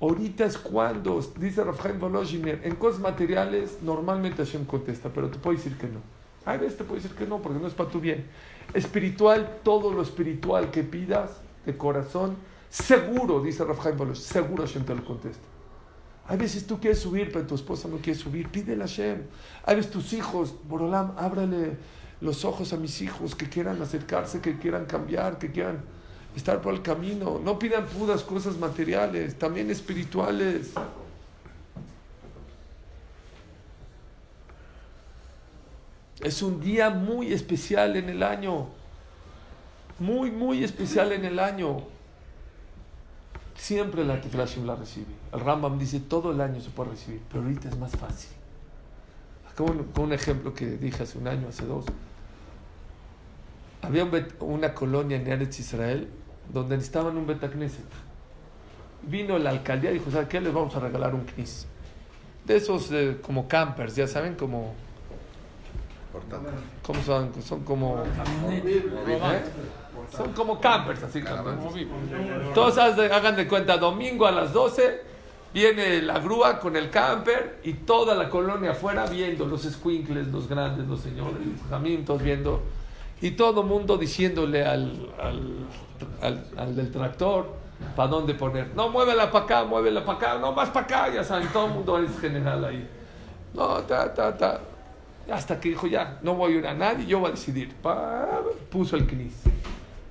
Ahorita 0.01 0.45
es 0.45 0.59
cuando, 0.59 1.21
dice 1.39 1.63
Rafael 1.63 1.97
Volozhiner, 1.97 2.61
en 2.65 2.75
cosas 2.75 3.01
materiales 3.01 3.79
normalmente 3.83 4.45
Hashem 4.45 4.65
contesta, 4.65 5.09
pero 5.09 5.31
te 5.31 5.39
puedo 5.39 5.57
decir 5.57 5.79
que 5.79 5.87
no. 5.87 6.01
Hay 6.47 6.59
veces 6.59 6.77
te 6.77 6.85
puedo 6.85 7.01
decir 7.01 7.17
que 7.17 7.27
no, 7.27 7.41
porque 7.41 7.59
no 7.59 7.67
es 7.67 7.75
para 7.75 7.91
tu 7.91 8.01
bien. 8.01 8.27
Espiritual, 8.75 9.61
todo 9.63 9.93
lo 9.93 10.03
espiritual 10.03 10.71
que 10.71 10.83
pidas, 10.83 11.31
de 11.65 11.77
corazón, 11.77 12.37
seguro, 12.69 13.41
dice 13.41 13.65
Rafael 13.65 13.97
Baloch, 13.97 14.17
seguro 14.17 14.65
Hashem 14.65 14.85
te 14.85 14.95
lo 14.95 15.05
contesta. 15.05 15.45
Hay 16.27 16.39
veces 16.39 16.67
tú 16.67 16.79
quieres 16.81 17.01
subir, 17.01 17.31
pero 17.33 17.47
tu 17.47 17.55
esposa 17.55 17.89
no 17.89 17.99
quiere 17.99 18.19
subir, 18.19 18.49
pídele 18.49 18.83
a 18.83 18.87
Hashem. 18.87 19.23
Hay 19.65 19.77
veces 19.77 19.91
tus 19.91 20.13
hijos, 20.13 20.55
Borolam, 20.69 21.15
ábrale 21.17 21.77
los 22.21 22.45
ojos 22.45 22.73
a 22.73 22.77
mis 22.77 23.03
hijos 23.03 23.35
que 23.35 23.49
quieran 23.49 23.81
acercarse, 23.83 24.41
que 24.41 24.59
quieran 24.59 24.87
cambiar, 24.87 25.39
que 25.39 25.51
quieran 25.51 25.83
estar 26.35 26.61
por 26.61 26.73
el 26.75 26.83
camino. 26.83 27.41
No 27.43 27.59
pidan 27.59 27.87
puras 27.87 28.23
cosas 28.23 28.57
materiales, 28.59 29.39
también 29.39 29.71
espirituales. 29.71 30.73
Es 36.25 36.41
un 36.41 36.59
día 36.59 36.89
muy 36.89 37.35
especial 37.35 37.97
en 37.97 38.09
el 38.09 38.23
año. 38.23 38.69
Muy, 39.99 40.31
muy 40.31 40.65
especial 40.65 41.13
en 41.13 41.27
el 41.27 41.39
año. 41.39 41.83
Siempre 43.55 44.05
la 44.05 44.19
Tiflashim 44.23 44.65
la 44.67 44.75
recibe. 44.75 45.13
El 45.35 45.41
Rambam 45.41 45.79
dice 45.79 46.01
todo 46.01 46.33
el 46.33 46.41
año 46.41 46.63
se 46.63 46.71
puede 46.71 46.93
recibir, 46.93 47.21
pero 47.29 47.45
ahorita 47.45 47.69
es 47.69 47.77
más 47.77 47.93
fácil. 47.93 48.31
Con, 49.55 49.85
con 49.85 50.07
un 50.07 50.13
ejemplo 50.15 50.55
que 50.55 50.67
dije 50.67 51.03
hace 51.03 51.19
un 51.19 51.29
año, 51.29 51.49
hace 51.49 51.67
dos. 51.67 51.85
Había 53.83 54.09
una 54.41 54.73
colonia 54.73 55.19
en 55.19 55.27
Eretz 55.27 55.61
Israel 55.61 56.09
donde 56.51 56.77
necesitaban 56.77 57.19
un 57.19 57.27
Betacneset. 57.27 57.85
Vino 59.03 59.39
la 59.39 59.51
alcaldía 59.51 59.91
y 59.91 59.95
dijo, 59.95 60.11
¿sabes 60.11 60.29
qué? 60.29 60.41
Les 60.41 60.55
vamos 60.55 60.75
a 60.75 60.81
regalar 60.81 61.15
un 61.15 61.27
knis. 61.27 61.67
De 62.47 62.57
esos 62.57 62.91
eh, 62.93 63.19
como 63.21 63.47
campers, 63.47 63.95
ya 63.95 64.07
saben, 64.07 64.37
como... 64.37 64.73
¿Cómo 66.83 67.03
son? 67.03 67.31
Son 67.43 67.65
como... 67.65 68.03
¿eh? 69.35 69.43
Son 70.17 70.33
como 70.33 70.61
campers, 70.61 71.03
así. 71.03 71.21
Todos 72.55 72.79
hagan 72.79 73.37
de 73.37 73.49
cuenta, 73.49 73.77
domingo 73.79 74.27
a 74.27 74.33
las 74.33 74.53
12 74.53 75.03
viene 75.53 76.03
la 76.03 76.19
grúa 76.19 76.59
con 76.59 76.77
el 76.77 76.91
camper 76.91 77.61
y 77.65 77.73
toda 77.75 78.15
la 78.15 78.29
colonia 78.29 78.73
afuera 78.73 79.07
viendo 79.07 79.47
los 79.47 79.63
squinkles, 79.63 80.29
los 80.29 80.49
grandes, 80.49 80.87
los 80.87 81.01
señores, 81.01 81.35
los 81.39 81.69
jamín, 81.71 82.05
todos 82.05 82.23
viendo. 82.23 82.61
Y 83.21 83.31
todo 83.33 83.63
el 83.63 83.67
mundo 83.67 83.97
diciéndole 83.97 84.65
al, 84.65 85.09
al, 85.21 85.67
al- 86.21 86.47
al 86.57 86.77
del 86.77 86.91
tractor 86.91 87.47
para 87.97 88.09
dónde 88.09 88.35
poner. 88.35 88.69
No, 88.75 88.89
muévela 88.91 89.31
para 89.31 89.45
acá, 89.45 89.65
muévela 89.65 90.05
para 90.05 90.19
acá, 90.19 90.39
no 90.39 90.53
más 90.53 90.69
para 90.71 90.85
acá, 90.87 91.15
ya 91.15 91.25
saben, 91.25 91.49
todo 91.49 91.67
el 91.67 91.73
mundo 91.73 91.99
es 91.99 92.19
general 92.21 92.65
ahí. 92.65 92.87
No, 93.55 93.79
ta, 93.85 94.13
ta, 94.13 94.37
ta. 94.37 94.61
Hasta 95.31 95.59
que 95.59 95.71
dijo, 95.71 95.87
ya, 95.87 96.19
no 96.23 96.35
voy 96.35 96.55
a 96.55 96.57
ir 96.59 96.67
a 96.67 96.75
nadie, 96.75 97.07
yo 97.07 97.19
voy 97.21 97.29
a 97.29 97.31
decidir. 97.33 97.75
Puso 98.71 98.97
el 98.97 99.07
knis. 99.07 99.35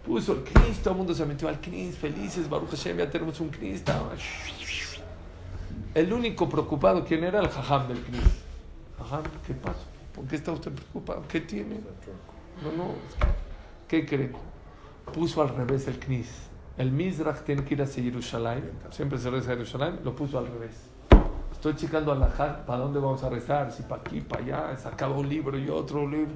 Puso 0.05 0.33
el 0.33 0.43
knis, 0.43 0.79
todo 0.79 0.91
el 0.91 0.97
mundo 0.97 1.13
se 1.13 1.25
metió 1.25 1.47
al 1.47 1.59
knis, 1.61 1.95
felices, 1.97 2.49
Baruch 2.49 2.71
Hashem, 2.71 2.97
ya 2.97 3.09
tenemos 3.09 3.39
un 3.39 3.51
estaba- 3.61 4.11
El 5.93 6.11
único 6.11 6.49
preocupado, 6.49 7.05
¿quién 7.05 7.23
era? 7.23 7.39
El 7.39 7.49
jajam 7.49 7.87
del 7.87 7.99
knis. 8.03 8.21
Jajam, 8.97 9.23
¿qué 9.45 9.53
pasa? 9.53 9.79
¿Por 10.13 10.25
qué 10.25 10.35
está 10.35 10.51
usted 10.51 10.71
preocupado? 10.71 11.23
¿Qué 11.27 11.41
tiene? 11.41 11.75
No, 12.63 12.71
no. 12.71 12.91
¿Qué 13.87 14.05
creen? 14.05 14.33
Puso 15.13 15.41
al 15.41 15.49
revés 15.49 15.87
el 15.87 15.99
knis. 15.99 16.29
El 16.77 16.91
Mizrach 16.91 17.41
tiene 17.43 17.63
que 17.63 17.75
ir 17.75 17.81
hacia 17.83 18.01
Jerusalén. 18.03 18.71
Siempre 18.89 19.19
se 19.19 19.29
reza 19.29 19.51
a 19.51 19.55
Jerusalén. 19.55 19.99
Lo 20.03 20.15
puso 20.15 20.39
al 20.39 20.47
revés. 20.47 20.73
Estoy 21.63 21.77
checando 21.77 22.11
al 22.11 22.19
Lajat 22.19 22.65
para 22.65 22.79
dónde 22.79 22.99
vamos 22.99 23.23
a 23.23 23.29
rezar. 23.29 23.71
Si 23.71 23.83
para 23.83 24.01
aquí, 24.01 24.19
para 24.19 24.43
allá. 24.43 24.75
Sacaba 24.75 25.15
un 25.15 25.29
libro 25.29 25.57
y 25.57 25.69
otro 25.69 26.05
libro. 26.05 26.33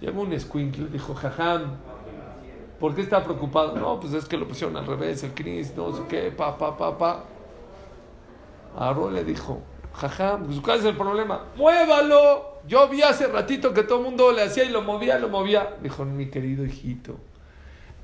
Llegó 0.00 0.22
un 0.22 0.32
escuincle. 0.32 0.88
Dijo, 0.88 1.14
jajam, 1.14 1.76
¿por 2.80 2.92
qué 2.92 3.02
está 3.02 3.22
preocupado? 3.22 3.76
No, 3.76 4.00
pues 4.00 4.14
es 4.14 4.24
que 4.24 4.36
lo 4.36 4.48
pusieron 4.48 4.76
al 4.76 4.84
revés. 4.84 5.22
El 5.22 5.32
knis, 5.32 5.76
no 5.76 5.92
sé 5.92 6.02
qué, 6.08 6.32
pa, 6.32 6.58
pa, 6.58 6.76
pa, 6.76 6.98
pa. 6.98 7.22
Aarón 8.76 9.14
le 9.14 9.22
dijo, 9.22 9.62
jajam, 9.92 10.46
pues, 10.46 10.58
¿cuál 10.58 10.80
es 10.80 10.86
el 10.86 10.96
problema? 10.96 11.44
¡Muévalo! 11.54 12.58
Yo 12.66 12.88
vi 12.88 13.00
hace 13.02 13.28
ratito 13.28 13.72
que 13.72 13.84
todo 13.84 13.98
el 13.98 14.04
mundo 14.06 14.32
le 14.32 14.42
hacía 14.42 14.64
y 14.64 14.70
lo 14.70 14.82
movía, 14.82 15.20
lo 15.20 15.28
movía. 15.28 15.76
Dijo, 15.84 16.04
mi 16.04 16.30
querido 16.30 16.66
hijito, 16.66 17.14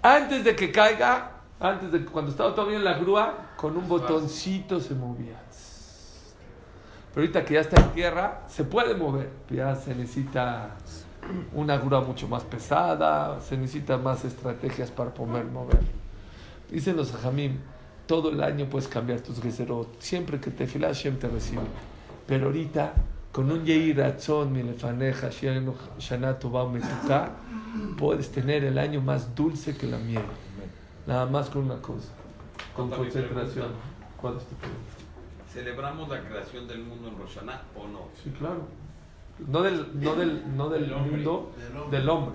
antes 0.02 0.44
de 0.44 0.54
que 0.54 0.70
caiga, 0.70 1.32
antes 1.58 1.90
de 1.90 1.98
que 1.98 2.06
cuando 2.06 2.30
estaba 2.30 2.54
todavía 2.54 2.76
en 2.76 2.84
la 2.84 2.96
grúa, 2.96 3.54
con 3.56 3.76
un 3.76 3.88
botoncito 3.88 4.78
se 4.78 4.94
movía. 4.94 5.42
Pero 7.12 7.22
ahorita 7.22 7.44
que 7.44 7.54
ya 7.54 7.60
está 7.60 7.80
en 7.80 7.90
tierra, 7.90 8.42
se 8.48 8.64
puede 8.64 8.94
mover. 8.94 9.30
Ya 9.50 9.74
se 9.74 9.94
necesita 9.94 10.76
una 11.54 11.76
grúa 11.78 12.00
mucho 12.02 12.28
más 12.28 12.44
pesada, 12.44 13.40
se 13.40 13.56
necesitan 13.56 14.02
más 14.02 14.24
estrategias 14.24 14.90
para 14.90 15.12
poder 15.12 15.44
mover. 15.46 15.80
Dicen 16.70 16.96
los 16.96 17.12
hajamim, 17.14 17.58
todo 18.06 18.30
el 18.30 18.42
año 18.42 18.66
puedes 18.66 18.88
cambiar 18.88 19.20
tus 19.20 19.40
gezerot. 19.40 20.00
Siempre 20.00 20.40
que 20.40 20.50
te 20.50 20.66
filas, 20.66 20.96
Hashem 20.96 21.18
te 21.18 21.28
recibe. 21.28 21.62
Pero 22.26 22.46
ahorita, 22.46 22.92
con 23.32 23.50
un 23.50 23.64
yehi 23.64 23.92
ratzon, 23.92 24.52
milefaneja, 24.52 25.30
shana 25.98 26.38
tova 26.38 26.68
metuka, 26.68 27.30
puedes 27.98 28.30
tener 28.30 28.64
el 28.64 28.78
año 28.78 29.00
más 29.00 29.34
dulce 29.34 29.76
que 29.76 29.86
la 29.86 29.98
miel. 29.98 30.22
Nada 31.06 31.26
más 31.26 31.50
con 31.50 31.64
una 31.64 31.82
cosa, 31.82 32.08
con 32.76 32.90
concentración. 32.90 33.68
¿Cuál 34.20 34.36
es 34.36 34.44
tu 34.44 34.54
pregunta? 34.54 34.99
¿Celebramos 35.52 36.08
la 36.08 36.20
creación 36.22 36.68
del 36.68 36.84
mundo 36.84 37.08
en 37.08 37.18
Roshaná 37.18 37.62
o 37.76 37.86
no? 37.88 38.00
Sí, 38.22 38.30
claro. 38.38 38.68
No 39.48 39.62
del, 39.62 39.86
no 40.00 40.14
del, 40.14 40.56
no 40.56 40.68
del 40.68 40.82
Del 40.82 40.92
hombre. 40.92 41.10
mundo, 41.16 41.52
Del 41.56 41.76
hombre. 41.76 41.98
del 41.98 42.08
hombre. 42.08 42.34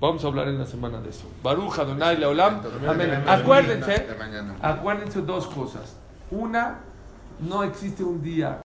Vamos 0.00 0.24
a 0.24 0.28
hablar 0.28 0.48
en 0.48 0.58
la 0.58 0.64
semana 0.64 1.00
de 1.00 1.10
eso. 1.10 1.26
Baruch 1.42 1.76
Adonai 1.78 2.16
Leolam. 2.18 2.60
Amén. 2.88 3.24
Acuérdense, 3.26 4.06
acuérdense 4.62 5.22
dos 5.22 5.48
cosas. 5.48 5.96
Una, 6.30 6.78
no 7.40 7.64
existe 7.64 8.04
un 8.04 8.22
día 8.22 8.56